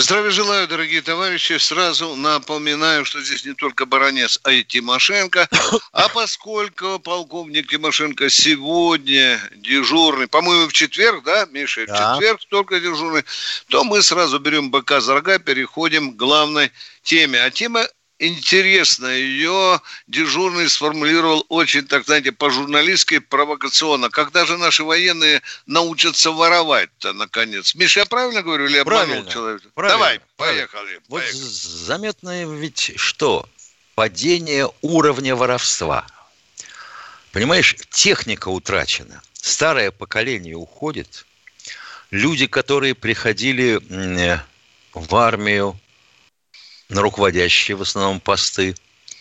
Здравия 0.00 0.30
желаю, 0.30 0.66
дорогие 0.66 1.02
товарищи. 1.02 1.58
Сразу 1.58 2.16
напоминаю, 2.16 3.04
что 3.04 3.20
здесь 3.20 3.44
не 3.44 3.52
только 3.52 3.84
баронец, 3.84 4.40
а 4.44 4.50
и 4.50 4.64
Тимошенко. 4.64 5.46
А 5.92 6.08
поскольку 6.08 6.98
полковник 6.98 7.68
Тимошенко 7.68 8.30
сегодня 8.30 9.38
дежурный, 9.56 10.26
по-моему, 10.26 10.68
в 10.68 10.72
четверг, 10.72 11.24
да, 11.24 11.46
Миша, 11.50 11.84
Да. 11.86 12.14
в 12.14 12.14
четверг 12.14 12.40
только 12.48 12.80
дежурный, 12.80 13.24
то 13.68 13.84
мы 13.84 14.02
сразу 14.02 14.38
берем 14.38 14.70
быка 14.70 15.02
за 15.02 15.12
рога, 15.14 15.38
переходим 15.38 16.12
к 16.12 16.16
главной 16.16 16.72
теме. 17.02 17.42
А 17.42 17.50
тема 17.50 17.86
интересная. 18.20 19.16
Ее 19.16 19.80
дежурный 20.06 20.68
сформулировал 20.68 21.44
очень, 21.48 21.86
так 21.86 22.04
знаете, 22.04 22.30
по-журналистски 22.30 23.18
провокационно. 23.18 24.10
Когда 24.10 24.44
же 24.46 24.56
наши 24.58 24.84
военные 24.84 25.42
научатся 25.66 26.30
воровать-то, 26.30 27.12
наконец? 27.14 27.74
Миша, 27.74 28.00
я 28.00 28.06
правильно 28.06 28.42
говорю 28.42 28.66
или 28.66 28.78
обманул 28.78 29.06
Правильно, 29.06 29.30
человека? 29.30 29.68
правильно, 29.74 29.98
Давай, 29.98 30.20
правильно. 30.36 30.66
поехали. 30.68 31.00
Вот 31.08 31.20
поехали. 31.22 31.40
заметно 31.42 32.44
ведь 32.54 32.92
что? 32.96 33.48
Падение 33.94 34.70
уровня 34.82 35.34
воровства. 35.34 36.06
Понимаешь, 37.32 37.74
техника 37.90 38.48
утрачена. 38.48 39.22
Старое 39.32 39.90
поколение 39.90 40.56
уходит. 40.56 41.26
Люди, 42.10 42.46
которые 42.46 42.94
приходили 42.94 43.80
э, 43.88 44.38
в 44.94 45.14
армию 45.16 45.78
на 46.90 47.02
руководящие 47.02 47.76
в 47.76 47.82
основном 47.82 48.20
посты 48.20 48.74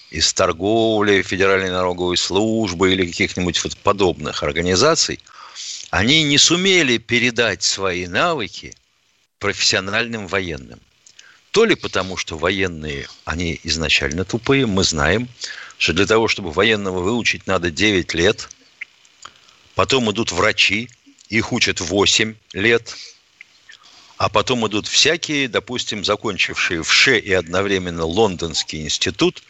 из 0.10 0.34
торговли, 0.34 1.22
Федеральной 1.22 1.70
налоговой 1.70 2.18
службы 2.18 2.92
или 2.92 3.06
каких-нибудь 3.06 3.64
вот 3.64 3.78
подобных 3.78 4.44
организаций, 4.44 5.20
они 5.92 6.24
не 6.24 6.38
сумели 6.38 6.98
передать 6.98 7.64
свои 7.64 8.08
навыки 8.08 8.76
профессиональным 9.38 10.28
военным. 10.28 10.80
То 11.52 11.66
ли 11.66 11.76
потому, 11.76 12.18
что 12.18 12.38
военные, 12.38 13.08
они 13.26 13.60
изначально 13.64 14.26
тупые, 14.26 14.66
мы 14.66 14.84
знаем, 14.84 15.28
что 15.78 15.94
для 15.94 16.06
того, 16.06 16.28
чтобы 16.28 16.52
военного 16.52 17.00
выучить, 17.00 17.48
надо 17.48 17.72
9 17.72 18.14
лет, 18.14 18.50
потом 19.76 20.12
идут 20.12 20.32
врачи, 20.32 20.90
их 21.30 21.52
учат 21.52 21.80
8 21.80 22.36
лет, 22.54 22.96
а 24.20 24.28
потом 24.28 24.68
идут 24.68 24.86
всякие, 24.86 25.48
допустим, 25.48 26.04
закончившие 26.04 26.84
в 26.84 26.92
ШЕ 26.92 27.20
и 27.20 27.32
одновременно 27.32 28.04
Лондонский 28.04 28.82
институт, 28.82 29.42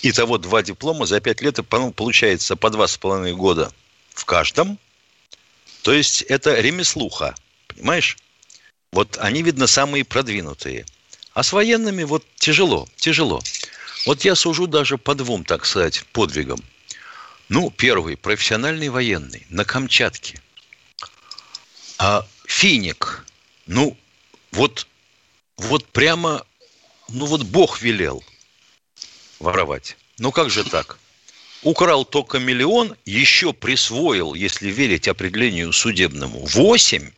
и 0.00 0.10
того 0.10 0.38
два 0.38 0.62
диплома 0.62 1.04
за 1.04 1.20
5 1.20 1.42
лет, 1.42 1.60
получается 1.68 2.56
по 2.56 2.68
2,5 2.68 3.32
года 3.34 3.70
в 4.14 4.24
каждом. 4.24 4.78
То 5.82 5.92
есть 5.92 6.22
это 6.22 6.58
ремеслуха, 6.58 7.34
понимаешь? 7.68 8.16
Вот 8.90 9.18
они, 9.20 9.42
видно, 9.42 9.66
самые 9.66 10.06
продвинутые. 10.06 10.86
А 11.34 11.42
с 11.42 11.52
военными 11.52 12.04
вот 12.04 12.24
тяжело, 12.36 12.88
тяжело. 12.96 13.42
Вот 14.06 14.24
я 14.24 14.34
сужу 14.34 14.66
даже 14.66 14.96
по 14.96 15.14
двум, 15.14 15.44
так 15.44 15.66
сказать, 15.66 16.04
подвигам. 16.14 16.64
Ну, 17.50 17.70
первый, 17.70 18.16
профессиональный 18.16 18.88
военный 18.88 19.46
на 19.50 19.66
Камчатке. 19.66 20.40
А 21.98 22.26
финик, 22.46 23.26
ну, 23.70 23.96
вот, 24.50 24.88
вот 25.56 25.86
прямо, 25.86 26.44
ну 27.08 27.26
вот 27.26 27.44
Бог 27.44 27.80
велел 27.80 28.24
воровать. 29.38 29.96
Ну 30.18 30.32
как 30.32 30.50
же 30.50 30.64
так? 30.64 30.98
Украл 31.62 32.04
только 32.04 32.40
миллион, 32.40 32.96
еще 33.04 33.52
присвоил, 33.52 34.34
если 34.34 34.70
верить 34.70 35.06
определению 35.06 35.72
судебному, 35.72 36.46
8. 36.46 37.12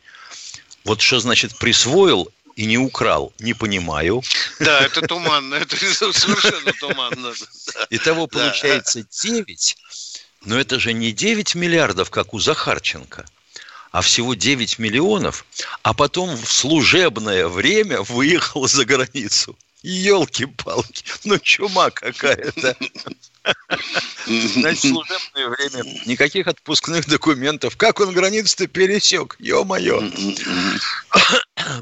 Вот 0.85 1.01
что 1.01 1.19
значит 1.19 1.57
присвоил 1.57 2.29
и 2.55 2.65
не 2.65 2.77
украл, 2.77 3.33
не 3.39 3.55
понимаю. 3.55 4.21
Да, 4.59 4.81
это 4.81 5.01
туманно, 5.01 5.55
это 5.55 5.75
совершенно 5.75 6.71
туманно. 6.73 7.33
Итого 7.89 8.27
получается 8.27 9.03
9, 9.23 9.77
но 10.45 10.59
это 10.59 10.79
же 10.79 10.93
не 10.93 11.13
9 11.13 11.55
миллиардов, 11.55 12.11
как 12.11 12.35
у 12.35 12.39
Захарченко, 12.39 13.25
а 13.93 14.01
всего 14.01 14.33
9 14.33 14.79
миллионов, 14.79 15.45
а 15.83 15.93
потом 15.93 16.35
в 16.35 16.51
служебное 16.51 17.47
время 17.47 18.01
выехал 18.01 18.67
за 18.67 18.85
границу. 18.85 19.55
Елки-палки, 19.83 21.05
ну 21.25 21.37
чума 21.37 21.91
какая-то. 21.91 22.75
Значит, 24.25 24.79
служебное 24.79 25.47
время, 25.49 25.83
никаких 26.07 26.47
отпускных 26.47 27.07
документов. 27.07 27.77
Как 27.77 27.99
он 27.99 28.13
границу-то 28.13 28.67
пересек? 28.67 29.35
Ё-моё. 29.39 30.01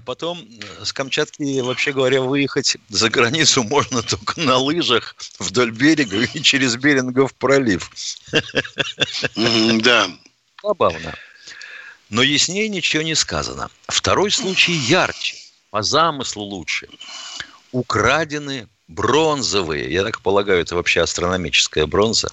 Потом 0.06 0.40
э, 0.40 0.84
с 0.84 0.92
Камчатки, 0.92 1.62
вообще 1.62 1.94
говоря, 1.94 2.22
выехать 2.22 2.78
за 2.90 3.10
границу 3.10 3.64
можно 3.64 4.02
только 4.04 4.40
на 4.42 4.58
лыжах 4.58 5.16
вдоль 5.40 5.72
берега 5.72 6.24
и 6.24 6.42
через 6.42 6.76
Берингов 6.76 7.34
пролив. 7.36 7.90
Да. 9.36 10.10
Забавно. 10.62 11.16
Но 12.12 12.22
яснее 12.22 12.68
ничего 12.68 13.04
не 13.04 13.16
сказано. 13.16 13.72
Второй 13.88 14.32
случай 14.32 14.74
ярче, 14.74 15.38
по 15.70 15.82
замыслу 15.82 16.44
лучше. 16.44 16.90
Украдены 17.72 18.68
бронзовые, 18.90 19.90
я 19.92 20.04
так 20.04 20.22
полагаю, 20.22 20.60
это 20.60 20.76
вообще 20.76 21.02
астрономическая 21.02 21.86
бронза, 21.86 22.30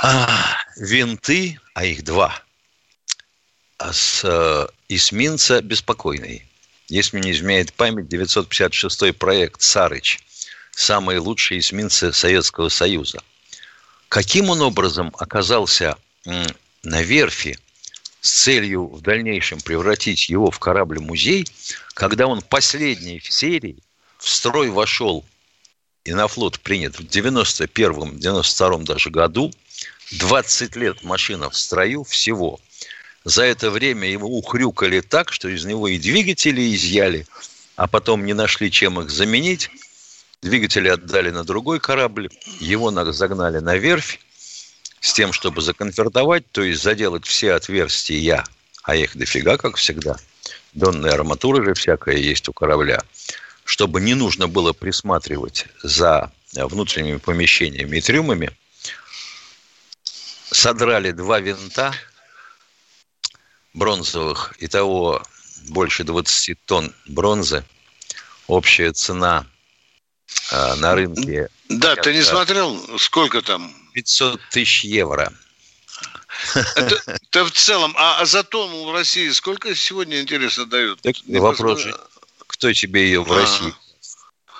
а, 0.00 0.56
винты, 0.76 1.58
а 1.74 1.84
их 1.84 2.04
два, 2.04 2.40
а 3.78 3.92
с 3.92 4.22
э, 4.22 4.66
эсминца 4.88 5.60
«Беспокойный». 5.60 6.46
Если 6.88 7.18
не 7.18 7.32
изменяет 7.32 7.72
память, 7.72 8.06
956 8.06 9.16
проект 9.18 9.60
«Сарыч». 9.60 10.20
Самые 10.70 11.18
лучшие 11.18 11.58
эсминцы 11.58 12.12
Советского 12.12 12.68
Союза. 12.68 13.18
Каким 14.08 14.50
он 14.50 14.60
образом 14.62 15.12
оказался 15.18 15.96
на 16.24 17.02
верфи 17.02 17.58
с 18.20 18.42
целью 18.44 18.86
в 18.86 19.00
дальнейшем 19.00 19.60
превратить 19.60 20.28
его 20.28 20.50
в 20.50 20.58
корабль-музей, 20.58 21.46
когда 21.94 22.26
он 22.26 22.42
последний 22.42 23.20
в 23.20 23.32
серии 23.32 23.78
в 24.18 24.28
строй 24.28 24.70
вошел 24.70 25.24
и 26.04 26.12
на 26.12 26.26
флот 26.26 26.58
принят 26.60 26.98
в 26.98 27.02
91-м, 27.02 28.16
92-м 28.16 28.84
даже 28.84 29.10
году, 29.10 29.52
20 30.12 30.76
лет 30.76 31.04
машина 31.04 31.50
в 31.50 31.56
строю 31.56 32.02
всего. 32.04 32.60
За 33.24 33.44
это 33.44 33.70
время 33.70 34.08
его 34.08 34.28
ухрюкали 34.28 35.00
так, 35.00 35.32
что 35.32 35.48
из 35.48 35.64
него 35.64 35.86
и 35.88 35.98
двигатели 35.98 36.74
изъяли, 36.74 37.26
а 37.76 37.86
потом 37.86 38.24
не 38.24 38.32
нашли, 38.32 38.70
чем 38.70 39.00
их 39.00 39.10
заменить. 39.10 39.70
Двигатели 40.40 40.88
отдали 40.88 41.30
на 41.30 41.44
другой 41.44 41.78
корабль, 41.78 42.30
его 42.58 42.90
на- 42.90 43.12
загнали 43.12 43.58
на 43.58 43.76
верфь 43.76 44.20
с 45.00 45.12
тем, 45.12 45.32
чтобы 45.32 45.62
законвертовать, 45.62 46.50
то 46.50 46.62
есть 46.62 46.82
заделать 46.82 47.26
все 47.26 47.52
отверстия, 47.54 48.44
а 48.82 48.96
их 48.96 49.16
дофига, 49.16 49.56
как 49.56 49.76
всегда. 49.76 50.16
Донная 50.72 51.12
арматура 51.12 51.64
же 51.64 51.74
всякая 51.74 52.16
есть 52.16 52.48
у 52.48 52.52
корабля, 52.52 53.02
чтобы 53.64 54.00
не 54.00 54.14
нужно 54.14 54.48
было 54.48 54.72
присматривать 54.72 55.66
за 55.82 56.32
внутренними 56.52 57.18
помещениями 57.18 57.98
и 57.98 58.00
трюмами. 58.00 58.50
Содрали 60.50 61.10
два 61.10 61.40
винта 61.40 61.92
бронзовых, 63.74 64.54
итого 64.58 65.22
больше 65.68 66.04
20 66.04 66.64
тонн 66.64 66.94
бронзы. 67.06 67.64
Общая 68.46 68.92
цена 68.92 69.46
э, 70.50 70.74
на 70.76 70.94
рынке 70.94 71.48
Да, 71.68 71.96
ты 71.96 72.14
не 72.14 72.22
смотрел, 72.22 72.98
сколько 72.98 73.42
там? 73.42 73.74
500 73.98 74.40
тысяч 74.50 74.84
евро. 74.84 75.32
Это, 76.76 77.02
это 77.06 77.44
в 77.44 77.50
целом, 77.50 77.94
а, 77.96 78.20
а 78.20 78.26
за 78.26 78.44
тонну 78.44 78.84
в 78.84 78.92
России 78.92 79.28
сколько 79.30 79.74
сегодня, 79.74 80.20
интересно, 80.20 80.66
дают? 80.66 81.00
Так 81.00 81.16
Не 81.26 81.40
вопрос 81.40 81.80
же, 81.80 81.96
кто 82.46 82.72
тебе 82.72 83.06
ее 83.06 83.24
в 83.24 83.32
А. 83.32 83.40
России? 83.40 83.74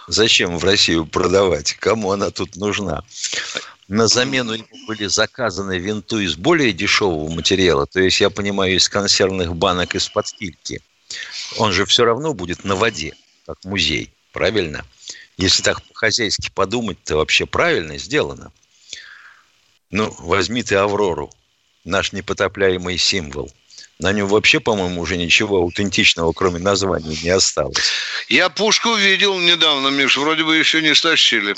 Зачем 0.08 0.58
в 0.58 0.64
Россию 0.64 1.06
продавать? 1.06 1.74
Кому 1.74 2.10
она 2.10 2.30
тут 2.30 2.56
нужна? 2.56 3.04
На 3.86 4.08
замену 4.08 4.54
ему 4.54 4.86
были 4.88 5.06
заказаны 5.06 5.78
винту 5.78 6.18
из 6.18 6.34
более 6.34 6.72
дешевого 6.72 7.30
материала, 7.30 7.86
то 7.86 8.00
есть, 8.00 8.20
я 8.20 8.30
понимаю, 8.30 8.74
из 8.74 8.88
консервных 8.88 9.54
банок 9.54 9.94
из-под 9.94 10.26
кильки. 10.32 10.82
Он 11.58 11.72
же 11.72 11.86
все 11.86 12.04
равно 12.04 12.34
будет 12.34 12.64
на 12.64 12.74
воде, 12.74 13.14
как 13.46 13.62
музей, 13.64 14.10
правильно? 14.32 14.84
Если 15.36 15.62
так 15.62 15.80
по-хозяйски 15.84 16.50
подумать, 16.52 16.98
то 17.04 17.16
вообще 17.18 17.46
правильно 17.46 17.98
сделано. 17.98 18.50
Ну, 19.90 20.14
возьми 20.18 20.62
ты 20.62 20.76
Аврору, 20.76 21.32
наш 21.84 22.12
непотопляемый 22.12 22.98
символ. 22.98 23.52
На 23.98 24.12
нем 24.12 24.28
вообще, 24.28 24.60
по-моему, 24.60 25.00
уже 25.00 25.16
ничего 25.16 25.58
аутентичного, 25.58 26.32
кроме 26.32 26.58
названия, 26.60 27.16
не 27.22 27.30
осталось. 27.30 27.90
Я 28.28 28.48
пушку 28.48 28.94
видел 28.94 29.38
недавно, 29.38 29.88
Миш, 29.88 30.16
вроде 30.16 30.44
бы 30.44 30.56
еще 30.56 30.82
не 30.82 30.94
стащили. 30.94 31.56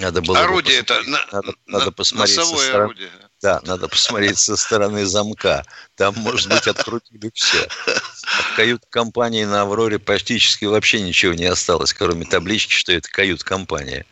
Надо 0.00 0.20
было 0.22 0.40
орудие 0.40 0.78
это, 0.78 1.02
надо, 1.06 1.52
на, 1.66 1.78
надо 1.78 1.92
посмотреть 1.92 2.36
со 2.36 2.44
стороны, 2.44 2.84
орудие. 2.84 3.10
Да, 3.40 3.60
надо 3.64 3.88
посмотреть 3.88 4.38
со 4.38 4.56
стороны 4.56 5.06
замка. 5.06 5.64
Там, 5.96 6.14
может 6.18 6.48
быть, 6.48 6.66
открутили 6.66 7.30
все. 7.34 7.68
В 7.86 8.56
кают-компании 8.56 9.44
на 9.44 9.62
«Авроре» 9.62 9.98
практически 9.98 10.66
вообще 10.66 11.00
ничего 11.00 11.32
не 11.32 11.46
осталось, 11.46 11.94
кроме 11.94 12.26
таблички, 12.26 12.72
что 12.72 12.92
это 12.92 13.08
кают-компания. 13.08 14.04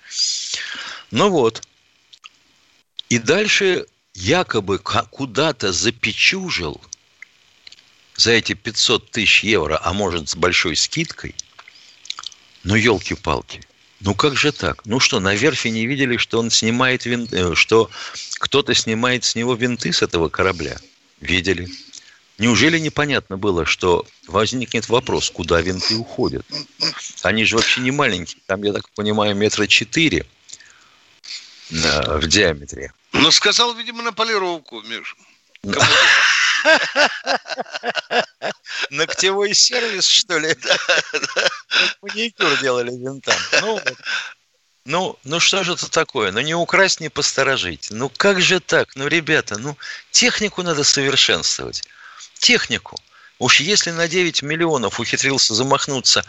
Ну 1.11 1.29
вот. 1.29 1.63
И 3.11 3.19
дальше 3.19 3.87
якобы 4.15 4.79
куда-то 4.79 5.73
запечужил 5.73 6.81
за 8.15 8.31
эти 8.31 8.53
500 8.53 9.11
тысяч 9.11 9.43
евро, 9.43 9.81
а 9.83 9.93
может 9.93 10.29
с 10.29 10.37
большой 10.37 10.77
скидкой, 10.77 11.35
ну, 12.63 12.77
елки-палки, 12.77 13.63
ну 13.99 14.15
как 14.15 14.37
же 14.37 14.53
так? 14.53 14.87
Ну 14.87 15.01
что, 15.01 15.19
на 15.19 15.35
верфи 15.35 15.69
не 15.69 15.87
видели, 15.87 16.19
что 16.19 16.39
он 16.39 16.51
снимает 16.51 17.05
винты, 17.05 17.37
э, 17.37 17.55
что 17.57 17.91
кто-то 18.39 18.75
снимает 18.75 19.25
с 19.25 19.35
него 19.35 19.55
винты 19.55 19.93
с 19.93 20.03
этого 20.03 20.29
корабля? 20.29 20.79
Видели. 21.21 21.69
Неужели 22.39 22.79
непонятно 22.79 23.37
было, 23.37 23.67
что 23.67 24.07
возникнет 24.29 24.89
вопрос, 24.89 25.31
куда 25.31 25.61
винты 25.61 25.97
уходят? 25.97 26.47
Они 27.23 27.45
же 27.45 27.57
вообще 27.57 27.81
не 27.81 27.91
маленькие. 27.91 28.41
Там, 28.47 28.63
я 28.63 28.73
так 28.73 28.89
понимаю, 28.91 29.35
метра 29.35 29.67
четыре 29.67 30.25
э, 31.71 32.19
в 32.19 32.29
диаметре. 32.29 32.93
Ну, 33.21 33.31
сказал, 33.31 33.75
видимо, 33.75 34.03
на 34.03 34.13
полировку, 34.13 34.81
Миш. 34.83 35.15
Ногтевой 38.91 39.55
сервис, 39.55 40.07
что 40.07 40.39
ли? 40.39 40.57
Маникюр 42.03 42.59
делали 42.61 42.91
винтам. 42.91 43.37
Ну, 43.61 43.81
ну, 44.87 45.19
ну 45.25 45.39
что 45.39 45.65
же 45.65 45.75
это 45.75 45.91
такое? 45.91 46.33
Ну 46.33 46.41
не 46.41 46.55
украсть, 46.55 47.01
не 47.01 47.11
посторожить. 47.11 47.89
Ну 47.91 48.09
как 48.09 48.41
же 48.41 48.59
так? 48.59 48.97
Ну, 48.97 49.07
ребята, 49.07 49.59
ну 49.59 49.77
технику 50.11 50.63
надо 50.63 50.83
совершенствовать. 50.83 51.83
Технику. 52.39 52.97
Уж 53.39 53.61
если 53.61 53.91
на 53.91 54.09
9 54.09 54.43
миллионов 54.43 54.99
ухитрился 54.99 55.53
замахнуться 55.55 56.25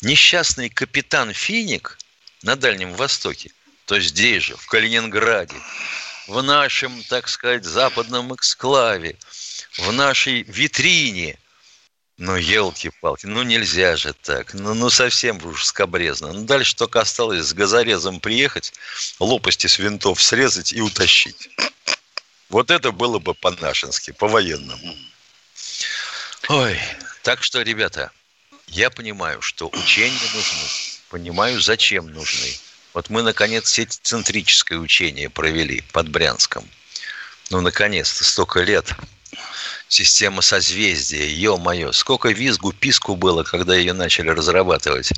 несчастный 0.00 0.68
капитан 0.68 1.32
Финик 1.32 1.98
на 2.42 2.56
Дальнем 2.56 2.94
Востоке, 2.94 3.52
то 3.86 4.00
здесь 4.00 4.42
же, 4.42 4.56
в 4.56 4.66
Калининграде, 4.66 5.54
в 6.32 6.42
нашем, 6.42 7.02
так 7.04 7.28
сказать, 7.28 7.64
западном 7.64 8.34
эксклаве, 8.34 9.16
в 9.78 9.92
нашей 9.92 10.42
витрине. 10.42 11.38
Ну, 12.16 12.36
елки-палки, 12.36 13.26
ну 13.26 13.42
нельзя 13.42 13.96
же 13.96 14.12
так. 14.12 14.54
Ну, 14.54 14.74
ну 14.74 14.90
совсем 14.90 15.44
уж 15.44 15.64
скобрезно. 15.64 16.32
Ну, 16.32 16.44
дальше 16.44 16.76
только 16.76 17.00
осталось 17.00 17.46
с 17.46 17.52
газорезом 17.52 18.20
приехать, 18.20 18.72
лопасти 19.18 19.66
с 19.66 19.78
винтов 19.78 20.22
срезать 20.22 20.72
и 20.72 20.80
утащить. 20.80 21.50
Вот 22.48 22.70
это 22.70 22.92
было 22.92 23.18
бы 23.18 23.34
по-нашенски, 23.34 24.12
по-военному. 24.12 24.96
Ой, 26.48 26.78
так 27.22 27.42
что, 27.42 27.62
ребята, 27.62 28.10
я 28.68 28.90
понимаю, 28.90 29.42
что 29.42 29.68
учения 29.68 30.20
нужны. 30.34 30.68
Понимаю, 31.08 31.60
зачем 31.60 32.08
нужны. 32.08 32.54
Вот 32.94 33.08
мы, 33.10 33.22
наконец, 33.22 33.70
сеть-центрическое 33.70 34.78
учение 34.78 35.30
провели 35.30 35.82
под 35.92 36.08
Брянском. 36.08 36.68
Ну, 37.50 37.60
наконец-то, 37.60 38.24
столько 38.24 38.60
лет. 38.60 38.94
Система 39.88 40.42
созвездия, 40.42 41.26
ё-моё, 41.26 41.92
сколько 41.92 42.30
визгу, 42.30 42.72
писку 42.72 43.14
было, 43.14 43.42
когда 43.42 43.74
ее 43.74 43.92
начали 43.92 44.30
разрабатывать, 44.30 45.12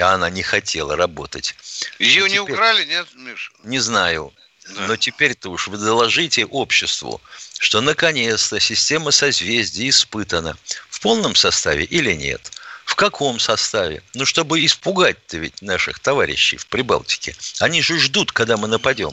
а 0.00 0.14
она 0.14 0.30
не 0.30 0.42
хотела 0.42 0.96
работать. 0.96 1.54
Ее 1.98 2.24
не 2.24 2.30
теперь... 2.30 2.52
украли, 2.52 2.84
нет, 2.84 3.06
Миш? 3.14 3.52
Не 3.62 3.78
знаю. 3.78 4.32
Да. 4.68 4.88
Но 4.88 4.96
теперь-то 4.96 5.50
уж 5.50 5.68
вы 5.68 5.78
доложите 5.78 6.44
обществу, 6.44 7.20
что 7.58 7.80
наконец-то 7.80 8.58
система 8.58 9.12
созвездий 9.12 9.90
испытана 9.90 10.56
в 10.90 11.00
полном 11.00 11.36
составе 11.36 11.84
или 11.84 12.12
нет. 12.14 12.50
В 12.86 12.94
каком 12.94 13.40
составе? 13.40 14.02
Ну, 14.14 14.24
чтобы 14.24 14.64
испугать-то 14.64 15.38
ведь 15.38 15.60
наших 15.60 15.98
товарищей 15.98 16.56
в 16.56 16.66
Прибалтике. 16.68 17.36
Они 17.58 17.82
же 17.82 17.98
ждут, 17.98 18.32
когда 18.32 18.56
мы 18.56 18.68
нападем. 18.68 19.12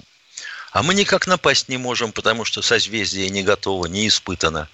А 0.72 0.84
мы 0.84 0.94
никак 0.94 1.25
напасть 1.28 1.70
не 1.70 1.78
можем, 1.78 2.12
потому 2.12 2.46
что 2.46 2.62
созвездие 2.62 3.30
не 3.30 3.42
готово, 3.44 3.88
не 3.88 4.08
испытано. 4.08 4.70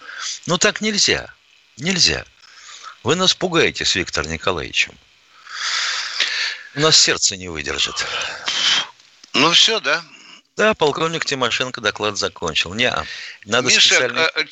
Ну, 0.46 0.58
так 0.58 0.82
нельзя. 0.82 1.34
Нельзя. 1.78 2.26
Вы 3.04 3.16
нас 3.16 3.34
пугаете 3.34 3.86
с 3.86 3.96
Виктором 3.96 4.32
Николаевичем. 4.32 4.94
У 6.76 6.82
нас 6.82 6.98
сердце 6.98 7.38
не 7.38 7.48
выдержит. 7.48 8.06
Ну, 9.34 9.52
все, 9.52 9.80
да? 9.80 10.04
Да, 10.58 10.74
полковник 10.74 11.24
Тимошенко 11.24 11.80
доклад 11.80 12.18
закончил. 12.18 12.74
Не, 12.74 12.94
надо 13.46 13.70
Миша, 13.70 13.80
специально... 13.80 14.26
А, 14.26 14.42
Э, 14.42 14.46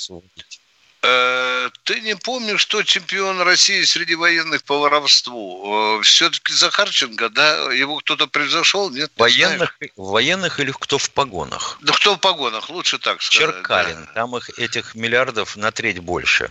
ты 1.83 2.01
не 2.01 2.15
помнишь, 2.15 2.61
что 2.61 2.83
чемпион 2.83 3.41
России 3.41 3.83
среди 3.83 4.15
военных 4.15 4.63
по 4.63 4.79
воровству? 4.79 5.99
Э, 5.99 6.03
Все-таки 6.03 6.53
Захарченко, 6.53 7.29
да? 7.29 7.71
Его 7.71 7.97
кто-то 7.97 8.27
превзошел? 8.27 8.89
Нет? 8.89 9.11
Военных, 9.15 9.77
военных 9.95 10.59
или 10.59 10.71
кто 10.71 10.97
в 10.97 11.09
погонах? 11.11 11.77
Да 11.81 11.93
кто 11.93 12.15
в 12.15 12.19
погонах, 12.19 12.69
лучше 12.69 12.99
так 12.99 13.21
сказать. 13.21 13.55
Черкалин, 13.55 14.05
да. 14.05 14.11
там 14.13 14.35
их, 14.37 14.49
этих 14.59 14.95
миллиардов 14.95 15.55
на 15.55 15.71
треть 15.71 15.99
больше. 15.99 16.49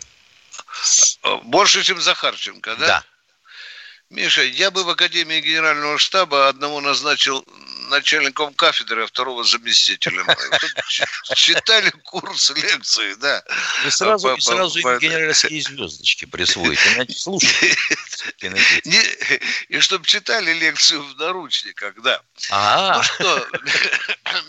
Э, 1.23 1.37
больше, 1.43 1.83
чем 1.83 2.01
Захарченко, 2.01 2.77
да? 2.77 2.87
Да. 2.87 3.05
Миша, 4.11 4.43
я 4.43 4.71
бы 4.71 4.85
в 4.85 4.89
Академии 4.91 5.41
Генерального 5.41 5.99
штаба 5.99 6.49
одного 6.49 6.81
назначил 6.81 7.45
начальником 7.89 8.55
кафедры, 8.55 9.05
а 9.05 9.07
второго 9.07 9.43
заместителем. 9.45 10.27
Читали 11.35 11.91
курс 12.05 12.51
лекции, 12.51 13.15
да. 13.15 13.43
И 13.85 13.91
сразу, 13.91 14.35
и 14.35 14.41
сразу 14.41 14.79
генеральские 14.79 15.61
звездочки 15.61 16.25
присвоить. 16.25 16.79
Слушайте. 17.17 17.77
И 19.69 19.81
чтобы 19.81 20.07
читали 20.07 20.53
лекцию 20.53 21.03
в 21.03 21.17
наручниках, 21.17 21.95
да. 22.03 22.21
А, 22.51 22.99
ну 22.99 23.03
что? 23.03 23.49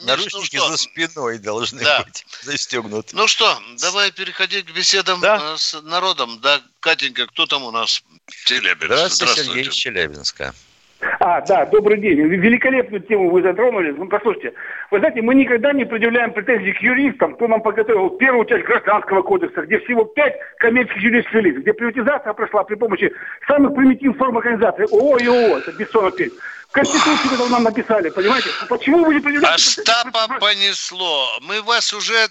Наручники 0.03 0.57
за 0.57 0.77
спиной 0.77 1.39
должны 1.39 1.79
быть 1.79 2.25
застегнуты. 2.41 3.15
Ну 3.15 3.27
что, 3.27 3.45
давай 3.79 4.11
переходить 4.11 4.65
к 4.65 4.71
беседам 4.71 5.23
э, 5.23 5.57
с 5.57 5.79
народом. 5.83 6.39
Да, 6.41 6.61
Катенька, 6.79 7.27
кто 7.27 7.45
там 7.45 7.63
у 7.63 7.71
нас? 7.71 8.03
Челябинск. 8.45 8.85
Здравствуйте, 8.85 9.43
Сергей 9.43 9.63
из 9.63 9.73
Челябинска. 9.73 10.53
А, 11.19 11.41
да, 11.41 11.65
добрый 11.65 11.99
день. 11.99 12.19
Великолепную 12.21 13.01
тему 13.01 13.29
вы 13.29 13.43
затронули. 13.43 13.91
Ну, 13.91 14.07
послушайте, 14.07 14.53
вы 14.89 14.97
знаете, 14.99 15.21
мы 15.21 15.35
никогда 15.35 15.71
не 15.71 15.85
предъявляем 15.85 16.33
претензий 16.33 16.73
к 16.73 16.81
юристам, 16.81 17.35
кто 17.35 17.47
нам 17.47 17.61
подготовил 17.61 18.09
первую 18.11 18.45
часть 18.45 18.65
Гражданского 18.65 19.21
кодекса, 19.21 19.61
где 19.61 19.79
всего 19.79 20.05
пять 20.05 20.33
коммерческих 20.57 21.03
юридических 21.03 21.41
лиц, 21.41 21.57
где 21.57 21.73
приватизация 21.73 22.33
прошла 22.33 22.63
при 22.63 22.75
помощи 22.75 23.13
самых 23.47 23.75
примитивных 23.75 24.17
форм 24.17 24.37
организации. 24.37 24.91
ООО 24.91 25.17
и 25.17 25.27
ООО, 25.27 25.59
это 25.59 25.71
Бессонов 25.73 26.15
это 26.73 27.49
нам 27.49 27.63
написали, 27.63 28.09
понимаете? 28.09 28.49
Почему 28.69 29.05
вы 29.05 29.15
не 29.15 29.19
предъявляете? 29.19 29.81
Остапа 29.81 30.27
понесло. 30.39 31.39
Мы 31.41 31.61
вас 31.61 31.93
уже 31.93 32.29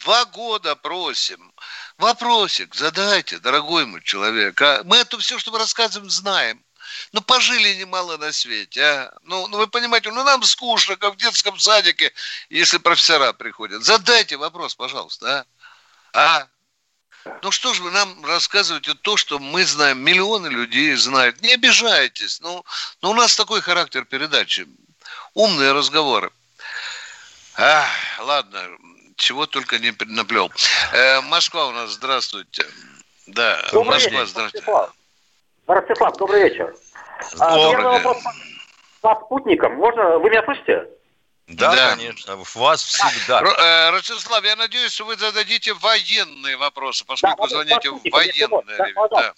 два 0.00 0.24
года 0.26 0.74
просим. 0.76 1.52
Вопросик 1.98 2.74
задайте, 2.74 3.38
дорогой 3.38 3.86
мой 3.86 4.02
человек. 4.02 4.60
А 4.60 4.82
мы 4.84 4.98
это 4.98 5.18
все, 5.18 5.38
что 5.38 5.50
мы 5.50 5.58
рассказываем, 5.58 6.10
знаем. 6.10 6.62
Ну, 7.12 7.20
пожили 7.20 7.74
немало 7.74 8.16
на 8.16 8.32
свете, 8.32 8.82
а? 8.82 9.12
Ну, 9.22 9.48
ну, 9.48 9.58
вы 9.58 9.66
понимаете, 9.66 10.10
ну, 10.12 10.22
нам 10.22 10.42
скучно, 10.42 10.96
как 10.96 11.14
в 11.14 11.16
детском 11.16 11.58
садике, 11.58 12.12
если 12.48 12.78
профессора 12.78 13.32
приходят. 13.32 13.82
Задайте 13.82 14.36
вопрос, 14.36 14.74
пожалуйста, 14.74 15.44
а? 16.12 16.38
А? 16.38 16.48
Ну 17.42 17.50
что 17.50 17.74
ж 17.74 17.80
вы 17.80 17.90
нам 17.90 18.24
рассказываете 18.24 18.94
то, 18.94 19.16
что 19.16 19.38
мы 19.38 19.64
знаем, 19.64 20.00
миллионы 20.00 20.48
людей 20.48 20.94
знают. 20.96 21.40
Не 21.42 21.54
обижайтесь. 21.54 22.40
Ну, 22.40 22.64
ну 23.02 23.10
у 23.10 23.14
нас 23.14 23.36
такой 23.36 23.60
характер 23.60 24.04
передачи. 24.04 24.66
Умные 25.34 25.72
разговоры. 25.72 26.30
А, 27.58 27.84
ладно, 28.20 28.60
чего 29.16 29.46
только 29.46 29.78
не 29.78 29.92
наплел. 30.06 30.50
Э, 30.92 31.20
Москва 31.22 31.66
у 31.66 31.72
нас, 31.72 31.90
здравствуйте. 31.90 32.64
Да, 33.26 33.60
добрый 33.72 33.94
Москва, 33.94 34.10
вечер, 34.10 34.26
здравствуйте. 34.26 34.72
Ростислав, 35.66 36.16
добрый 36.16 36.48
вечер. 36.48 36.74
А, 37.38 37.70
первый 37.70 37.92
вопрос 37.92 38.18
по 39.00 39.14
спутникам. 39.24 39.74
Можно, 39.76 40.18
вы 40.18 40.30
меня 40.30 40.44
слышите? 40.44 40.86
Да, 41.48 41.76
да, 41.76 41.90
конечно, 41.90 42.36
вас 42.54 42.82
всегда. 42.82 43.40
Э, 43.40 43.90
Ростислав, 43.90 44.44
я 44.44 44.56
надеюсь, 44.56 44.92
что 44.92 45.04
вы 45.04 45.16
зададите 45.16 45.74
военные 45.74 46.56
вопросы, 46.56 47.04
поскольку 47.06 47.36
да, 47.36 47.42
вы 47.44 47.48
звоните 47.50 47.90
в 47.90 48.00
военное 48.10 48.92
да, 48.94 49.08
да. 49.08 49.34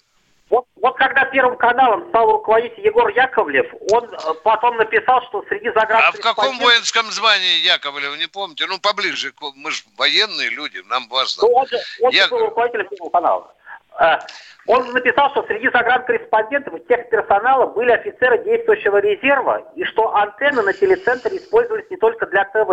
Вот, 0.49 0.65
вот 0.77 0.97
когда 0.97 1.25
Первым 1.25 1.57
каналом 1.57 2.09
стал 2.09 2.31
руководить 2.31 2.75
Егор 2.79 3.07
Яковлев, 3.09 3.71
он 3.91 4.05
э, 4.05 4.33
потом 4.43 4.77
написал, 4.77 5.21
что 5.27 5.43
среди 5.47 5.67
заград... 5.67 6.03
А 6.03 6.11
в 6.11 6.19
каком 6.19 6.57
воинском 6.57 7.05
звании 7.11 7.63
Яковлев, 7.63 8.17
не 8.17 8.25
помните? 8.25 8.65
Ну, 8.65 8.79
поближе, 8.79 9.31
мы 9.55 9.69
же 9.69 9.83
военные 9.95 10.49
люди, 10.49 10.81
нам 10.87 11.07
важно. 11.09 11.43
Ну, 11.43 11.53
он 11.53 11.67
же, 11.67 11.77
он 12.01 12.11
Яков... 12.11 12.31
был 12.31 12.39
руководителем 12.47 12.87
Первого 12.89 13.11
канала. 13.11 13.53
Э, 13.99 14.17
он 14.65 14.91
написал, 14.91 15.31
что 15.31 15.43
среди 15.47 15.69
загранкорреспондентов 15.69 16.75
и 16.75 16.87
техперсонала 16.87 17.67
были 17.67 17.91
офицеры 17.91 18.43
действующего 18.43 18.97
резерва, 18.97 19.63
и 19.75 19.83
что 19.83 20.15
антенны 20.15 20.61
на 20.61 20.73
телецентре 20.73 21.37
использовались 21.37 21.89
не 21.89 21.97
только 21.97 22.25
для 22.27 22.45
ТВ. 22.45 22.71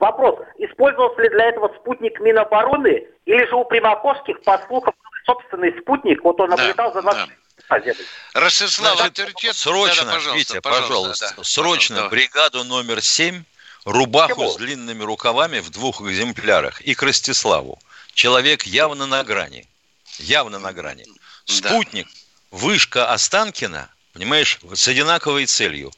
Вопрос, 0.00 0.38
использовался 0.58 1.22
ли 1.22 1.28
для 1.30 1.46
этого 1.46 1.72
спутник 1.80 2.20
Минобороны, 2.20 3.06
или 3.24 3.46
же 3.46 3.54
у 3.56 3.64
Примаковских, 3.64 4.42
по 4.42 4.58
слухам, 4.66 4.92
собственный 5.24 5.72
спутник, 5.80 6.22
вот 6.22 6.38
он 6.40 6.50
наблюдал 6.50 6.92
да, 6.92 7.00
за 7.00 7.06
нашей 7.06 7.32
да. 7.68 7.94
Ростислав, 8.34 9.00
авторитет... 9.00 9.56
Срочно, 9.56 10.04
да, 10.04 10.10
да, 10.10 10.14
пожалуйста, 10.16 10.54
Витя, 10.54 10.60
пожалуйста, 10.60 10.88
пожалуйста 10.88 11.34
да, 11.36 11.44
срочно 11.44 11.96
пожалуйста, 11.96 12.16
бригаду 12.16 12.64
номер 12.64 13.00
7, 13.00 13.44
рубаху 13.86 14.34
Чего? 14.34 14.48
с 14.50 14.56
длинными 14.56 15.02
рукавами 15.02 15.60
в 15.60 15.70
двух 15.70 16.02
экземплярах 16.02 16.82
и 16.82 16.94
к 16.94 17.02
Ростиславу. 17.02 17.78
Человек 18.12 18.64
явно 18.64 19.06
на 19.06 19.24
грани. 19.24 19.66
Явно 20.18 20.58
на 20.58 20.72
грани. 20.72 21.04
Спутник, 21.44 22.06
да. 22.06 22.58
вышка 22.58 23.12
Останкина, 23.12 23.90
понимаешь, 24.12 24.58
с 24.74 24.88
одинаковой 24.88 25.46
целью. 25.46 25.92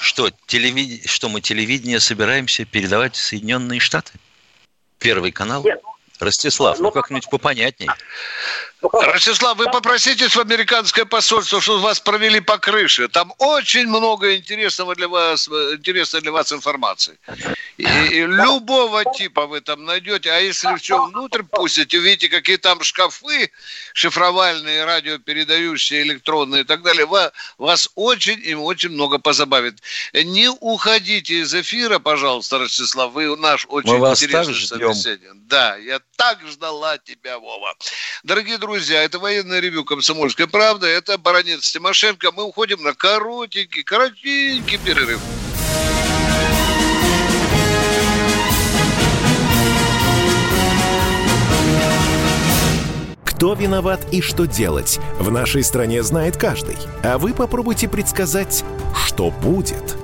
Что, 0.00 0.30
телевид... 0.46 1.08
что 1.08 1.28
мы 1.28 1.40
телевидение 1.40 2.00
собираемся 2.00 2.64
передавать 2.64 3.16
в 3.16 3.20
Соединенные 3.20 3.80
Штаты? 3.80 4.12
Первый 4.98 5.30
канал? 5.30 5.62
Нет, 5.62 5.82
Ростислав, 6.20 6.78
ну, 6.78 6.84
ну 6.84 6.90
как-нибудь 6.90 7.28
попонятней. 7.28 7.88
Ростислав, 8.92 9.56
вы 9.56 9.66
попросите 9.66 10.28
в 10.28 10.36
американское 10.36 11.04
посольство, 11.04 11.60
чтобы 11.60 11.80
вас 11.80 12.00
провели 12.00 12.40
по 12.40 12.58
крыше. 12.58 13.08
Там 13.08 13.32
очень 13.38 13.86
много 13.86 14.34
интересного 14.36 14.94
для 14.94 15.08
вас, 15.08 15.48
интересной 15.48 16.20
для 16.20 16.32
вас 16.32 16.52
информации. 16.52 17.18
И, 17.76 17.84
и 17.84 18.26
любого 18.26 19.04
типа 19.04 19.46
вы 19.46 19.60
там 19.60 19.84
найдете. 19.84 20.30
А 20.30 20.38
если 20.38 20.76
все 20.76 21.06
внутрь 21.06 21.42
пустите, 21.42 21.98
увидите, 21.98 22.28
какие 22.28 22.56
там 22.56 22.82
шкафы 22.82 23.50
шифровальные, 23.94 24.84
радиопередающие, 24.84 26.02
электронные 26.02 26.62
и 26.62 26.64
так 26.64 26.82
далее, 26.82 27.06
вас, 27.06 27.32
вас 27.58 27.88
очень 27.94 28.40
и 28.44 28.54
очень 28.54 28.90
много 28.90 29.18
позабавит. 29.18 29.80
Не 30.12 30.48
уходите 30.48 31.40
из 31.40 31.54
эфира, 31.54 31.98
пожалуйста, 31.98 32.58
Ростислав. 32.58 33.12
Вы 33.12 33.36
наш 33.36 33.66
очень 33.68 33.92
Мы 33.92 33.98
вас 33.98 34.22
интересный 34.22 34.54
собеседник. 34.54 35.30
Да, 35.46 35.76
я 35.76 36.00
так 36.16 36.38
ждала 36.46 36.98
тебя, 36.98 37.38
Вова. 37.38 37.74
Дорогие 38.22 38.58
друзья, 38.58 38.73
это 38.76 39.18
военное 39.18 39.60
ревю 39.60 39.84
«Комсомольская 39.84 40.46
правда», 40.46 40.86
это 40.86 41.18
баронец 41.18 41.70
Тимошенко. 41.70 42.32
Мы 42.32 42.44
уходим 42.44 42.82
на 42.82 42.94
коротенький, 42.94 43.82
коротенький 43.82 44.78
перерыв. 44.78 45.20
Кто 53.24 53.54
виноват 53.54 54.00
и 54.12 54.20
что 54.22 54.46
делать, 54.46 54.98
в 55.18 55.30
нашей 55.30 55.62
стране 55.64 56.02
знает 56.02 56.36
каждый. 56.36 56.76
А 57.02 57.18
вы 57.18 57.34
попробуйте 57.34 57.88
предсказать, 57.88 58.64
что 59.06 59.30
будет– 59.30 59.96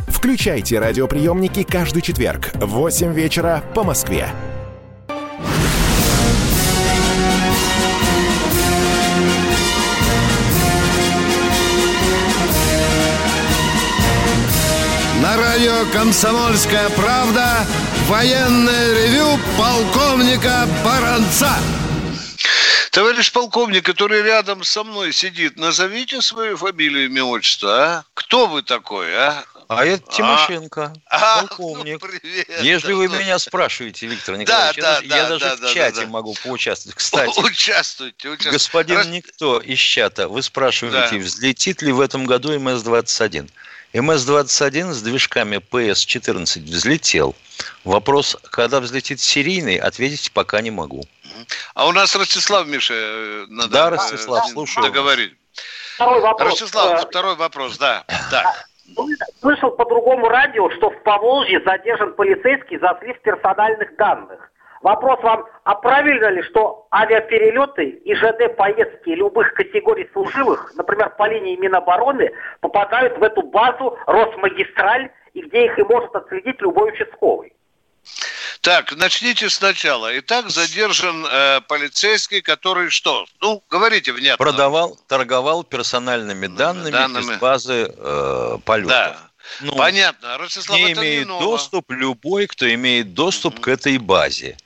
Включайте 0.21 0.77
радиоприемники 0.77 1.63
каждый 1.63 2.03
четверг 2.03 2.51
в 2.53 2.67
8 2.67 3.11
вечера 3.11 3.63
по 3.73 3.83
Москве. 3.83 4.29
На 15.23 15.37
радио 15.37 15.91
«Комсомольская 15.91 16.91
правда» 16.91 17.65
военное 18.07 18.93
ревю 18.93 19.39
полковника 19.57 20.67
Баранца. 20.85 21.55
Товарищ 22.91 23.31
полковник, 23.31 23.85
который 23.85 24.21
рядом 24.21 24.63
со 24.63 24.83
мной 24.83 25.13
сидит, 25.13 25.57
назовите 25.57 26.21
свою 26.21 26.57
фамилию, 26.57 27.05
имя, 27.05 27.23
отчество, 27.23 27.83
а? 27.83 28.03
Кто 28.13 28.45
вы 28.45 28.61
такой, 28.61 29.07
а? 29.15 29.45
А 29.71 29.85
это 29.85 30.03
а? 30.05 30.11
Тимошенко, 30.11 30.93
а, 31.05 31.45
полковник. 31.47 32.01
Ну, 32.01 32.09
привет, 32.09 32.61
Если 32.61 32.91
вы 32.91 33.07
меня 33.07 33.39
спрашиваете, 33.39 34.05
Виктор 34.05 34.35
Николаевич, 34.35 34.75
да, 34.81 34.95
я, 34.95 34.99
да, 34.99 35.15
я 35.15 35.23
да, 35.23 35.29
даже 35.29 35.45
да, 35.45 35.67
в 35.67 35.73
чате 35.73 36.01
да, 36.01 36.07
могу 36.07 36.35
поучаствовать. 36.43 36.97
Кстати, 36.97 37.39
участвуйте, 37.45 38.27
участвуйте. 38.27 38.51
Господин 38.51 38.97
Раз... 38.97 39.07
Никто 39.07 39.61
из 39.61 39.79
чата, 39.79 40.27
вы 40.27 40.41
спрашиваете, 40.43 41.15
да. 41.17 41.23
взлетит 41.23 41.81
ли 41.81 41.93
в 41.93 42.01
этом 42.01 42.25
году 42.25 42.53
МС-21? 42.53 43.49
МС-21 43.93 44.91
с 44.91 45.01
движками 45.01 45.59
ПС-14 45.59 46.63
взлетел. 46.63 47.33
Вопрос, 47.85 48.35
когда 48.49 48.81
взлетит 48.81 49.21
серийный, 49.21 49.77
ответить 49.77 50.33
пока 50.33 50.59
не 50.59 50.71
могу. 50.71 51.05
А 51.75 51.87
у 51.87 51.93
нас 51.93 52.13
Ростислав, 52.13 52.67
Миша, 52.67 52.93
э, 52.93 53.45
надо 53.47 53.69
да, 53.69 53.89
Ростислав, 53.89 54.49
э, 54.49 54.51
слушаю. 54.51 54.85
договорить. 54.85 55.33
Второй 55.95 56.19
вопрос. 56.19 56.59
Ростислав, 56.59 57.07
второй 57.07 57.35
вопрос, 57.37 57.77
да. 57.77 58.03
Так. 58.29 58.67
Слышал 59.39 59.71
по 59.71 59.85
другому 59.85 60.27
радио, 60.29 60.69
что 60.71 60.89
в 60.89 61.03
Поволжье 61.03 61.61
задержан 61.65 62.13
полицейский 62.13 62.77
за 62.79 62.97
слив 63.01 63.19
персональных 63.21 63.95
данных. 63.95 64.51
Вопрос 64.81 65.21
вам, 65.21 65.45
а 65.63 65.75
правильно 65.75 66.27
ли, 66.29 66.41
что 66.41 66.87
авиаперелеты 66.91 67.85
и 67.85 68.15
ЖД-поездки 68.15 69.09
любых 69.09 69.53
категорий 69.53 70.09
служивых, 70.11 70.73
например, 70.75 71.11
по 71.17 71.27
линии 71.27 71.55
Минобороны, 71.55 72.31
попадают 72.61 73.17
в 73.17 73.23
эту 73.23 73.43
базу 73.43 73.97
Росмагистраль, 74.07 75.11
и 75.33 75.41
где 75.41 75.65
их 75.65 75.77
и 75.77 75.83
может 75.83 76.15
отследить 76.15 76.59
любой 76.61 76.89
участковый? 76.89 77.53
Так, 78.61 78.95
начните 78.95 79.49
сначала. 79.49 80.17
Итак, 80.19 80.51
задержан 80.51 81.25
э, 81.25 81.61
полицейский, 81.61 82.41
который 82.41 82.91
что? 82.91 83.25
Ну, 83.41 83.63
говорите 83.71 84.13
внятно. 84.13 84.37
Продавал, 84.37 84.99
торговал 85.07 85.63
персональными 85.63 86.45
данными, 86.45 86.91
данными. 86.91 87.33
из 87.33 87.39
базы 87.39 87.91
э, 87.97 88.57
полета. 88.63 88.89
Да. 88.89 89.31
Ну, 89.61 89.75
Понятно. 89.75 90.37
Ростислав, 90.37 90.77
не 90.77 90.93
имеет 90.93 91.27
не 91.27 91.39
доступ 91.39 91.89
любой, 91.91 92.45
кто 92.45 92.71
имеет 92.71 93.15
доступ 93.15 93.55
mm-hmm. 93.55 93.61
к 93.61 93.67
этой 93.67 93.97
базе. 93.97 94.57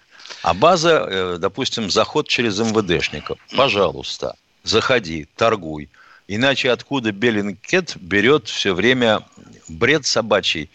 А 0.41 0.53
база, 0.53 1.07
э, 1.07 1.37
допустим, 1.39 1.89
заход 1.89 2.27
через 2.27 2.59
МВДшников. 2.59 3.39
Пожалуйста, 3.55 4.35
заходи, 4.63 5.27
торгуй. 5.37 5.89
Иначе 6.27 6.69
откуда 6.69 7.13
Беллинкет 7.13 7.95
берет 7.95 8.49
все 8.49 8.73
время 8.73 9.21
бред 9.69 10.05
собачий 10.05 10.69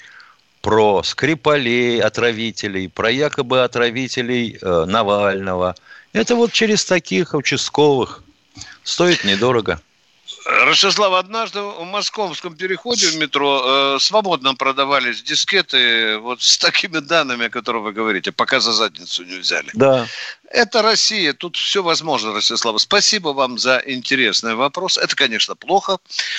про 0.60 1.02
Скрипалей, 1.02 2.00
отравителей, 2.00 2.88
про 2.88 3.10
якобы 3.10 3.62
отравителей 3.64 4.58
э, 4.60 4.84
Навального. 4.86 5.74
Это 6.12 6.34
вот 6.34 6.52
через 6.52 6.84
таких 6.84 7.34
участковых. 7.34 8.22
Стоит 8.82 9.24
недорого. 9.24 9.80
Ростислав, 10.46 11.12
однажды 11.14 11.60
в 11.60 11.84
московском 11.84 12.54
переходе 12.56 13.06
в 13.06 13.16
метро 13.16 13.62
э, 13.64 13.98
свободно 14.00 14.54
продавались 14.54 15.22
дискеты 15.22 16.18
вот 16.18 16.40
с 16.40 16.56
такими 16.58 16.98
данными, 16.98 17.46
о 17.46 17.50
которых 17.50 17.82
вы 17.82 17.92
говорите, 17.92 18.32
пока 18.32 18.60
за 18.60 18.72
задницу 18.72 19.24
не 19.24 19.36
взяли. 19.38 19.68
Да. 19.74 20.06
Это 20.50 20.82
Россия, 20.82 21.34
тут 21.34 21.56
все 21.56 21.82
возможно, 21.82 22.32
Ростислав. 22.32 22.80
Спасибо 22.80 23.28
вам 23.28 23.58
за 23.58 23.82
интересный 23.86 24.54
вопрос. 24.54 24.96
Это, 24.96 25.14
конечно, 25.14 25.54
плохо, 25.56 25.98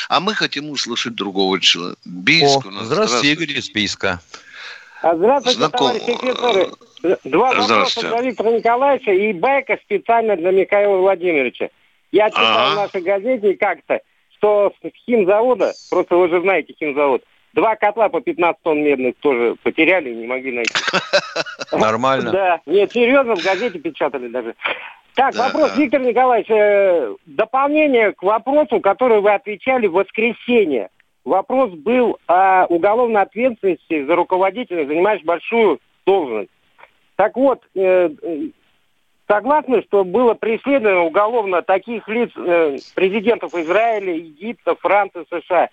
а 0.10 0.20
мы 0.20 0.34
хотим 0.34 0.70
услышать 0.72 1.14
другого 1.16 1.60
человека. 1.60 2.00
Бийск 2.06 2.66
О, 2.66 2.70
у 2.70 2.72
нас. 2.72 2.86
здравствуйте, 2.86 3.32
Игорь 3.34 3.58
из 3.58 3.70
Бийска. 3.70 4.20
А, 5.04 5.16
Здравствуйте, 5.16 5.60
Знаком- 5.60 6.00
товарищи 6.00 6.12
офицеры. 6.12 6.70
Два 7.24 7.54
вопроса 7.54 8.02
для 8.02 8.22
Виктора 8.22 8.52
Николаевича 8.52 9.12
и 9.12 9.34
байка 9.34 9.78
специально 9.84 10.36
для 10.36 10.52
Михаила 10.52 10.98
Владимировича. 10.98 11.70
Я 12.12 12.30
читал 12.30 12.46
Ага. 12.46 12.72
в 12.74 12.76
нашей 12.76 13.02
газете 13.02 13.54
как-то, 13.56 14.02
что 14.38 14.74
с 14.82 15.06
химзавода, 15.06 15.74
просто 15.90 16.16
вы 16.16 16.30
же 16.30 16.42
знаете 16.42 16.74
химзавод, 16.78 17.24
два 17.54 17.76
котла 17.76 18.10
по 18.10 18.22
15 18.22 18.62
тонн 18.64 18.84
медных 18.84 19.16
тоже 19.22 19.56
потеряли 19.64 20.10
и 20.10 20.16
не 20.16 20.28
могли 20.28 20.52
найти. 20.52 20.74
Нормально. 21.72 22.32
Да, 22.32 22.62
нет, 22.66 22.92
серьезно, 22.94 23.36
в 23.36 23.44
газете 23.44 23.80
печатали 23.80 24.28
даже. 24.28 24.56
Так, 25.16 25.36
Да. 25.36 25.44
вопрос, 25.48 25.76
Виктор 25.78 26.02
Николаевич, 26.02 26.50
э, 26.50 27.16
дополнение 27.26 28.14
к 28.14 28.24
вопросу, 28.24 28.80
который 28.80 29.20
вы 29.22 29.32
отвечали 29.32 29.88
в 29.88 29.94
воскресенье. 29.94 30.90
Вопрос 31.26 31.72
был 31.72 32.18
о 32.28 32.66
уголовной 32.66 33.22
ответственности 33.22 34.06
за 34.06 34.16
руководителя, 34.16 34.86
занимаешь 34.88 35.22
большую 35.24 35.80
должность. 36.06 36.50
Так 37.16 37.36
вот, 37.36 37.62
э, 37.76 38.10
согласны, 39.32 39.82
что 39.84 40.04
было 40.04 40.34
преследовано 40.34 41.04
уголовно 41.04 41.62
таких 41.62 42.08
лиц, 42.08 42.32
э, 42.36 42.78
президентов 42.96 43.54
Израиля, 43.56 44.14
Египта, 44.16 44.76
Франции, 44.76 45.26
США? 45.30 45.70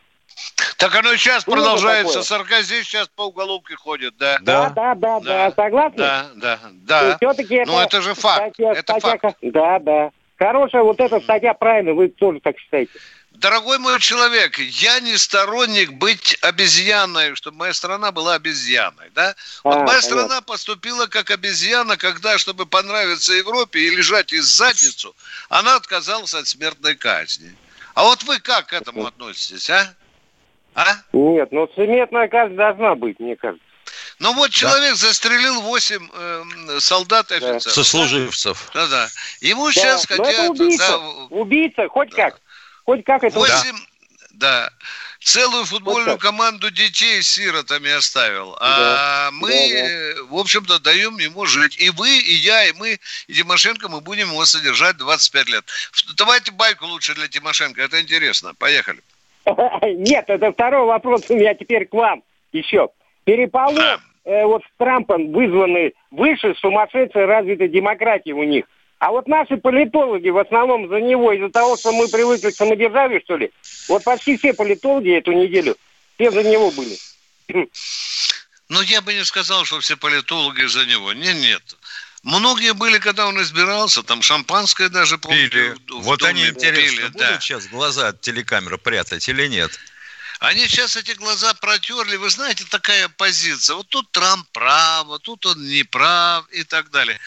Так 0.78 0.94
оно 0.94 1.12
и 1.12 1.16
сейчас 1.16 1.44
Было 1.44 1.56
продолжается. 1.56 2.22
Саркози 2.22 2.82
сейчас 2.82 3.08
по 3.08 3.22
уголовке 3.22 3.74
ходит, 3.74 4.14
да. 4.18 4.38
Да, 4.42 4.70
да, 4.70 4.94
да, 4.94 5.20
да, 5.20 5.50
согласны? 5.56 5.96
Да, 5.98 6.26
да, 6.36 6.58
да. 6.86 7.16
Все-таки 7.16 7.64
Ну, 7.66 7.80
это 7.80 8.00
же 8.00 8.14
факт, 8.14 8.54
статья- 8.54 8.72
это 8.72 8.92
статья- 8.92 9.18
факт. 9.18 9.38
Да, 9.42 9.78
да. 9.80 10.10
Хорошая 10.38 10.82
вот 10.84 11.00
эта 11.00 11.18
статья 11.18 11.52
правильно, 11.54 11.94
вы 11.94 12.08
тоже 12.08 12.38
так 12.40 12.56
считаете. 12.58 12.92
Дорогой 13.38 13.78
мой 13.78 14.00
человек, 14.00 14.58
я 14.58 14.98
не 14.98 15.16
сторонник 15.16 15.92
быть 15.92 16.36
обезьяной, 16.42 17.36
чтобы 17.36 17.58
моя 17.58 17.72
страна 17.72 18.10
была 18.10 18.34
обезьяной, 18.34 19.10
да? 19.14 19.36
Вот 19.62 19.74
А, 19.74 19.76
моя 19.76 19.86
понятно. 19.86 20.02
страна 20.02 20.40
поступила 20.40 21.06
как 21.06 21.30
обезьяна, 21.30 21.96
когда, 21.96 22.36
чтобы 22.36 22.66
понравиться 22.66 23.32
Европе 23.32 23.78
и 23.78 23.90
лежать 23.90 24.32
из 24.32 24.44
задницу, 24.44 25.14
она 25.50 25.76
отказалась 25.76 26.34
от 26.34 26.48
смертной 26.48 26.96
казни. 26.96 27.54
А 27.94 28.02
вот 28.02 28.24
вы 28.24 28.40
как 28.40 28.66
к 28.66 28.72
этому 28.72 29.06
относитесь, 29.06 29.70
а? 29.70 29.94
А? 30.74 30.96
Нет, 31.12 31.52
ну 31.52 31.70
смертная 31.76 32.26
казнь 32.26 32.56
должна 32.56 32.96
быть, 32.96 33.20
мне 33.20 33.36
кажется. 33.36 33.64
Ну 34.18 34.34
вот 34.34 34.50
человек 34.50 34.96
застрелил 34.96 35.60
8 35.62 36.08
эм, 36.12 36.80
солдат 36.80 37.30
и 37.30 37.38
Да. 37.38 37.50
офицеров. 37.50 37.72
Сослуживцев. 37.72 38.70
Да-да. 38.74 39.08
Ему 39.40 39.70
сейчас 39.70 40.06
Да, 40.06 40.16
но 40.16 40.24
хотят... 40.24 40.40
это 40.40 40.50
убийца, 40.50 40.88
да, 40.88 40.98
убийца, 41.30 41.88
хоть 41.88 42.10
как. 42.10 42.40
Хоть 42.88 43.04
как 43.04 43.22
это 43.22 43.38
Восемь, 43.38 43.76
да. 44.30 44.70
Целую 45.20 45.66
футбольную 45.66 46.16
так. 46.16 46.22
команду 46.22 46.70
детей 46.70 47.20
с 47.20 47.34
сиротами 47.34 47.90
оставил. 47.90 48.56
А 48.62 49.30
мы, 49.32 49.50
да, 49.50 50.14
да. 50.16 50.22
в 50.30 50.38
общем-то, 50.38 50.78
даем 50.78 51.18
ему 51.18 51.44
жить. 51.44 51.76
И 51.78 51.90
вы, 51.90 52.08
и 52.08 52.32
я, 52.32 52.64
и 52.64 52.72
мы, 52.72 52.98
и 53.26 53.34
Тимошенко, 53.34 53.90
мы 53.90 54.00
будем 54.00 54.28
его 54.28 54.42
содержать 54.46 54.96
25 54.96 55.48
лет. 55.50 55.64
Давайте 56.16 56.50
байку 56.52 56.86
лучше 56.86 57.14
для 57.14 57.28
Тимошенко, 57.28 57.82
это 57.82 58.00
интересно. 58.00 58.54
Поехали. 58.54 59.00
Нет, 59.82 60.24
это 60.28 60.50
второй 60.50 60.86
вопрос 60.86 61.28
у 61.28 61.36
меня 61.36 61.52
теперь 61.52 61.84
к 61.84 61.92
вам 61.92 62.22
еще. 62.52 62.88
Переполох 63.24 63.76
Да. 63.76 64.00
э, 64.24 64.46
вот 64.46 64.62
с 64.62 64.78
Трампом 64.78 65.30
вызваны 65.32 65.92
выше 66.10 66.54
сумасшедшей 66.54 67.26
развитой 67.26 67.68
демократии 67.68 68.32
у 68.32 68.44
них. 68.44 68.64
А 68.98 69.10
вот 69.12 69.28
наши 69.28 69.56
политологи 69.56 70.28
в 70.28 70.38
основном 70.38 70.88
за 70.88 70.96
него, 71.00 71.32
из-за 71.32 71.50
того, 71.50 71.76
что 71.76 71.92
мы 71.92 72.08
привыкли 72.08 72.50
к 72.50 72.56
самодержавию, 72.56 73.20
что 73.24 73.36
ли, 73.36 73.50
вот 73.88 74.02
почти 74.02 74.36
все 74.36 74.52
политологи 74.52 75.16
эту 75.18 75.32
неделю, 75.32 75.76
все 76.16 76.30
за 76.32 76.42
него 76.42 76.70
были. 76.72 76.98
Но 78.68 78.82
я 78.82 79.00
бы 79.00 79.14
не 79.14 79.24
сказал, 79.24 79.64
что 79.64 79.80
все 79.80 79.96
политологи 79.96 80.64
за 80.66 80.84
него. 80.84 81.12
Нет, 81.12 81.36
нет. 81.36 81.62
Многие 82.24 82.74
были, 82.74 82.98
когда 82.98 83.26
он 83.28 83.40
избирался, 83.40 84.02
там 84.02 84.20
шампанское 84.22 84.88
даже, 84.88 85.16
помните, 85.16 85.48
Пили. 85.48 85.68
в- 85.88 86.00
в 86.00 86.02
Вот 86.02 86.18
доме 86.18 86.30
они, 86.32 86.48
интересно, 86.50 86.82
пили, 86.96 87.02
будут 87.04 87.16
да. 87.18 87.40
сейчас 87.40 87.66
глаза 87.68 88.08
от 88.08 88.20
телекамеры 88.20 88.76
прятать 88.76 89.28
или 89.28 89.46
нет? 89.46 89.78
Они 90.40 90.66
сейчас 90.66 90.96
эти 90.96 91.12
глаза 91.12 91.54
протерли. 91.54 92.16
Вы 92.16 92.28
знаете, 92.30 92.64
такая 92.68 93.08
позиция. 93.08 93.76
Вот 93.76 93.88
тут 93.88 94.10
Трамп 94.12 94.46
прав, 94.52 95.06
вот 95.06 95.22
тут 95.22 95.46
он 95.46 95.64
не 95.66 95.84
прав 95.84 96.44
и 96.50 96.64
так 96.64 96.90
далее. 96.90 97.18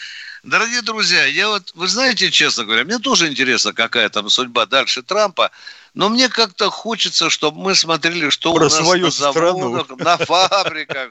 Дорогие 0.42 0.82
друзья, 0.82 1.24
я 1.24 1.48
вот, 1.50 1.70
вы 1.74 1.86
знаете, 1.86 2.28
честно 2.32 2.64
говоря, 2.64 2.82
мне 2.82 2.98
тоже 2.98 3.28
интересно, 3.28 3.72
какая 3.72 4.08
там 4.08 4.28
судьба 4.28 4.66
дальше 4.66 5.02
Трампа, 5.02 5.52
но 5.94 6.08
мне 6.08 6.28
как-то 6.28 6.68
хочется, 6.68 7.30
чтобы 7.30 7.60
мы 7.60 7.76
смотрели, 7.76 8.28
что 8.28 8.52
Про 8.52 8.62
у 8.62 8.68
нас 8.68 8.74
свою 8.76 9.04
на 9.04 9.10
заводах, 9.12 9.88
на 9.98 10.16
фабриках, 10.16 11.10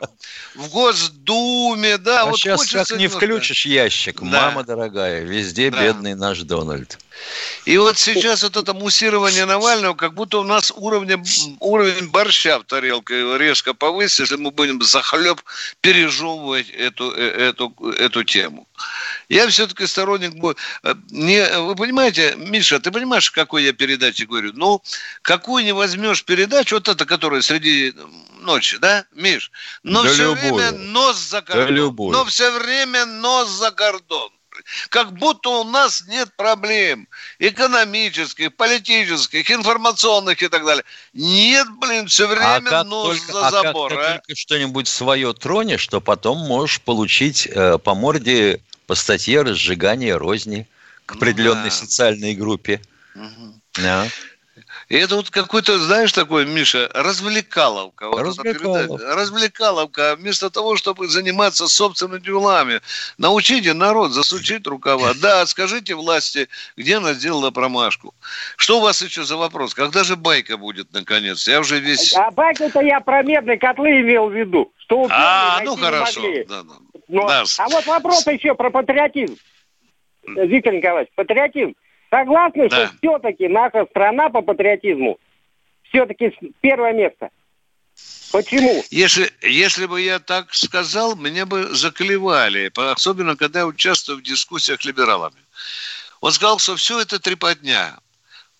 в 0.53 0.67
Госдуме, 0.69 1.97
да, 1.97 2.23
а 2.23 2.25
вот 2.25 2.39
сейчас 2.39 2.59
хочется 2.59 2.79
как 2.79 2.97
не 2.97 3.03
немножко. 3.05 3.25
включишь 3.25 3.65
ящик, 3.65 4.19
Да. 4.21 4.25
мама 4.25 4.63
дорогая, 4.65 5.23
везде 5.23 5.71
Да. 5.71 5.81
бедный 5.81 6.13
наш 6.15 6.39
Дональд. 6.39 6.97
И 7.65 7.77
вот 7.77 7.97
сейчас 7.97 8.43
вот 8.43 8.57
это 8.57 8.73
муссирование 8.73 9.45
Навального, 9.45 9.93
как 9.93 10.13
будто 10.13 10.39
у 10.39 10.43
нас 10.43 10.73
уровень, 10.75 11.23
уровень 11.59 12.09
борща 12.09 12.59
в 12.59 12.63
тарелке 12.63 13.37
резко 13.37 13.73
повысится, 13.73 14.23
если 14.23 14.35
мы 14.35 14.51
будем 14.51 14.81
захлеб 14.81 15.41
пережевывать 15.81 16.69
эту, 16.69 17.11
э, 17.15 17.49
эту, 17.49 17.73
эту 17.97 18.23
тему. 18.23 18.67
Я 19.31 19.47
все-таки 19.47 19.87
сторонник... 19.87 20.33
э, 20.83 20.93
Не, 21.09 21.59
вы 21.59 21.75
понимаете, 21.75 22.35
Миша, 22.35 22.81
ты 22.81 22.91
понимаешь, 22.91 23.31
какой 23.31 23.63
я 23.63 23.71
передаче 23.71 24.25
говорю? 24.25 24.51
Ну, 24.53 24.81
какую 25.21 25.63
не 25.63 25.71
возьмешь 25.71 26.25
передачу, 26.25 26.75
вот 26.75 26.89
эта, 26.89 27.05
которая 27.05 27.41
среди 27.41 27.93
ночи, 28.41 28.77
да, 28.77 29.05
Миш? 29.13 29.49
Но 29.83 30.03
Да 30.03 30.09
все 30.09 30.33
любую. 30.35 30.55
время 30.55 30.71
нос 30.71 31.17
за 31.17 31.41
кордон. 31.41 31.73
любую. 31.73 32.11
Но 32.11 32.25
все 32.25 32.51
время 32.59 33.05
нос 33.05 33.47
за 33.51 33.71
кордон. 33.71 34.29
Как 34.89 35.13
будто 35.13 35.47
у 35.61 35.63
нас 35.63 36.03
нет 36.07 36.35
проблем 36.35 37.07
экономических, 37.39 38.53
политических, 38.57 39.49
информационных 39.49 40.41
и 40.41 40.49
так 40.49 40.65
далее. 40.65 40.83
Нет, 41.13 41.67
блин, 41.79 42.07
все 42.07 42.27
время 42.27 42.55
а 42.57 42.59
как 42.61 42.89
только, 42.89 43.31
за 43.31 43.47
а 43.47 43.51
как 43.51 43.63
забор. 43.63 43.91
ты 43.91 43.97
а? 43.97 44.13
только 44.19 44.35
что-нибудь 44.35 44.89
свое 44.89 45.33
тронешь, 45.33 45.87
то 45.87 46.01
потом 46.01 46.39
можешь 46.39 46.81
получить 46.81 47.47
э, 47.47 47.77
по 47.77 47.95
морде 47.95 48.59
по 48.91 48.95
статье 48.95 49.41
разжигания 49.41 50.17
розни 50.17 50.67
к 51.05 51.13
Ну 51.13 51.17
определенной 51.17 51.69
да. 51.69 51.71
социальной 51.71 52.35
группе. 52.35 52.81
Мгм. 53.15 53.61
Да. 53.75 54.05
И 54.89 54.97
это 54.97 55.15
вот 55.15 55.29
какой-то, 55.29 55.79
знаешь, 55.79 56.11
такой, 56.11 56.45
Миша, 56.45 56.91
развлекаловка. 56.93 58.09
Вот 58.09 58.19
Развлекаловка. 58.19 59.15
Развлекаловка. 59.15 60.15
Вместо 60.17 60.49
того, 60.49 60.75
чтобы 60.75 61.07
заниматься 61.07 61.69
собственными 61.69 62.19
делами. 62.19 62.81
Научите 63.17 63.73
народ 63.73 64.11
засучить 64.11 64.67
рукава. 64.67 65.13
Да, 65.21 65.45
скажите 65.45 65.95
власти, 65.95 66.49
где 66.75 66.97
она 66.97 67.13
сделала 67.13 67.49
промашку. 67.49 68.13
Что 68.57 68.79
у 68.79 68.81
вас 68.81 69.01
еще 69.01 69.23
за 69.23 69.37
вопрос? 69.37 69.73
Когда 69.73 70.03
же 70.03 70.17
байка 70.17 70.57
будет, 70.57 70.91
наконец? 70.91 71.47
Я 71.47 71.61
уже 71.61 71.79
весь... 71.79 72.11
А 72.11 72.29
байк-то 72.29 72.81
я 72.81 72.99
про 72.99 73.23
медные 73.23 73.57
котлы 73.57 74.01
имел 74.01 74.27
в 74.27 74.33
виду. 74.33 74.73
Что 74.79 75.03
убили, 75.03 75.15
А, 75.17 75.61
ну 75.63 75.77
хорошо. 75.77 76.21
Да, 76.49 76.63
да. 76.63 76.73
Но- 77.11 77.27
Да. 77.27 77.43
А 77.57 77.69
вот 77.69 77.85
вопрос 77.85 78.25
еще 78.27 78.55
про 78.55 78.69
патриотизм. 78.69 79.37
Виктор 80.25 80.73
Николаевич, 80.73 81.11
патриотизм. 81.15 81.75
Согласны, 82.09 82.69
Да. 82.69 82.87
что 82.87 82.95
все-таки 82.97 83.47
наша 83.47 83.85
страна 83.89 84.29
по 84.29 84.41
патриотизму 84.41 85.19
все-таки 85.83 86.35
первое 86.61 86.93
место? 86.93 87.29
Почему? 88.31 88.81
Если, 88.91 89.29
если 89.41 89.85
бы 89.85 89.99
я 90.01 90.19
так 90.19 90.53
сказал, 90.53 91.15
меня 91.15 91.45
бы 91.45 91.63
заклевали, 91.75 92.71
особенно 92.75 93.35
когда 93.35 93.59
я 93.59 93.67
участвую 93.67 94.19
в 94.19 94.23
дискуссиях 94.23 94.81
с 94.81 94.85
либералами. 94.85 95.35
Он 96.21 96.31
сказал, 96.31 96.59
что 96.59 96.75
все 96.77 97.01
это 97.01 97.19
трепотня. 97.19 97.97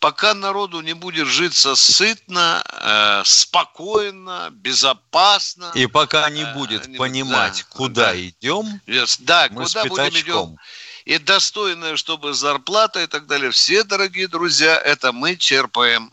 Пока 0.01 0.33
народу 0.33 0.81
не 0.81 0.93
будет 0.93 1.27
житься 1.27 1.75
сытно, 1.75 2.63
э, 2.67 3.21
спокойно, 3.23 4.49
безопасно. 4.51 5.71
И 5.75 5.85
пока 5.85 6.27
не 6.31 6.41
А, 6.41 6.53
будет 6.55 6.87
не- 6.87 6.97
понимать, 6.97 7.65
да, 7.69 7.75
куда 7.77 8.05
да. 8.07 8.19
идем, 8.19 8.81
Yes, 8.87 9.17
Да, 9.19 9.47
мы 9.51 9.67
с 9.69 9.73
куда 9.73 9.85
будем 9.87 10.19
идем. 10.19 10.57
И 11.05 11.19
достойная, 11.19 11.97
чтобы 11.97 12.33
зарплата 12.33 13.03
и 13.03 13.05
так 13.05 13.27
далее. 13.27 13.51
Все, 13.51 13.83
дорогие 13.83 14.27
друзья, 14.27 14.75
это 14.75 15.11
мы 15.11 15.35
черпаем 15.35 16.11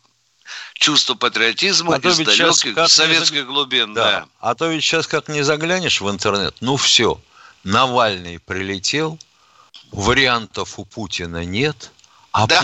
чувство 0.75 1.15
патриотизма 1.15 1.95
А 1.95 1.99
из 1.99 2.17
сейчас 2.17 2.61
далеких 2.61 2.77
не 2.77 2.89
советских 2.89 3.47
глубин. 3.47 3.95
Да. 3.95 4.05
Да. 4.05 4.29
А 4.41 4.55
то 4.55 4.67
ведь 4.67 4.85
сейчас 4.85 5.07
как 5.07 5.29
не 5.29 5.41
заглянешь 5.41 6.03
в 6.03 6.11
интернет, 6.11 6.55
ну 6.61 6.77
все, 6.77 7.19
Навальный 7.65 8.39
прилетел, 8.39 9.19
вариантов 9.93 10.79
у 10.79 10.85
Путина 10.85 11.45
нет, 11.47 11.91
А 12.39 12.47
да, 12.47 12.63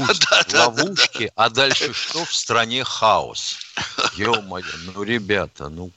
да, 0.52 0.70
в 0.70 0.76
ловушке, 0.76 1.18
да, 1.18 1.32
да. 1.37 1.44
а 1.44 1.50
дальше 1.50 1.92
что? 1.92 2.24
В 2.24 2.32
стране 2.32 2.84
хаос. 2.84 3.58
Ё-моё, 4.14 4.64
ну, 4.94 5.02
ребята, 5.02 5.68
ну... 5.68 5.90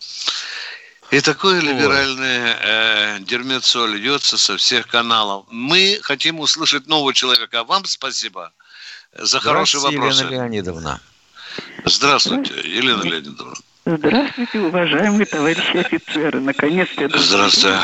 И 1.12 1.22
такое 1.22 1.62
либеральное 1.62 2.58
э, 2.60 3.20
дерьмецо 3.20 3.86
льется 3.86 4.38
со 4.40 4.58
всех 4.58 4.88
каналов. 4.88 5.46
Мы 5.52 6.00
хотим 6.02 6.40
услышать 6.40 6.88
нового 6.88 7.14
человека. 7.14 7.64
Вам 7.64 7.86
спасибо 7.86 8.52
за 9.14 9.40
хорошие 9.40 9.80
вопросы. 9.80 10.24
Елена 10.24 10.32
Леонидовна. 10.34 11.00
Здравствуйте, 11.86 12.56
Елена 12.66 13.04
Леонидовна. 13.04 13.56
Здравствуйте, 13.86 14.60
уважаемые 14.60 15.28
товарищи 15.28 15.78
офицеры. 15.78 16.42
Наконец-то 16.42 17.08
Здравствуйте. 17.18 17.80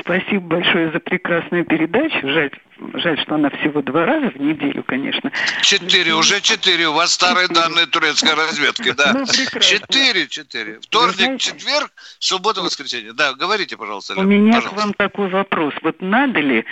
Спасибо 0.00 0.40
большое 0.40 0.90
за 0.90 0.98
прекрасную 0.98 1.64
передачу. 1.64 2.28
Жаль, 2.28 2.50
жаль, 2.94 3.20
что 3.20 3.36
она 3.36 3.50
всего 3.50 3.82
два 3.82 4.04
раза 4.04 4.30
в 4.30 4.36
неделю, 4.36 4.82
конечно. 4.82 5.30
Четыре, 5.62 6.14
уже 6.14 6.40
четыре. 6.40 6.88
У 6.88 6.92
вас 6.92 7.12
старые 7.12 7.48
данные 7.48 7.86
турецкой 7.86 8.34
разведки, 8.34 8.92
да. 8.92 9.12
Ну, 9.14 9.26
четыре, 9.26 10.26
четыре. 10.28 10.80
Вторник, 10.80 11.14
знаете, 11.16 11.50
четверг, 11.50 11.90
суббота, 12.18 12.60
воскресенье. 12.62 13.12
Да, 13.12 13.34
говорите, 13.34 13.76
пожалуйста. 13.76 14.14
У 14.18 14.22
меня 14.22 14.54
пожалуйста. 14.54 14.70
к 14.70 14.78
вам 14.78 14.94
такой 14.94 15.28
вопрос. 15.28 15.74
Вот 15.82 16.00
надо 16.00 16.40
ли 16.40 16.64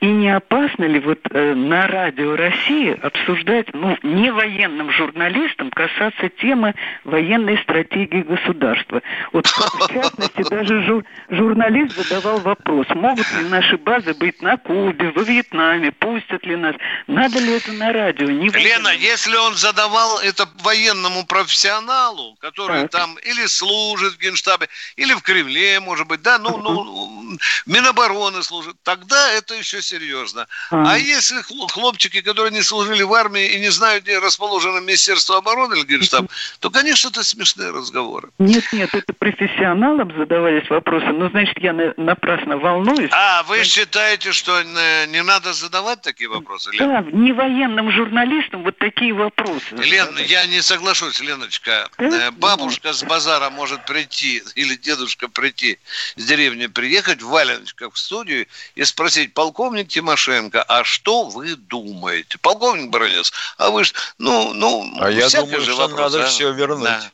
и 0.00 0.06
не 0.06 0.34
опасно 0.34 0.84
ли 0.84 0.98
вот 1.00 1.20
э, 1.30 1.54
на 1.54 1.86
радио 1.86 2.36
России 2.36 2.98
обсуждать, 3.02 3.72
ну, 3.74 3.96
не 4.02 4.32
военным 4.32 4.90
журналистам 4.92 5.70
касаться 5.70 6.28
темы 6.40 6.74
военной 7.04 7.58
стратегии 7.58 8.22
государства? 8.22 9.02
Вот 9.32 9.46
в 9.46 9.92
частности, 9.92 10.42
даже 10.50 10.82
жур, 10.84 11.04
журналист 11.28 11.96
задавал 11.96 12.38
вопрос, 12.40 12.86
могут 12.90 13.26
ли 13.38 13.48
наши 13.48 13.76
базы 13.76 14.14
быть 14.14 14.40
на 14.40 14.56
Кубе, 14.56 15.10
во 15.10 15.22
Вьетнаме, 15.22 15.49
пустят 15.98 16.44
ли 16.44 16.56
нас? 16.56 16.76
Надо 17.06 17.38
ли 17.38 17.52
это 17.52 17.72
на 17.72 17.92
радио? 17.92 18.30
Не 18.30 18.48
Лена, 18.48 18.88
если 18.88 19.36
он 19.36 19.54
задавал 19.54 20.18
это 20.20 20.48
военному 20.62 21.24
профессионалу, 21.24 22.36
который 22.40 22.82
так. 22.82 22.90
там 22.90 23.14
или 23.18 23.46
служит 23.46 24.14
в 24.14 24.18
Генштабе, 24.18 24.68
или 24.96 25.14
в 25.14 25.22
Кремле, 25.22 25.80
может 25.80 26.06
быть, 26.06 26.22
да, 26.22 26.38
ну, 26.38 26.58
ну, 26.58 27.38
Минобороны 27.66 28.42
служит, 28.42 28.76
тогда 28.82 29.32
это 29.32 29.54
еще 29.54 29.82
серьезно. 29.82 30.46
А, 30.70 30.94
а 30.94 30.98
если 30.98 31.40
хлопчики, 31.42 32.20
которые 32.20 32.52
не 32.52 32.62
служили 32.62 33.02
в 33.02 33.12
армии 33.14 33.46
и 33.46 33.60
не 33.60 33.70
знают, 33.70 34.04
где 34.04 34.18
расположено 34.18 34.78
Министерство 34.80 35.38
обороны 35.38 35.74
или 35.74 35.84
Генштаб, 35.84 36.26
то, 36.60 36.70
конечно, 36.70 37.08
это 37.08 37.24
смешные 37.24 37.70
разговоры. 37.70 38.28
Нет, 38.38 38.64
нет, 38.72 38.94
это 38.94 39.12
профессионалам 39.12 40.12
задавались 40.16 40.68
вопросы, 40.70 41.06
но, 41.06 41.28
значит, 41.30 41.58
я 41.58 41.72
напрасно 41.96 42.56
волнуюсь. 42.58 43.10
А, 43.12 43.42
вы 43.44 43.64
считаете, 43.64 44.32
что 44.32 44.62
не 44.62 45.22
надо 45.22 45.39
задавать 45.44 46.02
такие 46.02 46.28
вопросы? 46.28 46.70
Лен? 46.72 46.88
Да, 46.88 47.00
не 47.10 47.32
военным 47.32 47.90
журналистам 47.90 48.62
вот 48.62 48.78
такие 48.78 49.12
вопросы. 49.12 49.74
Лен, 49.76 50.16
я 50.26 50.46
не 50.46 50.62
соглашусь, 50.62 51.20
Леночка. 51.20 51.88
Да? 51.98 52.28
Э, 52.28 52.30
бабушка 52.30 52.92
с 52.92 53.02
базара 53.02 53.50
может 53.50 53.84
прийти, 53.86 54.42
или 54.54 54.76
дедушка 54.76 55.28
прийти 55.28 55.78
с 56.16 56.24
деревни, 56.24 56.66
приехать 56.66 57.22
в 57.22 57.28
валеночках 57.28 57.94
в 57.94 57.98
студию 57.98 58.46
и 58.74 58.84
спросить, 58.84 59.34
полковник 59.34 59.88
Тимошенко, 59.88 60.62
а 60.62 60.84
что 60.84 61.24
вы 61.24 61.56
думаете? 61.56 62.38
Полковник 62.38 62.90
Баранец, 62.90 63.32
а 63.58 63.70
вы 63.70 63.84
ну, 64.18 64.52
ну, 64.54 64.92
А 65.00 65.10
я 65.10 65.28
думаю, 65.30 65.60
же 65.60 65.72
что 65.72 65.88
вопрос, 65.88 66.12
надо 66.12 66.24
а? 66.24 66.28
все 66.28 66.52
вернуть. 66.52 66.84
Да. 66.84 67.10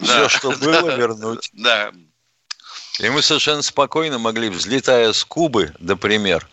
Все, 0.00 0.22
да. 0.22 0.28
что 0.28 0.50
было, 0.60 0.96
вернуть. 0.96 1.50
Да. 1.52 1.92
И 2.98 3.08
мы 3.08 3.22
совершенно 3.22 3.62
спокойно 3.62 4.18
могли, 4.18 4.48
взлетая 4.50 5.12
с 5.12 5.24
Кубы, 5.24 5.72
например, 5.78 6.46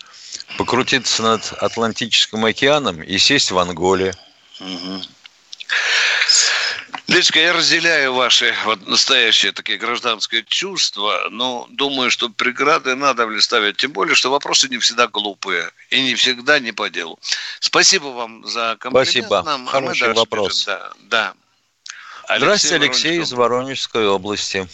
покрутиться 0.57 1.23
над 1.23 1.53
Атлантическим 1.53 2.45
океаном 2.45 3.01
и 3.01 3.17
сесть 3.17 3.51
в 3.51 3.57
Анголе. 3.57 4.13
Угу. 4.59 5.01
Лечка, 7.09 7.39
я 7.39 7.53
разделяю 7.53 8.13
ваши 8.13 8.53
вот 8.65 8.85
настоящие 8.87 9.51
такие 9.51 9.79
гражданские 9.79 10.43
чувства, 10.43 11.27
но 11.31 11.67
думаю, 11.71 12.11
что 12.11 12.29
преграды 12.29 12.95
надо 12.95 13.27
ли 13.27 13.41
ставить, 13.41 13.77
тем 13.77 13.93
более, 13.93 14.13
что 14.13 14.29
вопросы 14.29 14.69
не 14.69 14.77
всегда 14.77 15.07
глупые 15.07 15.71
и 15.89 16.03
не 16.03 16.13
всегда 16.13 16.59
не 16.59 16.71
по 16.71 16.87
делу. 16.89 17.17
Спасибо 17.59 18.05
вам 18.05 18.45
за 18.45 18.77
комплимент. 18.79 19.09
Спасибо. 19.09 19.41
Нам, 19.41 19.65
Хороший 19.65 20.13
вопрос. 20.13 20.65
Да, 20.65 20.91
да. 21.01 21.33
Алексей 22.27 22.45
Здравствуйте, 22.45 22.75
Алексей 22.75 23.21
из 23.21 23.33
Воронежской 23.33 24.07
области. 24.07 24.67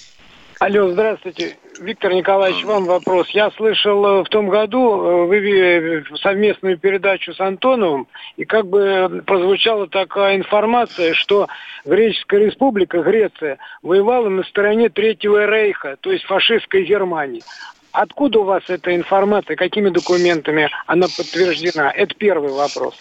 Алло, 0.60 0.92
здравствуйте. 0.92 1.58
Виктор 1.80 2.14
Николаевич, 2.14 2.64
вам 2.64 2.86
вопрос. 2.86 3.30
Я 3.30 3.52
слышал 3.52 4.06
э, 4.06 4.24
в 4.24 4.30
том 4.30 4.50
году 4.50 5.02
э, 5.02 5.26
вы 5.26 6.04
совместную 6.22 6.78
передачу 6.78 7.34
с 7.34 7.40
Антоновым, 7.40 8.08
и 8.38 8.46
как 8.46 8.68
бы 8.68 9.24
прозвучала 9.26 9.88
такая 9.88 10.38
информация, 10.38 11.14
что 11.14 11.48
Греческая 11.86 12.46
республика, 12.46 13.02
Греция, 13.02 13.58
воевала 13.82 14.30
на 14.30 14.44
стороне 14.44 14.90
Третьего 14.90 15.46
Рейха, 15.46 15.98
то 16.00 16.12
есть 16.12 16.26
фашистской 16.26 16.84
Германии. 16.84 17.44
Откуда 17.92 18.40
у 18.40 18.44
вас 18.44 18.64
эта 18.68 18.96
информация, 18.96 19.56
какими 19.56 19.90
документами 19.90 20.70
она 20.86 21.08
подтверждена? 21.08 21.92
Это 21.92 22.14
первый 22.16 22.52
вопрос. 22.52 22.96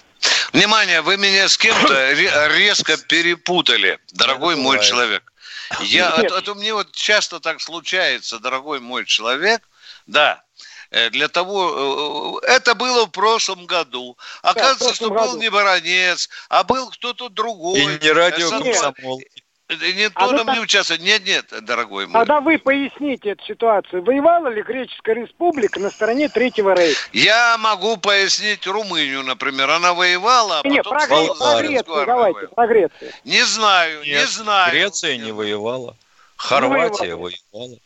Внимание, 0.52 1.02
вы 1.02 1.16
меня 1.16 1.48
с 1.48 1.58
кем-то 1.58 2.12
резко 2.56 2.96
перепутали, 3.08 3.98
дорогой 4.12 4.54
мой 4.54 4.80
человек. 4.80 5.33
Я, 5.80 6.14
это, 6.16 6.36
это 6.36 6.54
мне 6.54 6.74
вот 6.74 6.92
часто 6.92 7.40
так 7.40 7.60
случается, 7.60 8.38
дорогой 8.38 8.80
мой 8.80 9.04
человек. 9.04 9.62
Да, 10.06 10.42
э, 10.90 11.10
для 11.10 11.28
того... 11.28 12.40
Э, 12.44 12.46
это 12.56 12.74
было 12.74 13.06
в 13.06 13.10
прошлом 13.10 13.66
году. 13.66 14.16
Оказывается, 14.42 14.88
да, 14.88 14.94
что 14.94 15.10
году. 15.10 15.32
был 15.32 15.38
не 15.38 15.50
Баранец, 15.50 16.28
а 16.48 16.64
был 16.64 16.90
кто-то 16.90 17.28
другой. 17.28 17.80
И 17.80 17.86
не 17.86 18.10
радио 18.10 18.50
«Комсомол». 18.50 19.22
Не 19.70 20.04
а 20.04 20.10
то 20.10 20.32
нам 20.32 20.54
не 20.54 20.60
участвовать. 20.60 21.02
Нет, 21.02 21.24
нет, 21.24 21.46
дорогой 21.62 22.06
мой. 22.06 22.12
Тогда 22.12 22.40
вы 22.42 22.58
поясните 22.58 23.30
эту 23.30 23.44
ситуацию. 23.44 24.02
Воевала 24.02 24.48
ли 24.48 24.62
Греческая 24.62 25.14
республика 25.14 25.80
на 25.80 25.90
стороне 25.90 26.28
Третьего 26.28 26.74
Рейха? 26.74 27.08
Я 27.14 27.56
могу 27.58 27.96
пояснить 27.96 28.66
Румынию, 28.66 29.22
например. 29.22 29.70
Она 29.70 29.94
воевала, 29.94 30.60
а 30.62 30.68
Нет, 30.68 30.84
про, 30.84 31.06
Гре... 31.06 31.28
про 31.38 31.62
Грецию 31.62 32.06
давайте, 32.06 32.48
про 32.48 32.66
Грецию. 32.66 33.10
Не 33.24 33.42
знаю, 33.42 34.00
нет, 34.00 34.20
не 34.20 34.26
знаю. 34.26 34.70
Греция 34.70 35.16
не 35.16 35.32
воевала. 35.32 35.96
Хорватия 36.36 37.16
воевала. 37.16 37.32
воевала. 37.52 37.78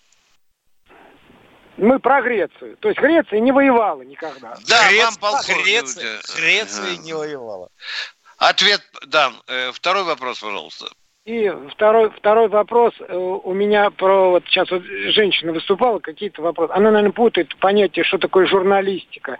Мы 1.76 2.00
про 2.00 2.22
Грецию. 2.22 2.76
То 2.78 2.88
есть 2.88 3.00
Греция 3.00 3.38
не 3.38 3.52
воевала 3.52 4.02
никогда. 4.02 4.56
Да, 4.66 4.88
Грец... 4.88 5.16
вам 5.20 5.40
Греция, 5.46 6.20
Греция 6.36 6.96
не 6.96 7.12
воевала. 7.12 7.68
Ответ 8.38 8.82
дан. 9.06 9.40
Э, 9.46 9.70
второй 9.72 10.02
вопрос, 10.02 10.40
пожалуйста. 10.40 10.88
И 11.28 11.52
второй, 11.74 12.08
второй 12.08 12.48
вопрос 12.48 12.94
э, 13.00 13.14
у 13.14 13.52
меня 13.52 13.90
про... 13.90 14.30
Вот 14.30 14.44
сейчас 14.46 14.70
вот 14.70 14.82
женщина 14.82 15.52
выступала, 15.52 15.98
какие-то 15.98 16.40
вопросы. 16.40 16.72
Она, 16.72 16.90
наверное, 16.90 17.12
путает 17.12 17.54
понятие, 17.58 18.06
что 18.06 18.16
такое 18.16 18.46
журналистика. 18.46 19.36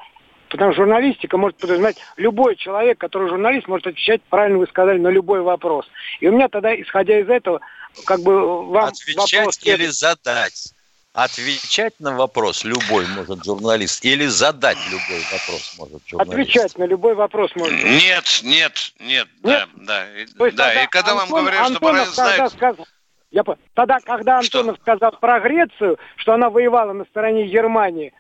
Потому 0.51 0.73
что 0.73 0.83
журналистика 0.83 1.39
может 1.39 1.57
подразумевать 1.57 1.97
любой 2.19 2.57
человек, 2.57 2.99
который 2.99 3.31
журналист, 3.31 3.69
может 3.69 3.87
отвечать, 3.87 4.21
правильно 4.29 4.59
вы 4.59 4.67
сказали, 4.67 4.99
на 4.99 5.09
любой 5.09 5.41
вопрос. 5.41 5.87
И 6.21 6.29
у 6.29 6.33
меня 6.33 6.49
тогда, 6.49 6.79
исходя 6.79 7.21
из 7.21 7.31
этого, 7.31 7.63
как 8.05 8.21
бы 8.21 8.67
вам 8.67 8.85
Отвечать 8.85 9.39
вопрос... 9.39 9.61
или 9.63 9.87
задать? 9.87 10.75
Отвечать 11.15 11.95
на 11.99 12.17
вопрос 12.17 12.65
любой 12.65 13.07
может 13.09 13.45
журналист 13.45 14.05
или 14.05 14.27
задать 14.27 14.79
любой 14.91 15.23
вопрос 15.33 15.75
может 15.79 16.03
журналист? 16.07 16.33
Отвечать 16.33 16.79
на 16.79 16.85
любой 16.85 17.15
вопрос 17.15 17.51
может. 17.57 17.83
Нет, 17.83 18.41
нет, 18.45 18.93
нет, 19.01 19.27
нет? 19.27 19.27
да, 19.43 19.67
да. 19.75 20.07
То 20.37 20.51
да. 20.53 20.85
И 20.85 20.87
когда 20.87 21.13
Антон, 21.13 21.29
вам 21.31 21.41
говорят, 21.41 21.71
что 21.71 21.81
пора 21.81 22.07
знать... 22.07 22.53
Сказал, 22.53 22.87
я, 23.31 23.43
тогда, 23.75 23.99
когда 24.01 24.39
Антонов 24.39 24.77
что? 24.77 24.83
сказал 24.83 25.13
про 25.13 25.41
Грецию, 25.41 25.99
что 26.17 26.35
она 26.35 26.51
воевала 26.51 26.93
на 26.93 27.05
стороне 27.07 27.47
Германии, 27.47 28.13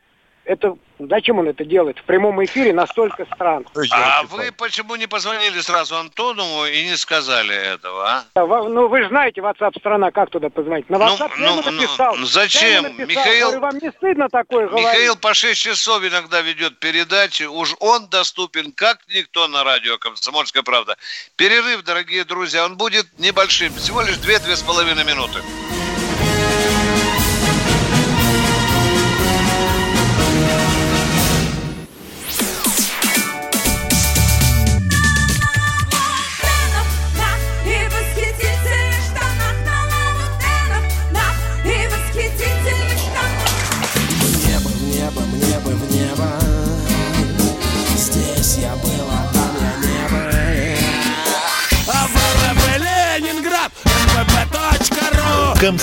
это 0.48 0.76
зачем 0.98 1.38
он 1.38 1.48
это 1.48 1.64
делает 1.64 1.98
в 1.98 2.04
прямом 2.04 2.42
эфире 2.42 2.72
на 2.72 2.86
столько 2.86 3.26
стран? 3.26 3.66
А 3.92 4.22
вы 4.24 4.50
почему 4.50 4.96
не 4.96 5.06
позвонили 5.06 5.60
сразу 5.60 5.96
Антонову 5.96 6.64
и 6.64 6.84
не 6.84 6.96
сказали 6.96 7.54
этого, 7.54 8.08
а? 8.08 8.24
Ну, 8.34 8.88
вы 8.88 9.02
же 9.02 9.08
знаете, 9.08 9.42
WhatsApp 9.42 9.78
страна, 9.78 10.10
как 10.10 10.30
туда 10.30 10.48
позвонить? 10.48 10.88
На 10.88 10.98
ну, 10.98 11.04
WhatsApp 11.04 11.32
ну, 11.36 11.44
я 11.44 11.50
ему 11.50 11.62
ну, 11.64 11.70
написал. 11.70 12.16
Ну, 12.16 12.24
зачем? 12.24 12.82
написал. 12.84 13.06
Михаил, 13.06 13.46
Говорю, 13.48 13.60
вам 13.60 13.78
не 13.82 13.90
стыдно 13.90 14.28
такое 14.30 14.64
Михаил 14.64 14.80
говорить? 14.80 14.98
Михаил 14.98 15.16
по 15.16 15.34
6 15.34 15.60
часов 15.60 16.02
иногда 16.02 16.40
ведет 16.40 16.78
передачи. 16.78 17.42
Уж 17.42 17.76
он 17.80 18.08
доступен, 18.08 18.72
как 18.72 19.00
никто 19.14 19.48
на 19.48 19.64
радио 19.64 19.98
«Комсомольская 19.98 20.62
правда». 20.62 20.96
Перерыв, 21.36 21.84
дорогие 21.84 22.24
друзья, 22.24 22.64
он 22.64 22.78
будет 22.78 23.06
небольшим. 23.18 23.74
Всего 23.74 24.00
лишь 24.00 24.16
2-2,5 24.16 25.04
минуты. 25.04 25.40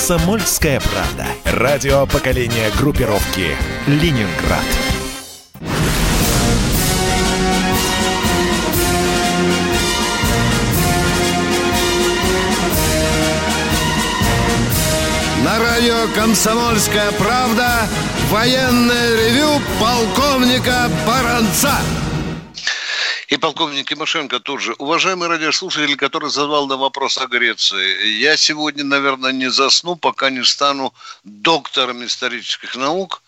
Комсомольская 0.08 0.80
правда. 0.82 1.26
Радио 1.46 2.06
поколения 2.06 2.70
группировки 2.78 3.58
Ленинград. 3.88 4.62
На 15.44 15.58
радио 15.58 16.14
«Комсомольская 16.14 17.12
правда» 17.14 17.68
военное 18.30 19.16
ревю 19.16 19.60
полковника 19.80 20.88
Баранца. 21.08 21.80
И 23.28 23.38
полковник 23.38 23.90
Тимошенко 23.90 24.40
тоже. 24.40 24.74
Уважаемый 24.78 25.28
радиослушатель, 25.28 25.96
который 25.96 26.30
задал 26.30 26.68
на 26.68 26.78
вопрос 26.78 27.18
о 27.18 27.26
Греции. 27.26 28.20
Я 28.20 28.38
сегодня, 28.38 28.84
наверное, 28.84 29.32
не 29.32 29.50
засну, 29.50 29.96
пока 29.96 30.30
не 30.30 30.44
стану 30.44 30.94
доктором 31.24 32.06
исторических 32.06 32.76
наук 32.76 33.24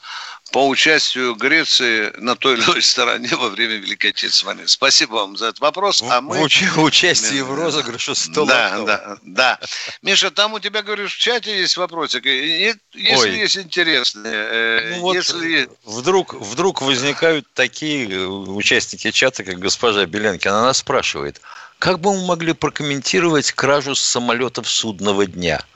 по 0.52 0.68
участию 0.68 1.36
Греции 1.36 2.14
на 2.18 2.36
той 2.36 2.56
или 2.56 2.64
иной 2.64 2.82
стороне 2.82 3.30
во 3.32 3.50
время 3.50 3.76
Великой 3.76 4.12
Отечественной 4.12 4.56
войны. 4.56 4.68
Спасибо 4.68 5.14
вам 5.16 5.38
за 5.38 5.48
этот 5.48 5.60
вопрос. 5.60 6.02
А 6.02 6.22
мы... 6.22 6.38
В 6.38 6.84
участии 6.84 7.42
в 7.42 7.54
розыгрыше 7.54 8.16
100 8.16 8.46
Да, 8.46 8.80
да, 8.86 9.18
да. 9.24 9.60
Миша, 10.02 10.32
там 10.32 10.54
у 10.54 10.60
тебя, 10.60 10.82
говоришь, 10.82 11.16
в 11.16 11.20
чате 11.20 11.60
есть 11.60 11.78
вопросик. 11.78 12.26
Если 12.26 13.16
Ой. 13.16 13.38
есть 13.38 13.58
интересные. 13.58 14.34
Э, 14.34 14.96
ну, 14.96 15.02
вот 15.02 15.16
если... 15.16 15.70
вдруг, 15.86 16.34
вдруг 16.34 16.82
возникают 16.82 17.46
такие 17.54 18.10
э, 18.10 18.26
участники 18.26 19.12
чата, 19.12 19.44
как 19.44 19.60
госпожа 19.60 20.06
Беленкина. 20.06 20.60
Она 20.60 20.74
спрашивает, 20.74 21.42
как 21.80 22.00
бы 22.00 22.14
мы 22.14 22.26
могли 22.26 22.54
прокомментировать 22.54 23.52
кражу 23.52 23.96
с 23.96 24.02
самолетов 24.02 24.70
судного 24.70 25.26
дня– 25.26 25.64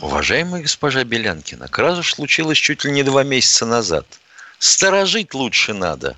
Уважаемая 0.00 0.62
госпожа 0.62 1.04
Белянкина, 1.04 1.68
кража 1.68 2.02
случилась 2.02 2.58
чуть 2.58 2.84
ли 2.84 2.90
не 2.90 3.02
два 3.02 3.22
месяца 3.22 3.66
назад. 3.66 4.06
Сторожить 4.58 5.34
лучше 5.34 5.74
надо. 5.74 6.16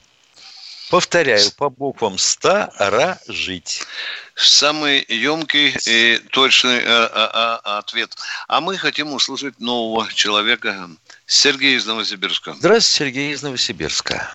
Повторяю, 0.90 1.50
по 1.56 1.70
буквам 1.70 2.18
«сторожить». 2.18 3.82
Самый 4.37 5.04
емкий 5.08 5.74
и 5.87 6.18
точный 6.30 6.78
э, 6.78 6.82
э, 6.84 7.08
э, 7.14 7.58
ответ. 7.78 8.16
А 8.48 8.60
мы 8.60 8.76
хотим 8.76 9.12
услышать 9.12 9.58
нового 9.60 10.12
человека. 10.12 10.90
Сергей 11.26 11.76
из 11.76 11.87
Новосибирска. 11.87 12.52
Здравствуйте, 12.52 13.04
Сергей 13.04 13.32
из 13.32 13.42
Новосибирска. 13.42 14.28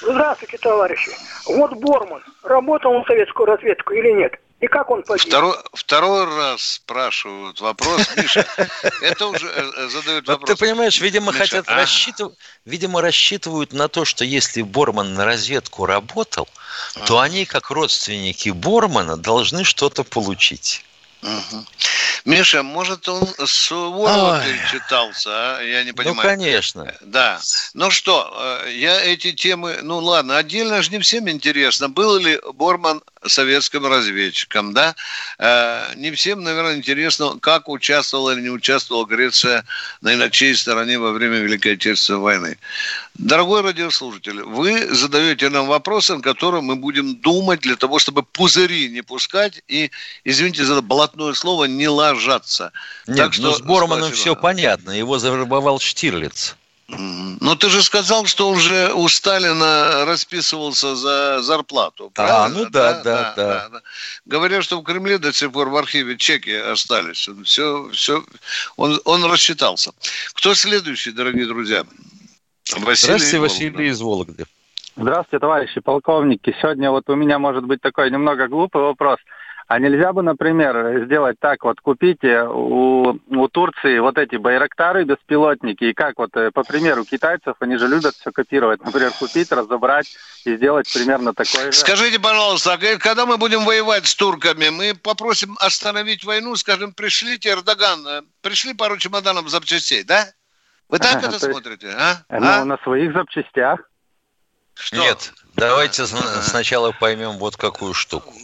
Здравствуйте, 0.00 0.58
товарищи. 0.58 1.12
Вот 1.46 1.72
Борман. 1.74 2.22
Работал 2.42 2.92
он 2.92 3.04
советскую 3.04 3.46
разведку 3.46 3.92
или 3.92 4.10
нет? 4.12 4.32
И 4.62 4.68
как 4.68 4.90
он 4.90 5.02
погиб? 5.02 5.26
Второй, 5.26 5.56
второй 5.72 6.24
раз 6.24 6.62
спрашивают 6.62 7.60
вопрос, 7.60 8.08
Миша. 8.16 8.46
Это 9.02 9.26
уже 9.26 9.48
э, 9.48 9.70
э, 9.76 9.88
задают 9.88 10.28
вопрос. 10.28 10.50
Ты 10.50 10.56
понимаешь, 10.56 11.00
видимо, 11.00 11.32
хотят 11.32 11.68
рассчитывать, 11.68 12.38
видимо, 12.64 13.00
рассчитывают 13.00 13.72
на 13.72 13.88
то, 13.88 14.04
что 14.04 14.24
если 14.24 14.62
Борман 14.62 15.14
на 15.14 15.24
разведку 15.24 15.84
работал, 15.84 16.48
то 17.06 17.18
они, 17.18 17.44
как 17.44 17.70
родственники 17.70 18.50
Бормана, 18.50 19.16
должны 19.16 19.64
что-то 19.64 20.04
получить. 20.04 20.84
Угу. 21.22 21.66
Миша, 22.24 22.62
может, 22.62 23.08
он 23.08 23.26
с 23.26 23.50
Суворова 23.50 24.44
читался, 24.70 25.30
а? 25.32 25.60
Я 25.60 25.82
не 25.82 25.90
ну, 25.90 25.96
понимаю. 25.96 26.16
Ну, 26.16 26.22
конечно. 26.22 26.94
Да. 27.00 27.40
Ну 27.74 27.90
что, 27.90 28.60
э, 28.64 28.72
я 28.72 29.00
эти 29.00 29.32
темы... 29.32 29.78
Ну, 29.82 29.98
ладно, 29.98 30.36
отдельно 30.36 30.82
же 30.82 30.90
не 30.90 31.00
всем 31.00 31.28
интересно. 31.28 31.88
Был 31.88 32.18
ли 32.18 32.40
Борман 32.54 33.02
советским 33.26 33.86
разведчиком, 33.86 34.72
да? 34.72 34.94
Э, 35.38 35.92
не 35.96 36.12
всем, 36.12 36.42
наверное, 36.42 36.76
интересно, 36.76 37.38
как 37.40 37.68
участвовала 37.68 38.30
или 38.32 38.42
не 38.42 38.50
участвовала 38.50 39.04
Греция 39.04 39.64
на 40.00 40.14
иначей 40.14 40.54
стороне 40.54 40.98
во 40.98 41.10
время 41.10 41.38
Великой 41.38 41.74
Отечественной 41.74 42.20
войны. 42.20 42.58
Дорогой 43.14 43.62
радиослушатель, 43.62 44.42
вы 44.42 44.94
задаете 44.94 45.48
нам 45.48 45.66
вопросы, 45.66 46.14
на 46.14 46.22
которые 46.22 46.62
мы 46.62 46.76
будем 46.76 47.16
думать 47.16 47.60
для 47.60 47.76
того, 47.76 47.98
чтобы 47.98 48.22
пузыри 48.22 48.88
не 48.88 49.02
пускать 49.02 49.62
и, 49.68 49.90
извините 50.24 50.64
за 50.64 50.76
блатное 51.12 51.34
слово, 51.34 51.64
не 51.64 51.88
ложаться. 51.88 52.72
Нет, 53.06 53.16
так 53.16 53.32
что, 53.34 53.42
ну 53.42 53.52
с 53.52 53.60
Борманом 53.60 54.12
все 54.12 54.34
понятно, 54.34 54.90
его 54.90 55.18
завербовал 55.18 55.78
Штирлиц. 55.78 56.56
Но 56.88 57.54
ты 57.54 57.70
же 57.70 57.82
сказал, 57.82 58.26
что 58.26 58.50
уже 58.50 58.92
у 58.92 59.08
Сталина 59.08 60.04
расписывался 60.04 60.94
за 60.94 61.40
зарплату. 61.40 62.08
А, 62.08 62.10
правильно? 62.14 62.44
А, 62.44 62.48
ну 62.48 62.64
да, 62.70 62.92
да, 62.92 63.02
да, 63.02 63.02
да. 63.02 63.34
да, 63.34 63.68
да. 63.70 63.80
Говорят, 64.26 64.62
что 64.62 64.78
в 64.78 64.82
Кремле 64.82 65.16
до 65.16 65.32
сих 65.32 65.52
пор 65.52 65.70
в 65.70 65.76
архиве 65.76 66.18
чеки 66.18 66.52
остались. 66.52 67.30
Все, 67.44 67.88
все, 67.92 68.22
он, 68.76 69.00
он 69.06 69.24
рассчитался. 69.24 69.92
Кто 70.34 70.54
следующий, 70.54 71.12
дорогие 71.12 71.46
друзья? 71.46 71.84
Василий 72.76 73.16
Здравствуйте, 73.16 73.38
Василий 73.38 73.88
из 73.88 74.00
Вологды. 74.02 74.44
Здравствуйте, 74.94 75.40
товарищи 75.40 75.80
полковники. 75.80 76.54
Сегодня 76.60 76.90
вот 76.90 77.08
у 77.08 77.14
меня 77.14 77.38
может 77.38 77.64
быть 77.64 77.80
такой 77.80 78.10
немного 78.10 78.48
глупый 78.48 78.82
вопрос– 78.82 79.18
а 79.72 79.78
нельзя 79.78 80.12
бы, 80.12 80.22
например, 80.22 81.06
сделать 81.06 81.38
так, 81.40 81.64
вот 81.64 81.80
купите 81.80 82.42
у, 82.42 83.18
у 83.26 83.48
Турции 83.48 84.00
вот 84.00 84.18
эти 84.18 84.36
байрактары 84.36 85.04
беспилотники, 85.04 85.84
и 85.84 85.94
как 85.94 86.18
вот, 86.18 86.36
э, 86.36 86.50
по 86.50 86.62
примеру 86.62 87.06
китайцев, 87.06 87.54
они 87.58 87.78
же 87.78 87.88
любят 87.88 88.14
все 88.14 88.32
копировать, 88.32 88.84
например, 88.84 89.12
купить, 89.18 89.50
разобрать 89.50 90.14
и 90.44 90.56
сделать 90.56 90.92
примерно 90.92 91.32
такое 91.32 91.72
же. 91.72 91.78
Скажите, 91.78 92.20
пожалуйста, 92.20 92.74
а 92.74 92.98
когда 92.98 93.24
мы 93.24 93.38
будем 93.38 93.64
воевать 93.64 94.06
с 94.06 94.14
турками, 94.14 94.68
мы 94.68 94.94
попросим 94.94 95.56
остановить 95.58 96.22
войну, 96.22 96.54
скажем, 96.56 96.92
пришлите 96.92 97.48
Эрдоган, 97.48 98.06
э, 98.06 98.22
пришли 98.42 98.74
пару 98.74 98.98
чемоданов 98.98 99.48
запчастей, 99.48 100.04
да? 100.04 100.26
Вы 100.90 100.98
так 100.98 101.22
это 101.24 101.38
смотрите, 101.38 101.88
а? 101.98 102.18
Ну, 102.28 102.46
а? 102.46 102.66
на 102.66 102.76
своих 102.84 103.14
запчастях. 103.14 103.80
Что? 104.74 104.96
Нет, 104.96 105.32
давайте 105.54 106.04
сначала 106.04 106.92
поймем 106.92 107.38
вот 107.38 107.56
какую 107.56 107.94
штуку 107.94 108.34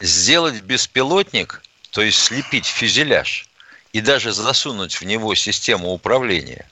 сделать 0.00 0.62
беспилотник, 0.62 1.62
то 1.90 2.02
есть 2.02 2.18
слепить 2.18 2.66
фюзеляж 2.66 3.46
и 3.92 4.00
даже 4.00 4.32
засунуть 4.32 4.94
в 4.94 5.02
него 5.04 5.34
систему 5.34 5.92
управления, 5.92 6.66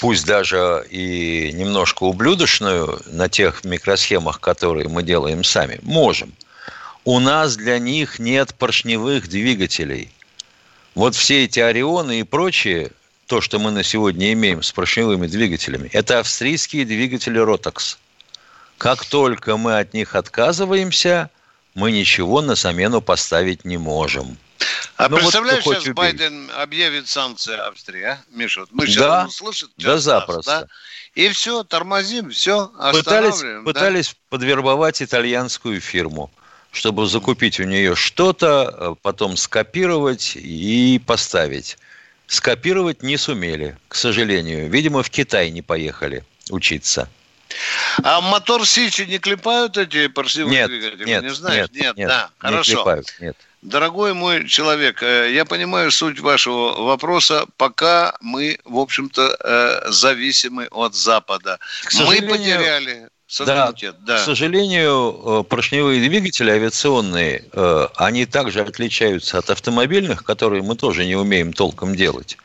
пусть 0.00 0.24
даже 0.24 0.86
и 0.90 1.52
немножко 1.52 2.04
ублюдочную 2.04 3.00
на 3.06 3.28
тех 3.28 3.64
микросхемах, 3.64 4.40
которые 4.40 4.88
мы 4.88 5.02
делаем 5.02 5.44
сами, 5.44 5.78
можем. 5.82 6.32
У 7.04 7.18
нас 7.18 7.56
для 7.56 7.78
них 7.78 8.18
нет 8.18 8.54
поршневых 8.54 9.28
двигателей. 9.28 10.10
Вот 10.94 11.14
все 11.16 11.44
эти 11.44 11.58
Орионы 11.58 12.20
и 12.20 12.22
прочие, 12.22 12.92
то, 13.26 13.40
что 13.40 13.58
мы 13.58 13.70
на 13.70 13.82
сегодня 13.82 14.32
имеем 14.32 14.62
с 14.62 14.72
поршневыми 14.72 15.26
двигателями, 15.26 15.88
это 15.92 16.20
австрийские 16.20 16.84
двигатели 16.84 17.40
Rotax. 17.40 17.96
Как 18.78 19.04
только 19.04 19.56
мы 19.56 19.78
от 19.78 19.94
них 19.94 20.14
отказываемся– 20.14 21.28
мы 21.74 21.92
ничего 21.92 22.42
на 22.42 22.54
замену 22.54 23.00
поставить 23.00 23.64
не 23.64 23.78
можем. 23.78 24.36
А 24.96 25.08
ну, 25.08 25.16
представляешь, 25.16 25.64
вот 25.64 25.74
сейчас 25.74 25.84
убей. 25.84 25.94
Байден 25.94 26.50
объявит 26.56 27.08
санкции 27.08 27.56
Австрии, 27.56 28.02
а? 28.02 28.20
Миша, 28.30 28.60
вот 28.60 28.68
мы 28.72 28.86
сейчас 28.86 28.98
да, 28.98 29.26
услышим. 29.26 29.68
Да, 29.76 29.98
запросто. 29.98 30.60
Да? 30.62 30.68
И 31.14 31.28
все, 31.30 31.64
тормозим, 31.64 32.30
все, 32.30 32.68
Пытались, 32.92 33.40
да? 33.40 33.62
пытались 33.64 34.16
подвербовать 34.28 35.02
итальянскую 35.02 35.80
фирму, 35.80 36.30
чтобы 36.70 37.06
закупить 37.06 37.60
у 37.60 37.64
нее 37.64 37.94
что-то, 37.94 38.74
э, 38.74 38.94
потом 39.02 39.36
скопировать 39.36 40.36
и 40.36 41.02
поставить. 41.04 41.78
Скопировать 42.26 43.02
не 43.02 43.16
сумели, 43.16 43.76
к 43.88 43.94
сожалению. 43.94 44.70
Видимо, 44.70 45.02
в 45.02 45.10
Китай 45.10 45.50
не 45.50 45.60
поехали 45.60 46.24
учиться. 46.48 47.08
А 48.02 48.20
мотор 48.20 48.66
Сичи 48.66 49.02
не 49.02 49.18
клепают 49.18 49.76
эти 49.76 50.08
поршневые 50.08 50.52
нет, 50.52 50.68
двигатели? 50.68 51.04
Нет, 51.04 51.22
не 51.22 51.30
знаешь? 51.30 51.68
Нет, 51.70 51.82
нет, 51.82 51.96
нет 51.96 52.08
да, 52.08 52.30
не 52.42 52.48
хорошо. 52.48 52.74
Клепают, 52.76 53.14
нет. 53.20 53.36
Дорогой 53.62 54.12
мой 54.12 54.48
человек, 54.48 55.04
э, 55.04 55.30
я 55.32 55.44
понимаю 55.44 55.92
суть 55.92 56.18
вашего 56.18 56.82
вопроса, 56.82 57.46
пока 57.56 58.16
мы, 58.20 58.58
в 58.64 58.76
общем-то, 58.76 59.36
э, 59.38 59.90
зависимы 59.92 60.66
от 60.72 60.96
Запада. 60.96 61.60
Мы 61.94 62.22
потеряли 62.22 63.08
суверенитет. 63.28 63.94
Да, 64.00 64.16
да. 64.16 64.18
К 64.18 64.24
сожалению, 64.24 65.42
э, 65.42 65.44
поршневые 65.44 66.06
двигатели 66.08 66.50
авиационные, 66.50 67.44
они 67.94 68.26
также 68.26 68.62
отличаются 68.62 69.38
от 69.38 69.48
автомобильных, 69.48 70.24
которые 70.24 70.64
мы 70.64 70.74
тоже 70.74 71.06
не 71.06 71.14
умеем 71.14 71.52
толком 71.52 71.94
делать. 71.94 72.36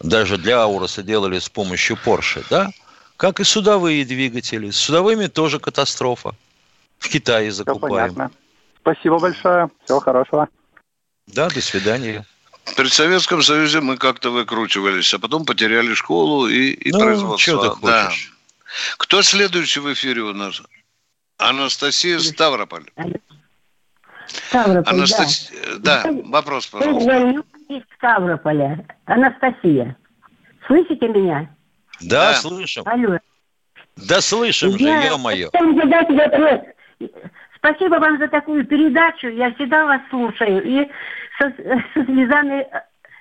Даже 0.00 0.38
для 0.38 0.62
Ауроса 0.62 1.02
делали 1.02 1.40
с 1.40 1.50
помощью 1.50 1.98
Porsche, 2.02 2.42
да? 2.48 2.70
Как 3.18 3.40
и 3.40 3.44
судовые 3.44 4.04
двигатели. 4.04 4.70
С 4.70 4.76
судовыми 4.76 5.26
тоже 5.26 5.58
катастрофа. 5.58 6.36
В 7.00 7.08
Китае 7.08 7.50
закупаем. 7.50 7.80
Все 7.80 8.14
понятно. 8.14 8.30
Спасибо 8.80 9.18
большое. 9.18 9.68
Всего 9.84 9.98
хорошего. 9.98 10.48
Да, 11.26 11.48
до 11.48 11.60
свидания. 11.60 12.24
При 12.76 12.86
Советском 12.88 13.42
Союзе 13.42 13.80
мы 13.80 13.96
как-то 13.96 14.30
выкручивались, 14.30 15.12
а 15.14 15.18
потом 15.18 15.44
потеряли 15.44 15.94
школу 15.94 16.46
и, 16.46 16.70
и 16.70 16.92
ну, 16.92 17.00
производство. 17.00 17.38
Что 17.38 17.62
ты 17.62 17.80
хочешь? 17.80 18.32
Да. 18.32 18.94
Кто 18.98 19.22
следующий 19.22 19.80
в 19.80 19.92
эфире 19.92 20.22
у 20.22 20.32
нас? 20.32 20.62
Анастасия 21.38 22.20
Ставрополь. 22.20 22.84
Ставрополь, 24.28 24.94
Анастасия, 24.94 25.58
да. 25.78 26.04
да. 26.04 26.12
вопрос, 26.24 26.68
пожалуйста. 26.68 27.42
из 27.68 27.82
Ставрополя. 27.96 28.86
Анастасия. 29.06 29.96
Слышите 30.68 31.08
меня? 31.08 31.52
Да, 32.00 32.34
слышим. 32.34 32.82
Алло. 32.86 33.18
Да 33.96 34.20
слышим 34.20 34.78
же, 34.78 34.84
Я 34.84 35.04
ё-моё. 35.08 35.50
хотела 35.50 35.74
задать 35.74 36.08
вопрос. 36.10 36.60
Спасибо 37.56 37.96
вам 37.96 38.18
за 38.18 38.28
такую 38.28 38.64
передачу. 38.66 39.28
Я 39.28 39.52
всегда 39.54 39.84
вас 39.86 40.00
слушаю. 40.10 40.62
И 40.64 40.88
со, 41.38 41.50
со 41.94 42.04
слезами 42.04 42.66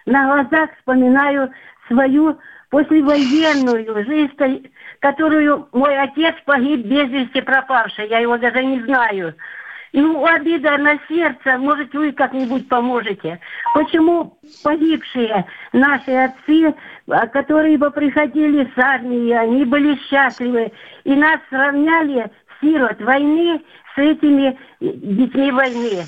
на 0.05 0.25
глазах 0.25 0.69
вспоминаю 0.77 1.51
свою 1.87 2.37
послевоенную 2.69 4.05
жизнь, 4.05 4.71
которую 4.99 5.67
мой 5.71 5.97
отец 5.97 6.35
погиб 6.45 6.85
без 6.85 7.09
вести 7.09 7.41
пропавший. 7.41 8.07
Я 8.09 8.19
его 8.19 8.37
даже 8.37 8.63
не 8.63 8.81
знаю. 8.83 9.35
Ну, 9.93 10.25
обида 10.25 10.77
на 10.77 10.99
сердце, 11.07 11.57
может, 11.57 11.93
вы 11.93 12.11
как-нибудь 12.11 12.67
поможете. 12.67 13.39
Почему 13.73 14.37
погибшие 14.63 15.45
наши 15.73 16.11
отцы, 16.11 16.75
а, 17.07 17.27
которые 17.27 17.77
бы 17.77 17.89
приходили 17.91 18.71
с 18.75 18.77
армии, 18.77 19.31
они 19.31 19.65
были 19.65 19.97
счастливы, 20.09 20.71
и 21.03 21.15
нас 21.15 21.39
сравняли, 21.49 22.29
сирот 22.61 22.99
войны, 23.01 23.61
с 23.95 23.99
этими 23.99 24.57
детьми 24.79 25.51
войны. 25.51 26.05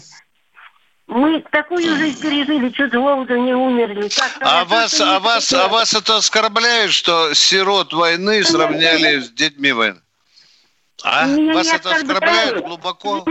Мы 1.07 1.43
такую 1.51 1.81
жизнь 1.97 2.21
пережили, 2.21 2.69
чуть 2.69 2.91
с 2.91 2.95
голоду 2.95 3.35
не 3.35 3.53
умерли. 3.53 4.09
А 4.41 4.63
хорошо, 4.63 4.65
вас, 4.65 5.01
а 5.01 5.19
вас, 5.19 5.53
а 5.53 5.67
вас 5.67 5.93
это 5.95 6.17
оскорбляет, 6.17 6.91
что 6.91 7.33
сирот 7.33 7.93
войны 7.93 8.43
сравняли 8.43 9.19
с 9.19 9.31
детьми 9.31 9.71
войны? 9.71 9.99
А? 11.03 11.25
Меня 11.27 11.53
Вас 11.53 11.67
не 11.67 11.77
это 11.77 11.89
оскорбляет 11.91 12.63
глубоко? 12.63 13.25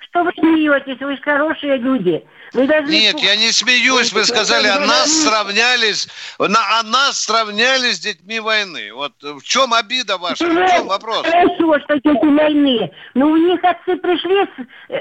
Что 0.00 0.24
вы 0.24 0.32
смеетесь? 0.32 1.00
Вы 1.00 1.16
же 1.16 1.22
хорошие 1.22 1.76
люди. 1.78 2.24
Вы 2.52 2.66
должны 2.66 2.90
Нет, 2.90 3.18
я 3.20 3.36
не 3.36 3.50
смеюсь. 3.50 4.12
Вы 4.12 4.24
сказали, 4.24 4.66
а 4.66 4.78
нас 4.80 5.10
сравнялись, 5.22 6.08
на, 6.38 6.78
а 6.78 6.82
нас 6.82 7.20
сравняли 7.20 7.92
с 7.92 8.00
детьми 8.00 8.40
войны. 8.40 8.92
Вот 8.92 9.14
в 9.22 9.42
чем 9.42 9.72
обида 9.72 10.18
ваша? 10.18 10.44
В 10.44 10.68
чем 10.68 10.86
вопрос? 10.86 11.26
Хорошо, 11.26 11.78
что 11.84 11.94
дети 11.94 12.24
войны. 12.24 12.92
Но 13.14 13.28
у 13.28 13.36
них 13.36 13.62
отцы 13.64 13.96
пришли 13.96 14.44
с 14.44 14.92
э, 14.92 15.00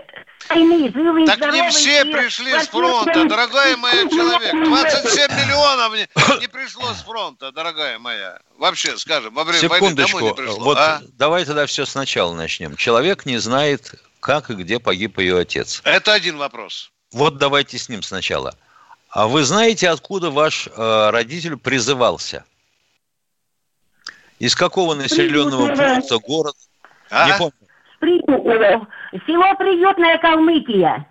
войны, 0.50 0.92
живые, 0.94 1.26
Так 1.26 1.40
не 1.40 1.44
здоровые, 1.44 1.70
все 1.72 2.02
и 2.02 2.14
пришли 2.14 2.54
с 2.54 2.68
фронта, 2.68 3.26
дорогая 3.26 3.76
моя 3.76 4.08
человек. 4.08 4.54
27 4.54 5.32
миллионов 5.32 5.94
не, 5.94 6.08
не 6.40 6.48
пришло 6.48 6.94
с 6.94 7.04
фронта, 7.04 7.52
дорогая 7.52 8.00
моя. 8.00 8.40
Вообще, 8.58 8.98
скажем, 8.98 9.34
во 9.34 9.44
время 9.44 9.68
войны 9.68 9.88
Секундочку. 9.88 10.20
домой 10.20 10.32
не 10.32 10.36
пришло. 10.36 10.64
Вот 10.64 10.78
а? 10.78 11.02
давай 11.18 11.44
тогда 11.44 11.66
все 11.66 11.86
сначала 11.86 12.34
начнем. 12.34 12.78
Человек 12.78 13.26
не 13.26 13.38
знает, 13.40 13.94
как 14.22 14.50
и 14.50 14.54
где 14.54 14.80
погиб 14.80 15.20
ее 15.20 15.40
отец. 15.40 15.82
Это 15.84 16.14
один 16.14 16.38
вопрос. 16.38 16.92
Вот 17.12 17.38
давайте 17.38 17.78
с 17.78 17.89
ним 17.89 18.04
сначала. 18.04 18.56
А 19.10 19.28
вы 19.28 19.43
знаете, 19.43 19.89
откуда 19.89 20.32
ваш 20.32 20.67
э, 20.67 21.10
родитель 21.10 21.58
призывался? 21.58 22.45
Из 24.39 24.56
какого 24.56 24.95
населенного 24.95 25.67
пункта, 25.67 26.17
города? 26.19 26.58
А? 27.10 27.28
Не 27.28 27.38
помню. 27.38 27.54
Приютное. 28.00 28.88
Село 29.28 29.56
Приютная 29.56 30.17
Калмыкия. 30.17 31.08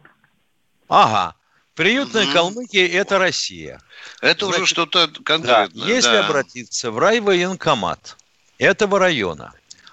Ага. 0.89 1.35
Приютная 1.75 2.27
Калмыкия– 2.33 2.89
это 3.01 3.19
Россия. 3.19 3.81
Это 4.21 4.47
уже 4.47 4.59
Значит, 4.59 4.69
что-то 4.71 5.07
Да, 5.07 5.21
конкретное. 5.23 5.87
если 5.87 6.13
да. 6.13 6.27
обратиться 6.27 6.91
в 6.91 6.99
райвоенкомат 6.99 8.17
этого 8.59 8.99
района, 8.99 9.53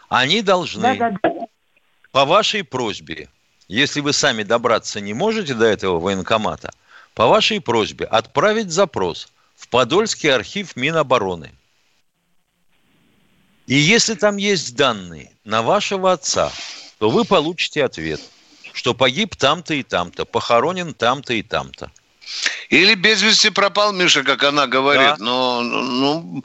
они 0.09 0.41
должны 0.41 0.81
Да-да-да. 0.97 1.45
по 2.11 2.25
вашей 2.25 2.63
просьбе, 2.63 3.29
если 3.67 4.01
вы 4.01 4.13
сами 4.13 4.43
добраться 4.43 5.01
не 5.01 5.13
можете 5.13 5.53
до 5.53 5.65
этого 5.65 5.99
военкомата, 5.99 6.71
по 7.13 7.27
вашей 7.27 7.59
просьбе 7.59 8.05
отправить 8.05 8.71
запрос 8.71 9.27
в 9.55 9.67
Подольский 9.69 10.33
архив 10.33 10.75
Минобороны. 10.75 11.51
И 13.65 13.75
если 13.75 14.13
там 14.13 14.37
есть 14.37 14.75
данные 14.75 15.31
на 15.43 15.61
вашего 15.61 16.13
отца, 16.13 16.51
то 16.99 17.09
вы 17.09 17.25
получите 17.25 17.83
ответ, 17.83 18.21
что 18.73 18.93
погиб 18.93 19.35
там-то 19.35 19.73
и 19.73 19.83
там-то, 19.83 20.25
похоронен 20.25 20.93
там-то 20.93 21.33
и 21.33 21.41
там-то. 21.41 21.91
Или 22.69 22.95
без 22.95 23.21
вести 23.21 23.49
пропал 23.49 23.93
Миша, 23.93 24.23
как 24.23 24.43
она 24.43 24.67
говорит. 24.67 25.07
Да. 25.07 25.15
Но 25.19 25.61
ну, 25.61 26.43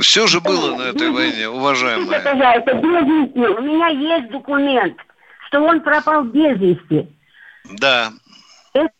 все 0.00 0.26
же 0.26 0.40
было 0.40 0.76
на 0.76 0.82
этой 0.82 1.10
войне, 1.10 1.32
Скажите, 1.32 1.48
уважаемая. 1.48 2.20
пожалуйста, 2.20 2.74
без 2.74 3.06
вести. 3.06 3.38
У 3.38 3.60
меня 3.62 3.88
есть 3.88 4.30
документ, 4.30 4.96
что 5.56 5.64
он 5.64 5.80
пропал 5.80 6.24
без 6.24 6.58
вести. 6.58 7.08
Да. 7.64 8.12
Это 8.74 8.90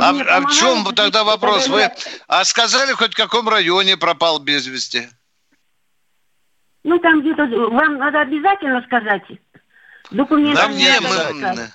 А, 0.00 0.12
мне 0.12 0.22
а 0.22 0.40
в 0.40 0.52
чем 0.52 0.84
помогает? 0.84 0.96
тогда 0.96 1.24
вопрос? 1.24 1.68
Вы 1.68 1.90
а 2.26 2.44
сказали 2.44 2.92
хоть 2.92 3.12
в 3.12 3.16
каком 3.16 3.48
районе 3.48 3.96
пропал 3.96 4.38
без 4.38 4.66
вести? 4.66 5.08
Ну, 6.84 6.98
там 7.00 7.20
где-то... 7.20 7.44
Вам 7.44 7.98
надо 7.98 8.20
обязательно 8.20 8.82
сказать? 8.86 9.22
Документы 10.10 10.62
Нам 10.62 10.74
не 10.74 11.00
надо 11.00 11.34
мы-. 11.34 11.70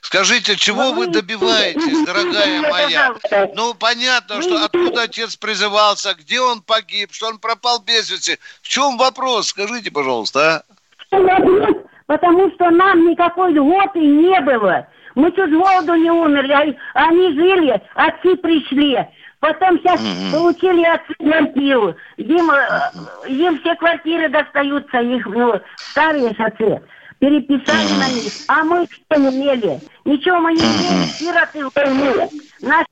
Скажите, 0.00 0.56
чего 0.56 0.92
вы 0.92 1.08
добиваетесь, 1.08 2.06
дорогая 2.06 2.60
моя? 2.70 3.14
Ну, 3.54 3.74
понятно, 3.74 4.40
что 4.42 4.64
откуда 4.64 5.02
отец 5.02 5.36
призывался, 5.36 6.14
где 6.14 6.40
он 6.40 6.62
погиб, 6.62 7.12
что 7.12 7.28
он 7.28 7.38
пропал 7.38 7.80
без 7.80 8.10
вести. 8.10 8.38
В 8.62 8.68
чем 8.68 8.96
вопрос? 8.96 9.48
Скажите, 9.48 9.90
пожалуйста, 9.90 10.64
а? 11.10 11.83
Потому 12.06 12.50
что 12.52 12.70
нам 12.70 13.08
никакой 13.08 13.52
льготы 13.52 14.00
не 14.00 14.40
было. 14.40 14.86
Мы 15.14 15.30
чуть 15.32 15.50
с 15.50 15.52
голоду 15.52 15.94
не 15.94 16.10
умерли, 16.10 16.76
а 16.94 17.08
они 17.08 17.32
жили, 17.32 17.80
отцы 17.94 18.36
пришли. 18.36 18.98
Потом 19.40 19.78
сейчас 19.78 20.00
получили 20.32 20.84
отцы 20.84 21.14
квартиру. 21.18 21.94
Им, 22.16 22.50
э, 22.50 22.90
им 23.28 23.58
все 23.60 23.74
квартиры 23.76 24.28
достаются, 24.28 25.00
их 25.00 25.26
ну, 25.26 25.60
старые 25.76 26.30
отцы. 26.30 26.82
Переписали 27.18 27.92
на 27.98 28.08
них. 28.08 28.32
А 28.48 28.64
мы 28.64 28.86
что 28.86 29.20
не 29.20 29.28
имели? 29.28 29.80
Ничего 30.04 30.40
мы 30.40 30.52
не 30.52 30.60
имели. 30.60 31.06
Сироты 31.06 31.66
войны. 31.74 32.28
Нас 32.60 32.84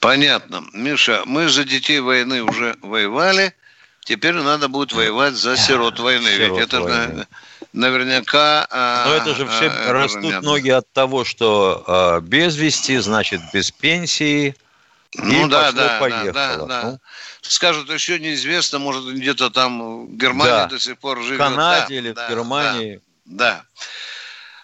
Понятно. 0.00 0.62
Миша, 0.72 1.22
мы 1.24 1.48
за 1.48 1.64
детей 1.64 2.00
войны 2.00 2.42
уже 2.42 2.76
воевали. 2.82 3.54
Теперь 4.04 4.34
надо 4.34 4.68
будет 4.68 4.92
воевать 4.92 5.34
за 5.34 5.56
сирот 5.56 5.98
войны. 5.98 6.28
Сирот 6.28 6.58
Ведь 6.58 6.66
это 6.68 6.80
войны. 6.82 7.14
на- 7.14 7.26
наверняка... 7.72 8.66
а, 8.70 9.06
Но 9.08 9.14
это 9.14 9.34
же 9.34 9.46
все 9.48 9.68
а, 9.70 9.92
растут 9.92 10.22
понятно. 10.22 10.48
ноги 10.50 10.68
от 10.70 10.92
того, 10.92 11.24
что 11.24 11.82
э, 11.86 12.20
без 12.20 12.56
вести, 12.56 12.98
значит, 12.98 13.40
без 13.52 13.70
пенсии. 13.70 14.54
Ну 15.16 15.46
и 15.46 15.48
да, 15.48 15.66
пошло, 15.72 15.72
да, 15.78 15.88
да, 15.88 15.98
поехало. 16.00 16.32
да, 16.32 16.56
да. 16.66 16.82
Ну, 16.84 16.98
Скажут, 17.42 17.88
еще 17.90 18.18
неизвестно, 18.18 18.78
может, 18.78 19.06
где-то 19.06 19.48
там 19.50 20.06
в 20.06 20.16
Германии 20.16 20.50
Да. 20.52 20.66
до 20.66 20.78
сих 20.78 20.98
пор 20.98 21.18
в 21.20 21.22
живет. 21.24 21.38
Канаде 21.38 21.86
Да, 21.88 21.94
или 21.94 22.12
да, 22.12 22.26
в 22.26 22.30
Германии. 22.30 23.00
Да. 23.24 23.64
да. 23.74 23.84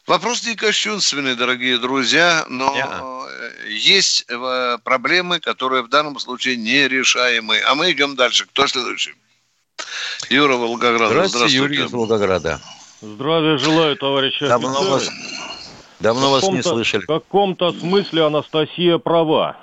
Вопрос 0.07 0.45
не 0.45 0.55
кощунственный, 0.55 1.35
дорогие 1.35 1.79
друзья, 1.79 2.45
но 2.49 3.27
э, 3.31 3.69
есть 3.71 4.25
э, 4.29 4.79
проблемы, 4.85 5.41
которые 5.41 5.83
в 5.83 5.89
данном 5.89 6.19
случае 6.19 6.57
нерешаемы. 6.57 7.61
А 7.61 7.75
мы 7.75 7.93
идем 7.93 8.17
дальше. 8.17 8.45
Кто 8.47 8.67
следующий? 8.67 9.15
Юра 10.29 10.57
Волгоград. 10.57 11.11
Здравствуйте, 11.11 11.57
Юрий 11.57 11.85
из 11.85 11.91
Волгограда. 11.93 12.61
Здравия 13.01 13.57
желаю, 13.59 13.97
товарищи 13.97 14.47
Давно 14.47 14.69
офицеры. 14.71 14.91
вас, 14.91 15.11
давно 16.01 16.31
вас 16.31 16.49
не 16.49 16.63
слышали. 16.63 17.03
В 17.03 17.07
каком-то 17.07 17.73
смысле 17.73 18.25
Анастасия 18.27 18.99
права. 18.99 19.57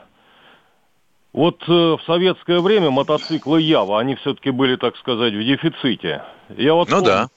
Вот 1.33 1.61
э, 1.67 1.71
в 1.71 1.99
советское 2.07 2.59
время 2.61 2.89
мотоциклы 2.89 3.61
Ява, 3.61 3.99
они 3.99 4.15
все-таки 4.15 4.49
были, 4.49 4.75
так 4.75 4.97
сказать, 4.97 5.33
в 5.33 5.43
дефиците. 5.43 6.23
Я 6.57 6.73
вот 6.73 6.89
Ну 6.89 6.95
помню, 6.95 7.05
да. 7.05 7.27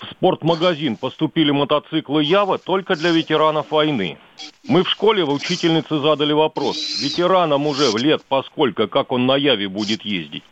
в 0.00 0.10
спортмагазин 0.10 0.96
поступили 0.96 1.52
мотоциклы 1.52 2.24
Ява 2.24 2.58
только 2.58 2.96
для 2.96 3.10
ветеранов 3.12 3.70
войны. 3.70 4.18
Мы 4.66 4.82
в 4.82 4.90
школе 4.90 5.24
в 5.24 5.30
учительнице 5.30 6.00
задали 6.00 6.32
вопрос. 6.32 6.76
Ветеранам 7.00 7.68
уже 7.68 7.90
в 7.92 7.96
лет 7.96 8.22
поскольку, 8.28 8.88
как 8.88 9.12
он 9.12 9.26
на 9.26 9.36
Яве 9.36 9.68
будет 9.68 10.04
ездить? 10.04 10.42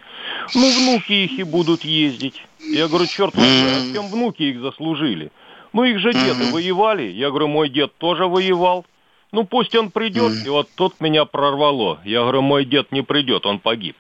Ну, 0.55 0.71
внуки 0.73 1.13
их 1.13 1.39
и 1.39 1.43
будут 1.43 1.85
ездить. 1.85 2.43
Я 2.59 2.89
говорю, 2.89 3.07
черт 3.07 3.35
возьми, 3.35 3.71
а 3.71 3.95
чем 3.95 4.09
внуки 4.09 4.43
их 4.43 4.61
заслужили? 4.61 5.31
Ну, 5.73 5.85
их 5.85 5.99
же 5.99 6.13
деды 6.13 6.51
воевали. 6.53 7.05
Я 7.05 7.31
говорю, 7.31 7.49
мой 7.49 7.69
дед 7.69 7.97
тоже 7.99 8.27
воевал. 8.27 8.85
Ну, 9.33 9.45
пусть 9.45 9.75
он 9.75 9.91
придет. 9.91 10.45
И 10.45 10.49
вот 10.49 10.69
тут 10.75 11.01
меня 11.01 11.25
прорвало. 11.25 12.01
Я 12.05 12.23
говорю, 12.23 12.43
мой 12.43 12.65
дед 12.65 12.91
не 12.91 13.03
придет, 13.03 13.47
он 13.47 13.61
погиб. 13.61 13.97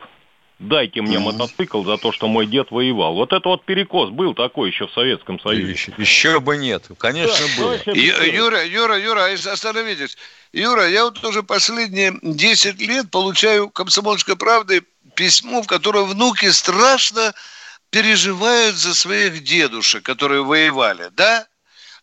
Дайте 0.60 1.00
мне 1.00 1.18
мотоцикл 1.18 1.82
за 1.84 1.96
то, 1.96 2.12
что 2.12 2.28
мой 2.28 2.44
дед 2.46 2.70
воевал. 2.70 3.14
Вот 3.14 3.32
это 3.32 3.48
вот 3.48 3.64
перекос 3.64 4.10
был 4.10 4.34
такой 4.34 4.68
еще 4.68 4.88
в 4.88 4.92
Советском 4.92 5.40
Союзе. 5.40 5.72
Еще, 5.72 5.92
еще 5.96 6.38
бы 6.38 6.58
нет. 6.58 6.86
Конечно, 6.98 7.46
Да, 7.58 7.72
офицеры. 7.72 8.26
Юра, 8.28 8.66
Юра, 8.66 8.98
Юра, 8.98 9.20
а 9.20 9.32
остановитесь. 9.32 10.18
Юра, 10.52 10.86
я 10.86 11.04
вот 11.04 11.24
уже 11.24 11.42
последние 11.42 12.12
10 12.20 12.78
лет 12.80 13.10
получаю 13.10 13.70
комсомольской 13.70 14.36
правды 14.36 14.82
письмо, 15.20 15.60
в 15.60 15.66
котором 15.66 16.08
внуки 16.08 16.50
страшно 16.50 17.34
переживают 17.90 18.76
за 18.76 18.94
своих 18.94 19.44
дедушек, 19.44 20.02
которые 20.02 20.42
воевали, 20.42 21.10
да? 21.12 21.46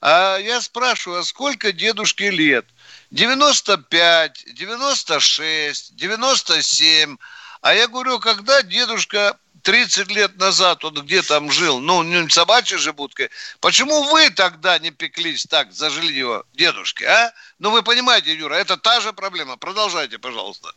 А 0.01 0.37
я 0.37 0.61
спрашиваю, 0.61 1.21
а 1.21 1.23
сколько 1.23 1.71
дедушке 1.71 2.29
лет? 2.29 2.67
95, 3.09 4.53
96, 4.53 5.95
97. 5.95 7.17
А 7.61 7.73
я 7.73 7.87
говорю, 7.87 8.19
когда 8.19 8.61
дедушка 8.61 9.35
30 9.63 10.11
лет 10.11 10.37
назад 10.37 10.85
он 10.85 10.93
где 10.93 11.23
там 11.23 11.49
жил, 11.51 11.79
ну, 11.79 12.03
не 12.03 12.29
собачьей 12.29 12.77
же 12.79 12.93
будкой, 12.93 13.31
почему 13.59 14.03
вы 14.11 14.29
тогда 14.29 14.77
не 14.77 14.91
пеклись 14.91 15.47
так 15.47 15.73
за 15.73 15.89
жилье 15.89 16.43
дедушки, 16.53 17.03
а? 17.03 17.33
Ну, 17.57 17.71
вы 17.71 17.81
понимаете, 17.81 18.35
Юра, 18.35 18.53
это 18.53 18.77
та 18.77 19.01
же 19.01 19.11
проблема. 19.11 19.57
Продолжайте, 19.57 20.19
пожалуйста. 20.19 20.71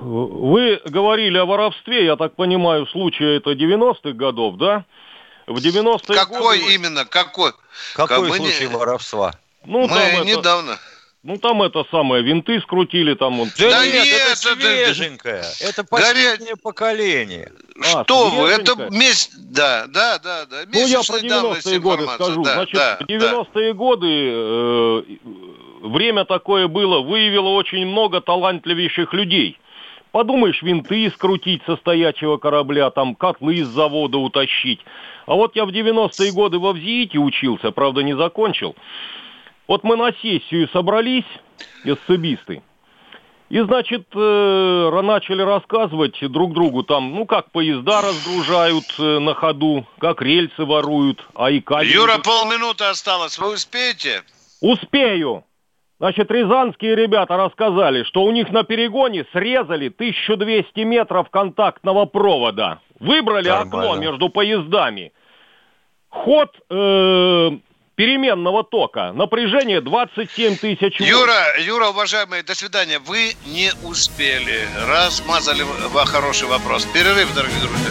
Вы 0.00 0.80
говорили 0.86 1.36
о 1.38 1.44
воровстве, 1.44 2.04
я 2.06 2.16
так 2.16 2.34
понимаю, 2.34 2.86
случае 2.86 3.36
это 3.38 3.52
90-х 3.52 4.12
годов, 4.12 4.56
да? 4.56 4.84
В 5.46 5.56
90-е 5.58 6.14
Какой 6.16 6.58
годы... 6.60 6.74
именно? 6.74 7.04
Какой? 7.04 7.52
Какой 7.94 8.28
Мы 8.30 8.36
случай 8.36 8.68
не- 8.68 8.74
воровства? 8.74 9.34
Ну, 9.64 9.82
Мы 9.82 9.88
там 9.88 9.98
это- 9.98 10.24
недавно. 10.24 10.78
Ну, 11.22 11.36
там 11.36 11.62
это 11.62 11.84
самое, 11.90 12.22
винты 12.22 12.60
скрутили, 12.62 13.12
там 13.12 13.36
вот... 13.36 13.48
Да, 13.58 13.68
Да 13.70 13.84
нет, 13.84 14.04
нет, 14.06 14.06
это 14.32 14.48
это- 14.52 14.60
свеженькое. 14.62 15.44
Это 15.60 15.84
последнее 15.84 16.56
поколение. 16.56 17.52
А, 17.94 18.04
Что 18.04 18.30
вы? 18.30 18.48
Это 18.48 18.74
месяц... 18.90 19.28
Да, 19.36 19.84
да, 19.88 20.18
да, 20.18 20.46
да. 20.46 20.62
Ну, 20.72 20.86
я 20.86 21.02
про 21.02 21.16
Месячной 21.18 21.28
давности 21.28 21.68
90-е 21.68 21.78
годы 21.80 22.08
скажу. 22.14 22.42
Да, 22.42 22.54
Значит, 22.54 22.74
да, 22.74 22.98
в 23.00 23.04
90-е 23.06 23.74
годы 23.74 24.06
э, 24.08 25.02
время 25.80 26.24
такое 26.24 26.68
было, 26.68 27.00
выявило 27.00 27.48
очень 27.48 27.86
много 27.86 28.20
талантливейших 28.20 29.12
людей. 29.12 29.58
Подумаешь, 30.12 30.62
винты 30.62 31.10
скрутить 31.10 31.62
со 31.66 31.76
стоячего 31.76 32.36
корабля, 32.36 32.90
там 32.90 33.14
котлы 33.14 33.56
из 33.56 33.68
завода 33.68 34.18
утащить. 34.18 34.80
А 35.26 35.34
вот 35.34 35.54
я 35.54 35.64
в 35.64 35.70
90-е 35.70 36.32
годы 36.32 36.58
во 36.58 36.72
ВЗИИТе 36.72 37.18
учился, 37.18 37.70
правда, 37.70 38.02
не 38.02 38.16
закончил. 38.16 38.74
Вот 39.68 39.84
мы 39.84 39.96
на 39.96 40.12
сессию 40.20 40.68
собрались, 40.72 41.24
эсцебисты, 41.84 42.62
и, 43.50 43.60
значит, 43.62 44.06
э, 44.14 45.00
начали 45.02 45.42
рассказывать 45.42 46.16
друг 46.20 46.54
другу 46.54 46.84
там, 46.84 47.12
ну, 47.12 47.26
как 47.26 47.50
поезда 47.50 48.00
разгружают 48.00 48.84
э, 48.96 49.18
на 49.18 49.34
ходу, 49.34 49.84
как 49.98 50.22
рельсы 50.22 50.64
воруют, 50.64 51.26
а 51.34 51.50
и 51.50 51.60
кабели... 51.60 51.92
Юра, 51.92 52.18
полминуты 52.18 52.84
осталось. 52.84 53.38
Вы 53.38 53.54
успеете? 53.54 54.22
Успею. 54.60 55.44
Значит, 56.00 56.30
рязанские 56.30 56.96
ребята 56.96 57.36
рассказали, 57.36 58.04
что 58.04 58.22
у 58.22 58.30
них 58.30 58.50
на 58.50 58.62
перегоне 58.62 59.26
срезали 59.34 59.88
1200 59.88 60.80
метров 60.80 61.28
контактного 61.28 62.06
провода. 62.06 62.80
Выбрали 63.00 63.50
окно 63.50 63.80
Нормально. 63.80 64.00
между 64.00 64.30
поездами. 64.30 65.12
Ход 66.08 66.56
э, 66.70 67.50
переменного 67.96 68.64
тока. 68.64 69.12
Напряжение 69.12 69.82
27 69.82 70.56
тысяч. 70.56 70.98
Юра, 71.00 71.60
Юра, 71.60 71.88
уважаемые, 71.88 72.42
до 72.44 72.54
свидания. 72.54 72.98
Вы 72.98 73.34
не 73.44 73.70
успели. 73.86 74.60
Размазали 74.88 75.64
во 75.92 76.06
хороший 76.06 76.48
вопрос. 76.48 76.86
Перерыв, 76.94 77.34
дорогие 77.34 77.60
друзья. 77.60 77.90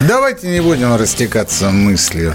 Давайте 0.00 0.48
не 0.48 0.62
будем 0.62 0.96
растекаться 0.96 1.68
мыслью. 1.68 2.34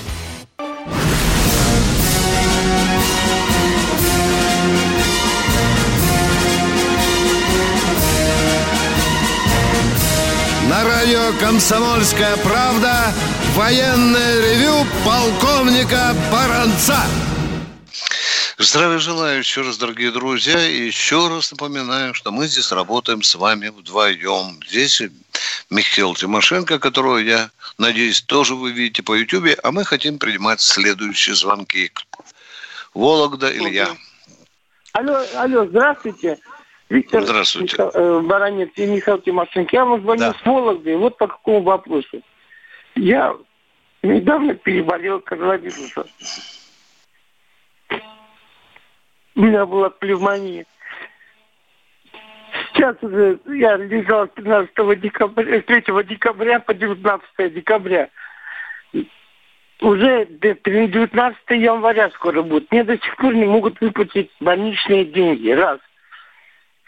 Радио 11.11 11.37
«Комсомольская 11.39 12.37
правда» 12.37 13.11
военное 13.53 14.41
ревю 14.41 14.85
полковника 15.05 16.15
Баранца. 16.31 16.99
Здравия 18.57 18.97
желаю 18.97 19.39
еще 19.39 19.61
раз, 19.61 19.77
дорогие 19.77 20.11
друзья. 20.11 20.65
И 20.65 20.85
еще 20.85 21.27
раз 21.27 21.51
напоминаю, 21.51 22.13
что 22.13 22.31
мы 22.31 22.47
здесь 22.47 22.71
работаем 22.71 23.23
с 23.23 23.35
вами 23.35 23.67
вдвоем. 23.67 24.61
Здесь 24.65 25.01
Михаил 25.69 26.15
Тимошенко, 26.15 26.79
которого 26.79 27.17
я 27.17 27.49
надеюсь, 27.77 28.21
тоже 28.21 28.55
вы 28.55 28.71
видите 28.71 29.03
по 29.03 29.13
Ютьюбе. 29.13 29.57
А 29.63 29.73
мы 29.73 29.83
хотим 29.83 30.17
принимать 30.17 30.61
следующие 30.61 31.35
звонки. 31.35 31.91
Вологда, 32.93 33.51
Илья. 33.51 33.89
Алло, 34.93 35.21
алло, 35.35 35.65
здравствуйте. 35.65 36.39
Виктор 36.91 37.23
Здравствуйте. 37.23 37.77
Миха- 37.77 37.91
э, 37.93 38.19
Баранец 38.19 38.69
и 38.75 38.85
Михаил 38.85 39.17
Тимошенко. 39.19 39.69
Я 39.73 39.85
вам 39.85 40.01
звоню 40.01 40.19
Да. 40.19 40.33
с 40.33 40.45
Вологды. 40.45 40.97
Вот 40.97 41.17
по 41.17 41.27
какому 41.27 41.61
вопросу. 41.61 42.21
Я 42.95 43.33
недавно 44.03 44.55
переболел 44.55 45.21
коронавирусом. 45.21 46.03
У 49.35 49.41
меня 49.41 49.65
была 49.65 49.89
пневмония. 49.89 50.65
Сейчас 52.73 52.97
уже 53.01 53.39
я 53.47 53.77
лежал 53.77 54.27
с 54.27 54.31
13 54.31 54.95
декабря, 54.99 55.61
с 55.61 55.63
3 55.63 56.03
декабря 56.03 56.59
по 56.59 56.73
19 56.73 57.53
декабря. 57.53 58.09
Уже 59.79 60.25
до 60.25 60.53
19 60.55 61.51
января 61.51 62.09
скоро 62.09 62.41
будет. 62.41 62.69
Мне 62.69 62.83
до 62.83 62.97
сих 62.97 63.15
пор 63.15 63.33
не 63.33 63.45
могут 63.45 63.79
выплатить 63.79 64.29
больничные 64.41 65.05
деньги. 65.05 65.51
Раз. 65.51 65.79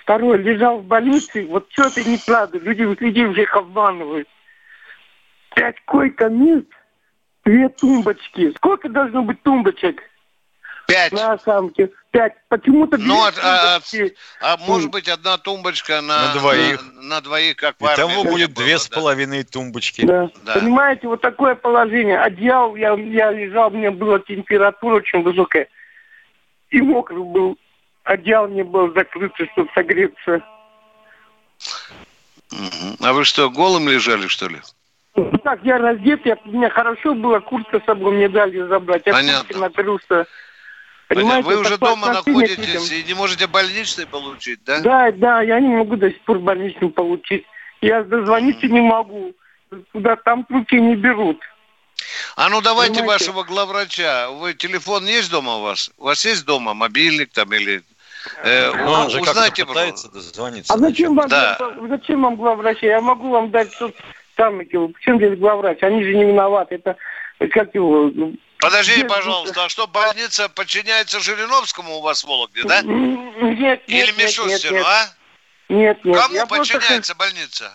Второе, 0.03 0.37
лежал 0.37 0.79
в 0.79 0.83
больнице, 0.83 1.45
вот 1.45 1.67
что 1.71 1.83
это 1.83 2.03
неправда. 2.03 2.57
Люди, 2.59 2.81
людей 2.81 3.33
всех 3.33 3.55
обманывают. 3.55 4.27
Пять 5.55 5.79
койко-мест, 5.85 6.67
две 7.45 7.69
тумбочки. 7.69 8.51
Сколько 8.57 8.89
должно 8.89 9.23
быть 9.23 9.41
тумбочек? 9.43 10.01
Пять. 10.89 11.13
На 11.13 11.37
самке. 11.37 11.89
Пять. 12.11 12.33
Почему-то 12.49 12.97
две 12.97 13.07
Ну, 13.07 13.23
а, 13.23 13.29
а- 13.29 13.79
тумбочки. 13.79 14.15
а 14.41 14.57
может 14.57 14.91
быть, 14.91 15.07
одна 15.07 15.37
тумбочка 15.37 16.01
на, 16.01 16.27
На 16.27 16.33
двоих. 16.33 16.83
На, 16.95 17.01
на 17.01 17.21
двоих, 17.21 17.55
как 17.55 17.79
в 17.79 17.85
армии 17.85 18.23
будет 18.27 18.53
было, 18.53 18.65
две 18.65 18.77
с 18.77 18.89
да. 18.89 18.95
половиной 18.97 19.43
тумбочки. 19.45 20.05
Да. 20.05 20.29
Да. 20.43 20.55
Понимаете, 20.55 21.07
вот 21.07 21.21
такое 21.21 21.55
положение. 21.55 22.19
Одеял, 22.19 22.75
я, 22.75 22.93
я 22.95 23.31
лежал, 23.31 23.69
у 23.69 23.77
меня 23.77 23.91
была 23.91 24.19
температура 24.19 24.95
очень 24.95 25.23
высокая. 25.23 25.69
И 26.71 26.81
мокрый 26.81 27.23
был. 27.23 27.57
Одеял 28.03 28.47
не 28.47 28.63
был 28.63 28.93
закрыто, 28.93 29.45
чтобы 29.53 29.69
согреться. 29.73 30.43
А 32.99 33.13
вы 33.13 33.23
что, 33.23 33.49
голым 33.49 33.87
лежали, 33.89 34.27
что 34.27 34.47
ли? 34.47 34.57
Ну 35.15 35.31
Так, 35.43 35.63
я 35.63 35.77
раздет, 35.77 36.25
я, 36.25 36.37
у 36.45 36.51
меня 36.51 36.69
хорошо 36.69 37.13
было, 37.13 37.39
куртка 37.39 37.79
с 37.79 37.85
собой 37.85 38.13
мне 38.13 38.29
дали 38.29 38.67
забрать. 38.67 39.03
Я 39.05 39.13
Понятно. 39.13 39.69
Понятно. 39.71 40.25
Понимаете, 41.07 41.47
Вы 41.47 41.59
уже 41.59 41.77
дома 41.77 42.13
находитесь 42.13 42.91
и 42.91 43.03
не 43.03 43.13
можете 43.13 43.47
больничный 43.47 44.07
получить, 44.07 44.63
да? 44.63 44.79
Да, 44.81 45.11
да, 45.11 45.41
я 45.41 45.59
не 45.59 45.69
могу 45.69 45.95
до 45.95 46.09
сих 46.09 46.21
пор 46.21 46.39
больничную 46.39 46.91
получить. 46.91 47.45
Я 47.81 48.03
дозвониться 48.03 48.67
не 48.67 48.81
могу. 48.81 49.33
Туда 49.91 50.15
там 50.15 50.45
трубки 50.45 50.75
не 50.75 50.95
берут. 50.95 51.39
А 52.35 52.49
ну 52.49 52.61
давайте 52.61 52.99
Понимаете? 52.99 53.25
вашего 53.25 53.43
главврача. 53.43 54.29
Вы 54.31 54.53
телефон 54.53 55.05
есть 55.05 55.29
дома 55.29 55.57
у 55.57 55.61
вас? 55.61 55.91
У 55.97 56.05
вас 56.05 56.25
есть 56.25 56.45
дома 56.45 56.73
мобильник 56.73 57.31
там 57.31 57.53
или... 57.53 57.83
э, 58.43 58.71
Ну, 58.73 58.91
он 58.91 59.09
же 59.09 59.21
узнайте, 59.21 59.65
пытается 59.65 60.09
дозвониться. 60.09 60.73
А 60.73 60.77
зачем 60.77 61.15
вам, 61.15 61.27
Да. 61.27 61.57
зачем 61.89 62.21
вам 62.23 62.35
главврача? 62.35 62.85
Я 62.85 63.01
могу 63.01 63.29
вам 63.29 63.51
дать 63.51 63.75
тут 63.77 63.95
Саммикова. 64.37 64.87
Почему 64.89 65.17
здесь 65.17 65.37
главврач? 65.39 65.81
Они 65.83 66.03
же 66.03 66.13
не 66.15 66.25
виноваты. 66.25 66.75
Это 66.75 66.97
как 67.51 67.73
его... 67.75 68.09
ну, 68.13 68.35
Подождите, 68.59 68.99
Нет, 69.01 69.09
пожалуйста, 69.09 69.65
а 69.65 69.69
что, 69.69 69.87
больница 69.87 70.47
подчиняется 70.47 71.19
Жириновскому 71.19 71.97
у 71.97 72.01
вас 72.01 72.23
в 72.23 72.27
Вологде, 72.27 72.63
да? 72.63 72.81
Нет, 72.81 73.59
нет, 73.59 73.81
Или 73.87 74.05
нет, 74.05 74.07
нет, 74.07 74.17
Мишустину, 74.17 74.77
нет. 74.77 74.85
а? 74.87 75.05
Нет, 75.67 76.05
нет. 76.05 76.17
Кому 76.17 76.33
я 76.35 76.45
просто- 76.45 76.77
подчиняется 76.77 77.15
больница? 77.15 77.73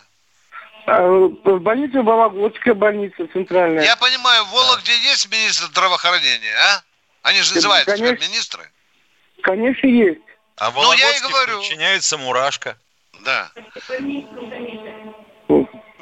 А, 0.87 1.03
В 1.03 1.59
больнице 1.61 2.01
Вологодская 2.01 2.73
больница 2.73 3.27
центральная. 3.35 3.85
Я 3.85 3.97
понимаю, 3.97 4.45
в 4.47 4.53
Вологде 4.53 4.93
есть 5.03 5.31
министр 5.31 5.65
здравоохранения, 5.67 6.55
а? 6.57 6.83
Они 7.23 7.43
же 7.43 7.55
называются 7.55 7.95
теперь 7.95 8.17
Конечно. 8.17 8.31
министры. 8.33 8.71
Конечно, 9.43 9.87
есть. 9.87 10.21
А 10.61 10.71
Ну, 10.73 10.93
я 10.93 11.17
и 11.17 11.21
говорю. 11.21 11.59
подчиняется 11.59 12.19
Мурашко. 12.19 12.77
Да. 13.21 13.51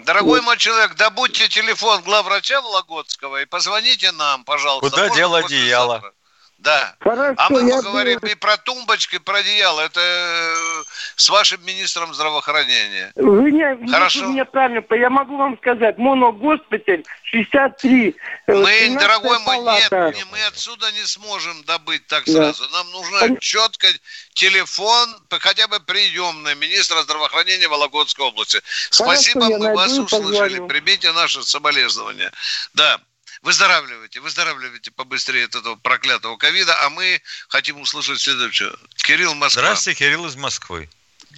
Дорогой 0.04 0.40
мой 0.40 0.56
человек, 0.56 0.94
добудьте 0.94 1.48
телефон 1.48 2.00
главврача 2.02 2.60
Вологодского 2.62 3.42
и 3.42 3.44
позвоните 3.44 4.12
нам, 4.12 4.44
пожалуйста. 4.44 4.88
Куда 4.88 5.08
дело 5.14 5.38
одеяло? 5.38 6.12
Да. 6.58 6.96
Хорошо, 7.00 7.34
А 7.36 7.50
мы 7.50 7.68
я 7.68 7.76
поговорим 7.76 8.18
думаю- 8.18 8.32
и 8.32 8.34
про 8.34 8.56
тумбочки, 8.56 9.16
и 9.16 9.18
про 9.18 9.38
одеяло. 9.38 9.80
Это 9.82 10.00
э, 10.00 10.82
с 11.14 11.28
вашим 11.28 11.64
министром 11.64 12.12
здравоохранения. 12.14 13.12
Вы 13.14 13.52
не, 13.52 13.76
не 13.84 13.92
Хорошо. 13.92 14.20
вы 14.24 14.32
меня 14.32 14.44
правильно, 14.46 14.82
я 14.96 15.10
могу 15.10 15.36
вам 15.36 15.58
сказать, 15.58 15.98
моногоспиталь 15.98 17.04
63. 17.24 18.16
э, 18.46 18.52
Мы, 18.54 18.70
13-я 18.70 18.98
дорогой 18.98 19.38
мой, 19.40 19.58
нет, 19.58 19.92
мы 20.32 20.42
отсюда 20.46 20.90
не 20.92 21.04
сможем 21.06 21.62
добыть 21.64 22.06
так 22.06 22.24
Да. 22.26 22.32
сразу. 22.32 22.68
Нам 22.70 22.90
нужно 22.90 23.38
четко 23.38 23.86
телефон, 24.34 25.14
хотя 25.40 25.68
бы 25.68 25.78
приемный 25.80 26.54
министра 26.54 27.02
здравоохранения 27.02 27.68
Вологодской 27.68 28.26
области. 28.26 28.60
Спасибо, 28.90 29.44
я 29.46 29.58
мы 29.58 29.64
найду 29.66 29.76
вас 29.76 29.92
услышали. 29.92 30.22
позвоню. 30.22 30.66
Примите 30.68 31.12
наши 31.12 31.42
соболезнования. 31.42 32.32
Да. 32.74 32.98
Выздоравливайте, 33.46 34.18
выздоравливайте 34.18 34.90
побыстрее 34.90 35.44
от 35.44 35.54
этого 35.54 35.76
проклятого 35.76 36.36
ковида, 36.36 36.72
а 36.84 36.90
мы 36.90 37.20
хотим 37.48 37.80
услышать 37.80 38.18
следующее. 38.18 38.70
Кирилл 38.96 39.36
Москва. 39.36 39.62
Здравствуйте, 39.62 40.00
Кирилл 40.00 40.26
из 40.26 40.34
Москвы. 40.34 40.88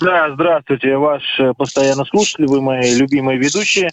Да, 0.00 0.32
здравствуйте, 0.32 0.96
ваш 0.96 1.22
э, 1.38 1.52
постоянно 1.52 2.06
слушатель, 2.06 2.46
вы 2.46 2.62
мои 2.62 2.94
любимые 2.94 3.38
ведущие. 3.38 3.90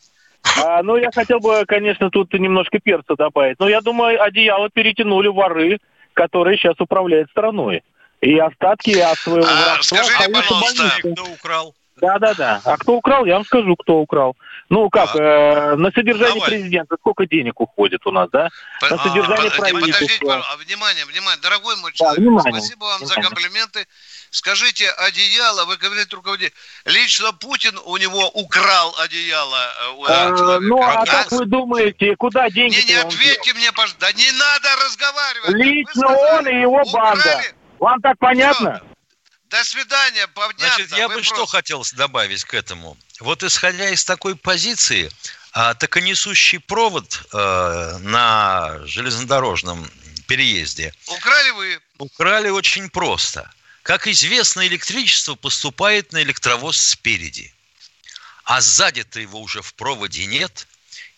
А, 0.64 0.82
ну, 0.82 0.96
я 0.96 1.12
хотел 1.12 1.42
бы, 1.42 1.66
конечно, 1.68 2.10
тут 2.10 2.32
немножко 2.32 2.80
перца 2.80 3.16
добавить. 3.18 3.60
Но 3.60 3.68
я 3.68 3.82
думаю, 3.82 4.24
одеяло 4.24 4.70
перетянули 4.70 5.28
воры, 5.28 5.80
которые 6.14 6.58
сейчас 6.58 6.80
управляют 6.80 7.30
страной. 7.32 7.84
И 8.22 8.40
остатки 8.40 8.98
от 8.98 9.20
своего 9.20 9.46
воровства 9.46 9.98
скажите, 9.98 10.24
остаются 10.24 10.54
пожалуйста. 10.54 11.12
Кто 11.12 11.26
украл? 11.26 11.76
Да, 12.00 12.20
да, 12.20 12.34
да. 12.34 12.62
А 12.64 12.78
кто 12.78 12.96
украл, 12.96 13.26
я 13.26 13.36
вам 13.36 13.46
скажу, 13.46 13.76
кто 13.76 14.00
украл. 14.00 14.38
Ну, 14.68 14.90
как, 14.90 15.16
э, 15.16 15.76
на 15.76 15.92
содержание 15.92 16.44
президента 16.44 16.96
сколько 17.00 17.28
денег 17.28 17.62
уходит 17.62 18.06
у 18.08 18.12
нас, 18.12 18.30
да? 18.32 18.50
По- 18.82 18.90
На 18.90 18.98
содержание 18.98 19.52
а, 19.52 19.56
подождите, 19.56 19.92
правительства. 19.94 20.26
пожалуйста, 20.26 20.58
внимание, 20.58 21.06
внимание, 21.06 21.40
дорогой 21.42 21.76
мой 21.78 21.92
Да, 21.92 21.98
человек, 21.98 22.20
внимание. 22.20 22.62
спасибо 22.62 22.84
вам 22.86 23.00
за 23.00 23.06
Внимание. 23.14 23.30
комплименты. 23.30 23.88
Скажите, 24.32 24.90
одеяло, 24.90 25.66
вы 25.66 25.78
говорите 25.78 26.16
руководитель, 26.16 26.54
лично 26.86 27.32
Путин 27.34 27.80
у 27.86 27.96
него 27.98 28.28
украл 28.32 28.96
одеяло 29.00 29.56
э, 29.56 29.90
у 29.98 30.06
Э, 30.06 30.08
человека. 30.36 30.60
ну, 30.66 30.82
а 30.84 31.06
как 31.06 31.32
вы 31.32 31.46
думаете, 31.46 32.16
куда 32.16 32.50
деньги 32.50 32.78
Не, 32.78 32.86
не 32.86 32.94
ответьте 32.96 33.54
мне, 33.54 33.72
пожалуйста. 33.72 34.00
Да 34.00 34.12
не 34.14 34.32
надо 34.32 34.70
разговаривать. 34.84 35.50
Лично 35.52 36.02
сказали, 36.08 36.38
он 36.40 36.48
и 36.58 36.62
его 36.62 36.84
банда. 36.92 37.20
украли. 37.22 37.54
Вам 37.80 38.02
так 38.02 38.18
понятно? 38.18 38.82
До 39.50 39.64
свидания, 39.64 40.28
понятно. 40.34 40.58
Значит, 40.58 40.92
я 40.98 41.08
Вы 41.08 41.16
бы 41.18 41.24
что 41.24 41.36
просто- 41.36 41.58
хотел 41.58 41.84
добавить 41.96 42.44
к 42.44 42.54
этому. 42.56 42.98
Вот 43.20 43.44
исходя 43.44 43.90
из 43.90 44.04
такой 44.04 44.36
позиции, 44.36 45.10
а, 45.54 45.74
токонесущий 45.74 46.60
провод 46.60 47.24
э, 47.32 47.98
на 48.02 48.80
железнодорожном 48.86 49.90
переезде 50.28 50.94
Украли 51.08 51.52
вы. 51.52 51.80
украли 51.98 52.50
очень 52.50 52.90
просто. 52.90 53.50
Как 53.84 54.08
известно, 54.08 54.68
электричество 54.68 55.36
поступает 55.36 56.12
на 56.12 56.24
электровоз 56.24 56.78
спереди. 56.78 57.54
А 58.44 58.60
сзади-то 58.60 59.20
его 59.20 59.40
уже 59.40 59.62
в 59.62 59.74
проводе 59.76 60.26
нет. 60.26 60.68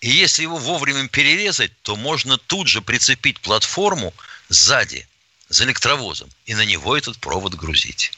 И 0.02 0.10
если 0.10 0.44
его 0.44 0.58
вовремя 0.58 1.08
перерезать, 1.08 1.72
то 1.82 1.96
можно 1.96 2.38
тут 2.38 2.68
же 2.68 2.82
прицепить 2.82 3.40
платформу 3.40 4.14
сзади, 4.50 5.08
за 5.50 5.64
электровозом, 5.64 6.30
и 6.46 6.54
на 6.54 6.66
него 6.66 6.96
этот 6.96 7.18
провод 7.18 7.56
грузить. 7.56 8.12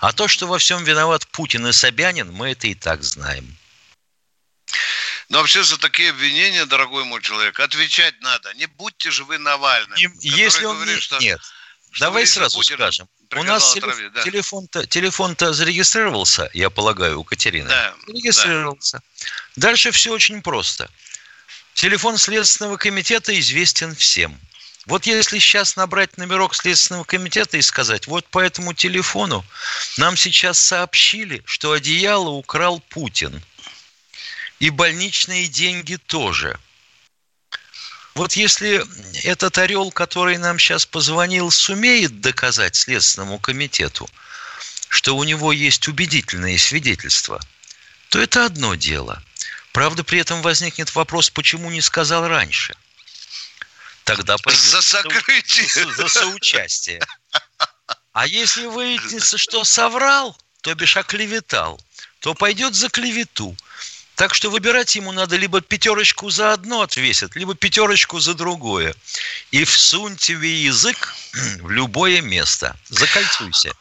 А 0.00 0.12
то, 0.12 0.28
что 0.28 0.46
во 0.46 0.58
всем 0.58 0.84
виноват 0.84 1.26
Путин 1.28 1.66
и 1.66 1.72
Собянин, 1.72 2.32
мы 2.32 2.50
это 2.52 2.66
и 2.68 2.74
так 2.74 3.02
знаем. 3.02 3.56
Но 5.28 5.38
вообще 5.38 5.62
за 5.62 5.76
такие 5.78 6.10
обвинения, 6.10 6.64
дорогой 6.64 7.04
мой 7.04 7.20
человек, 7.20 7.60
отвечать 7.60 8.18
надо. 8.22 8.54
Не 8.54 8.66
будьте 8.66 9.10
же 9.10 9.24
вы 9.24 9.38
Навальным. 9.38 9.90
который 9.90 10.38
Если 10.40 10.64
он 10.64 10.76
говорит, 10.76 10.96
не- 10.96 11.00
что- 11.02 11.18
нет, 11.18 11.40
что 11.90 12.06
давай 12.06 12.26
сразу 12.26 12.56
Путин 12.58 12.76
скажем. 12.76 13.08
У 13.36 13.42
нас 13.42 13.74
телеф- 13.74 13.84
отравить, 13.84 14.12
да. 14.14 14.22
телефон-то, 14.22 14.86
телефон-то 14.86 15.52
зарегистрировался, 15.52 16.48
я 16.54 16.70
полагаю, 16.70 17.20
у 17.20 17.24
Катерины. 17.24 17.68
Да, 17.68 17.94
Зарегистрировался. 18.06 19.02
Дальше 19.56 19.90
все 19.90 20.12
очень 20.12 20.40
просто. 20.40 20.88
Телефон 21.74 22.16
Следственного 22.16 22.78
комитета 22.78 23.38
известен 23.38 23.94
всем. 23.94 24.40
Вот 24.88 25.04
если 25.04 25.38
сейчас 25.38 25.76
набрать 25.76 26.16
номерок 26.16 26.54
Следственного 26.54 27.04
комитета 27.04 27.58
и 27.58 27.62
сказать, 27.62 28.06
вот 28.06 28.26
по 28.26 28.38
этому 28.38 28.72
телефону 28.72 29.44
нам 29.98 30.16
сейчас 30.16 30.58
сообщили, 30.58 31.42
что 31.44 31.72
одеяло 31.72 32.30
украл 32.30 32.80
Путин. 32.88 33.42
И 34.60 34.70
больничные 34.70 35.46
деньги 35.46 35.96
тоже. 35.96 36.58
Вот 38.14 38.32
если 38.32 38.82
этот 39.26 39.58
орел, 39.58 39.92
который 39.92 40.38
нам 40.38 40.58
сейчас 40.58 40.86
позвонил, 40.86 41.50
сумеет 41.50 42.22
доказать 42.22 42.74
Следственному 42.74 43.38
комитету, 43.38 44.08
что 44.88 45.18
у 45.18 45.24
него 45.24 45.52
есть 45.52 45.86
убедительные 45.86 46.58
свидетельства, 46.58 47.42
то 48.08 48.18
это 48.18 48.46
одно 48.46 48.74
дело. 48.74 49.22
Правда, 49.72 50.02
при 50.02 50.18
этом 50.18 50.40
возникнет 50.40 50.94
вопрос, 50.94 51.28
почему 51.28 51.70
не 51.70 51.82
сказал 51.82 52.26
раньше. 52.26 52.74
Тогда 54.08 54.38
пойдет 54.38 54.62
За 54.62 54.80
сокрытие. 54.80 55.68
За, 55.68 55.92
за 55.92 56.08
соучастие. 56.08 57.00
А 58.12 58.26
если 58.26 58.64
выяснится, 58.64 59.36
что 59.36 59.64
соврал, 59.64 60.34
то 60.62 60.74
бишь 60.74 60.96
оклеветал, 60.96 61.78
то 62.20 62.32
пойдет 62.34 62.74
за 62.74 62.88
клевету. 62.88 63.54
Так 64.14 64.34
что 64.34 64.50
выбирать 64.50 64.96
ему 64.96 65.12
надо 65.12 65.36
либо 65.36 65.60
пятерочку 65.60 66.30
за 66.30 66.54
одно 66.54 66.80
отвесят, 66.80 67.36
либо 67.36 67.54
пятерочку 67.54 68.18
за 68.18 68.32
другое. 68.32 68.94
И 69.50 69.64
всуньте 69.64 70.36
вы 70.36 70.46
язык 70.46 71.14
в 71.60 71.70
любое 71.70 72.22
место. 72.22 72.76
Закольцуйся. 72.88 73.72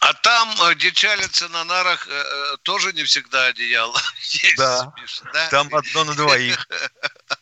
А 0.00 0.12
там, 0.14 0.60
э, 0.62 0.74
где 0.74 0.90
чалятся 0.90 1.48
на 1.50 1.62
нарах, 1.62 2.08
э, 2.08 2.10
э, 2.12 2.56
тоже 2.64 2.92
не 2.92 3.04
всегда 3.04 3.46
одеяло 3.46 4.02
есть, 4.22 4.56
Да. 4.56 4.92
Да? 5.32 5.48
Там 5.50 5.72
одно 5.72 6.02
на 6.02 6.14
двоих. 6.14 6.66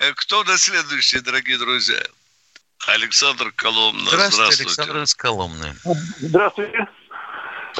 Э, 0.00 0.12
Кто 0.14 0.44
на 0.44 0.58
следующий, 0.58 1.20
дорогие 1.20 1.58
друзья? 1.58 2.00
Александр 2.86 3.52
Коломна. 3.56 4.10
Здравствуйте, 4.10 4.62
Александр 4.62 5.02
из 5.02 5.14
Коломны. 5.14 5.74
Здравствуйте. 6.18 6.72
Э, 6.76 6.86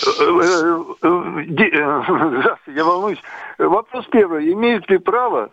э, 0.02 0.84
Здравствуйте, 2.08 2.78
я 2.78 2.84
волнуюсь. 2.84 3.18
Вопрос 3.58 4.06
первый. 4.10 4.52
Имеют 4.52 4.88
ли 4.88 4.98
право 4.98 5.50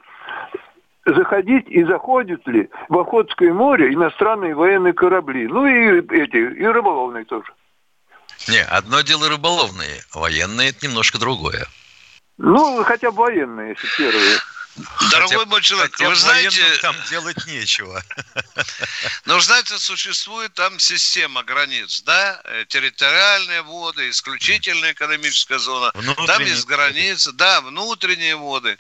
заходить 1.06 1.68
и 1.68 1.84
заходят 1.84 2.46
ли 2.48 2.70
в 2.90 2.98
Охотское 2.98 3.54
море 3.54 3.94
иностранные 3.94 4.56
военные 4.56 4.94
корабли? 4.94 5.48
Ну 5.48 5.66
и 5.66 6.00
эти, 6.16 6.38
и 6.38 6.66
рыболовные 6.66 7.26
тоже. 7.26 7.52
Не, 8.48 8.64
одно 8.64 9.02
дело 9.02 9.30
рыболовные, 9.30 10.02
военные 10.14 10.70
это 10.70 10.88
немножко 10.88 11.20
другое. 11.20 11.68
Ну, 12.38 12.84
хотя 12.84 13.12
бы 13.12 13.18
военные, 13.18 13.70
если 13.70 13.88
первые. 13.98 14.38
Дорогой 15.12 15.38
Хотя- 15.40 15.46
мой 15.50 15.62
человек, 15.62 15.92
хотя 15.92 16.08
вы 16.10 16.16
знаете, 16.16 16.78
там 16.82 16.96
делать 17.10 17.38
нечего. 17.48 18.02
но 19.26 19.40
знаете, 19.42 19.78
существует 19.78 20.54
там 20.54 20.80
система 20.80 21.44
границ, 21.44 22.02
да? 22.04 22.40
Э, 22.46 22.66
Территориальные 22.68 23.64
воды, 23.64 24.10
исключительная 24.10 24.94
экономическая 24.94 25.60
зона. 25.60 25.92
Там 25.92 26.02
Внутренние 26.02 26.50
есть 26.52 26.66
границы, 26.66 27.32
да, 27.34 27.60
внутренние 27.62 28.36
воды. 28.38 28.78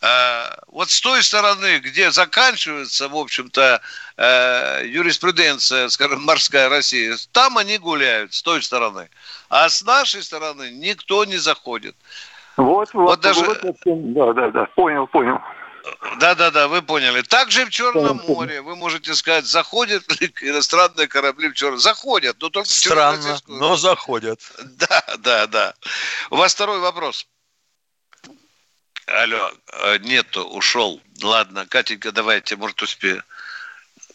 А, 0.00 0.58
Вот 0.68 0.90
с 0.90 1.00
той 1.00 1.22
стороны, 1.24 1.78
где 1.80 2.10
заканчивается, 2.12 3.08
в 3.08 3.16
общем-то, 3.16 3.80
э, 4.16 4.82
юриспруденция, 4.86 5.88
скажем, 5.88 6.22
морская 6.22 6.68
Россия, 6.68 7.16
там 7.32 7.58
они 7.58 7.78
гуляют, 7.78 8.32
с 8.34 8.42
той 8.42 8.62
стороны. 8.62 9.08
А 9.48 9.68
с 9.68 9.82
нашей 9.82 10.22
стороны 10.22 10.70
никто 10.70 11.24
не 11.24 11.36
заходит. 11.36 11.96
Вот, 12.56 12.92
вот, 12.92 13.04
Вот 13.08 13.20
даже- 13.20 13.44
вот 13.44 13.60
да, 13.84 14.32
да, 14.34 14.50
да, 14.50 14.64
понял, 14.74 15.06
понял. 15.06 15.38
Да-да-да, 16.20 16.68
вы 16.68 16.80
поняли. 16.80 17.22
Также 17.22 17.64
в 17.64 17.70
Черном 17.70 18.18
Понял, 18.18 18.18
понял. 18.20 18.34
море, 18.34 18.62
вы 18.62 18.76
можете 18.76 19.14
сказать, 19.14 19.46
заходят 19.46 20.04
ли 20.20 20.32
иностранные 20.42 21.08
корабли 21.08 21.48
в 21.48 21.54
Черном 21.54 21.80
Заходят, 21.80 22.36
но 22.40 22.50
только 22.50 22.68
в 22.68 22.72
Странно, 22.72 23.16
Черноморскую. 23.18 23.58
но 23.58 23.76
заходят. 23.76 24.40
Да, 24.78 25.02
да, 25.18 25.46
да. 25.48 25.74
У 26.30 26.36
вас 26.36 26.54
второй 26.54 26.78
вопрос. 26.78 27.26
Алло, 29.06 29.50
э, 29.72 29.98
нету, 29.98 30.44
ушел. 30.44 31.00
Ладно, 31.22 31.66
Катенька, 31.66 32.12
давайте, 32.12 32.54
может, 32.56 32.80
успею. 32.82 33.24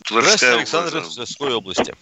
Тверская 0.06 0.22
Здравствуйте, 0.32 0.54
область. 0.54 0.74
Александр 0.74 0.98
из 1.10 1.16
Тверской 1.16 1.54
области. 1.54 1.96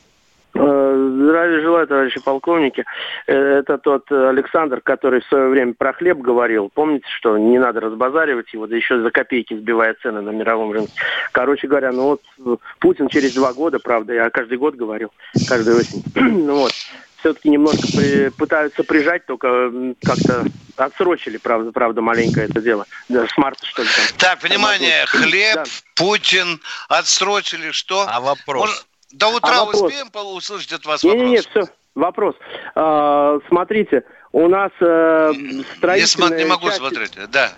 Э, 1.26 1.30
Здравия 1.30 1.62
желаю, 1.62 1.88
товарищи 1.88 2.20
полковники. 2.22 2.86
Э, 3.28 3.34
Это 3.60 3.78
тот 3.78 4.12
Александр, 4.12 4.82
который 4.82 5.22
в 5.22 5.26
свое 5.26 5.50
время 5.50 5.74
про 5.74 5.94
хлеб 5.94 6.20
говорил. 6.20 6.70
Помните, 6.74 7.06
что 7.18 7.38
не 7.38 7.58
надо 7.60 7.80
разбазаривать 7.82 8.54
его, 8.54 8.68
да 8.68 8.76
еще 8.76 9.02
за 9.02 9.12
копейки 9.12 9.56
сбивая 9.56 9.96
цены 10.02 10.22
на 10.22 10.30
мировом 10.30 10.72
рынке. 10.72 10.94
Короче 11.32 11.68
говоря, 11.68 11.92
ну 11.92 12.04
вот 12.04 12.22
э, 12.46 12.56
Путин 12.80 13.08
через 13.10 13.34
два 13.34 13.54
года, 13.54 13.80
правда, 13.80 14.14
я 14.14 14.30
каждый 14.30 14.58
год 14.58 14.76
говорил, 14.76 15.12
каждую 15.48 15.80
осень. 15.80 16.04
ну 16.16 16.56
вот, 16.56 16.72
все-таки 17.20 17.50
немножко 17.50 17.88
при- 17.96 18.30
пытаются 18.30 18.84
прижать, 18.84 19.26
только 19.26 19.48
м, 19.48 19.96
как-то 20.04 20.46
отсрочили, 20.78 21.38
правда, 21.38 21.72
правда, 21.72 22.02
маленько 22.02 22.42
это 22.42 22.62
дело. 22.62 22.86
Да, 23.10 23.26
с 23.28 23.38
марта, 23.38 23.66
что 23.66 23.82
ли, 23.82 23.88
там. 23.88 24.06
Так, 24.18 24.44
внимание, 24.44 25.06
хлеб, 25.08 25.56
да. 25.56 25.64
Путин 25.96 26.60
отсрочили, 26.90 27.72
что? 27.72 28.06
А 28.08 28.20
вопрос? 28.20 28.86
До 29.16 29.30
утра 29.30 29.62
А 29.62 29.66
вопрос? 29.66 29.82
успеем 29.84 30.10
услышать 30.36 30.74
от 30.74 30.86
вас 30.86 31.04
вопрос? 31.04 31.46
все, 31.50 31.64
вопрос. 31.96 32.36
А, 32.76 33.38
смотрите, 33.48 34.04
у 34.34 34.48
нас 34.50 34.72
э, 34.82 35.32
Не, 35.36 35.64
строительная 35.78 36.38
не 36.38 36.46
могу 36.46 36.68
часть- 36.68 36.80
смотреть, 36.80 37.18
да. 37.30 37.52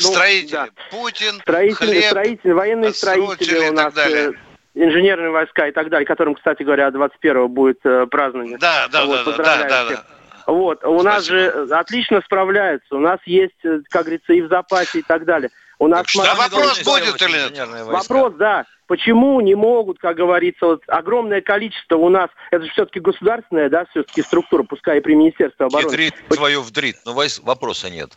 Ну, 0.00 0.08
Строители, 0.08 0.50
да. 0.52 0.68
Путин, 0.90 1.40
Строители, 1.40 1.86
хлеб, 1.86 2.04
строители, 2.06 2.52
военные 2.52 2.92
строители 2.92 3.54
и 3.54 3.58
у 3.70 3.74
так 3.74 3.84
нас, 3.84 3.94
далее. 3.94 4.32
э, 4.74 4.84
инженерные 4.84 5.30
войска 5.30 5.68
и 5.68 5.72
так 5.72 5.88
далее, 5.90 6.06
которым, 6.06 6.34
кстати 6.34 6.64
говоря, 6.64 6.88
21-го 6.88 7.48
будет 7.48 7.78
э, 7.84 8.06
празднование. 8.06 8.58
Да, 8.58 8.88
да, 8.88 9.04
Вот, 9.06 9.24
да, 9.24 9.36
да, 9.36 9.64
да, 9.68 9.84
да. 9.88 10.04
Вот, 10.48 10.84
у 10.84 11.02
нас 11.02 11.24
же 11.24 11.66
отлично 11.70 12.20
справляются, 12.24 12.94
у 12.96 13.00
нас 13.00 13.20
есть, 13.26 13.54
э, 13.64 13.78
как 13.90 14.02
говорится, 14.02 14.32
и 14.32 14.42
в 14.42 14.48
запасе 14.48 14.98
и 14.98 15.02
так 15.02 15.24
далее. 15.24 15.50
У 15.78 15.86
нас 15.88 16.06
что, 16.08 16.24
смотрите, 16.24 16.56
вопрос 16.56 16.82
будет 16.82 17.22
или 17.22 17.54
нет? 17.54 17.68
Вопрос, 17.86 18.34
да. 18.38 18.64
Почему 18.86 19.40
не 19.40 19.54
могут, 19.54 19.98
как 19.98 20.16
говорится, 20.16 20.66
вот 20.66 20.82
огромное 20.86 21.40
количество 21.40 21.96
у 21.96 22.08
нас, 22.08 22.30
это 22.50 22.64
же 22.64 22.70
все-таки 22.70 23.00
государственная, 23.00 23.68
да, 23.68 23.84
все-таки 23.90 24.22
структура, 24.22 24.62
пускай 24.62 24.98
и 24.98 25.00
при 25.00 25.14
Министерстве 25.14 25.66
обороны. 25.66 25.86
Ядрит 25.90 26.14
твою 26.28 26.62
вдрит. 26.62 26.96
Вось- 27.04 27.40
вопроса 27.42 27.90
нет. 27.90 28.12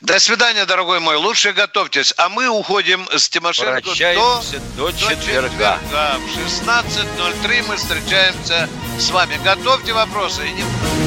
До 0.00 0.18
свидания, 0.18 0.64
дорогой 0.64 0.98
мой. 1.00 1.16
Лучше 1.16 1.52
готовьтесь. 1.52 2.14
А 2.16 2.28
мы 2.28 2.48
уходим 2.48 3.06
с 3.14 3.28
Тимошенко 3.28 3.82
Прощаемся 3.82 4.60
до 4.76 4.86
до 4.90 4.92
четверга. 4.98 5.78
В 5.90 6.38
16.03 6.38 7.68
мы 7.68 7.76
встречаемся 7.76 8.68
с 8.98 9.10
вами. 9.10 9.38
Готовьте 9.44 9.92
вопросы. 9.92 10.46
И 10.46 10.52
не- 10.52 10.99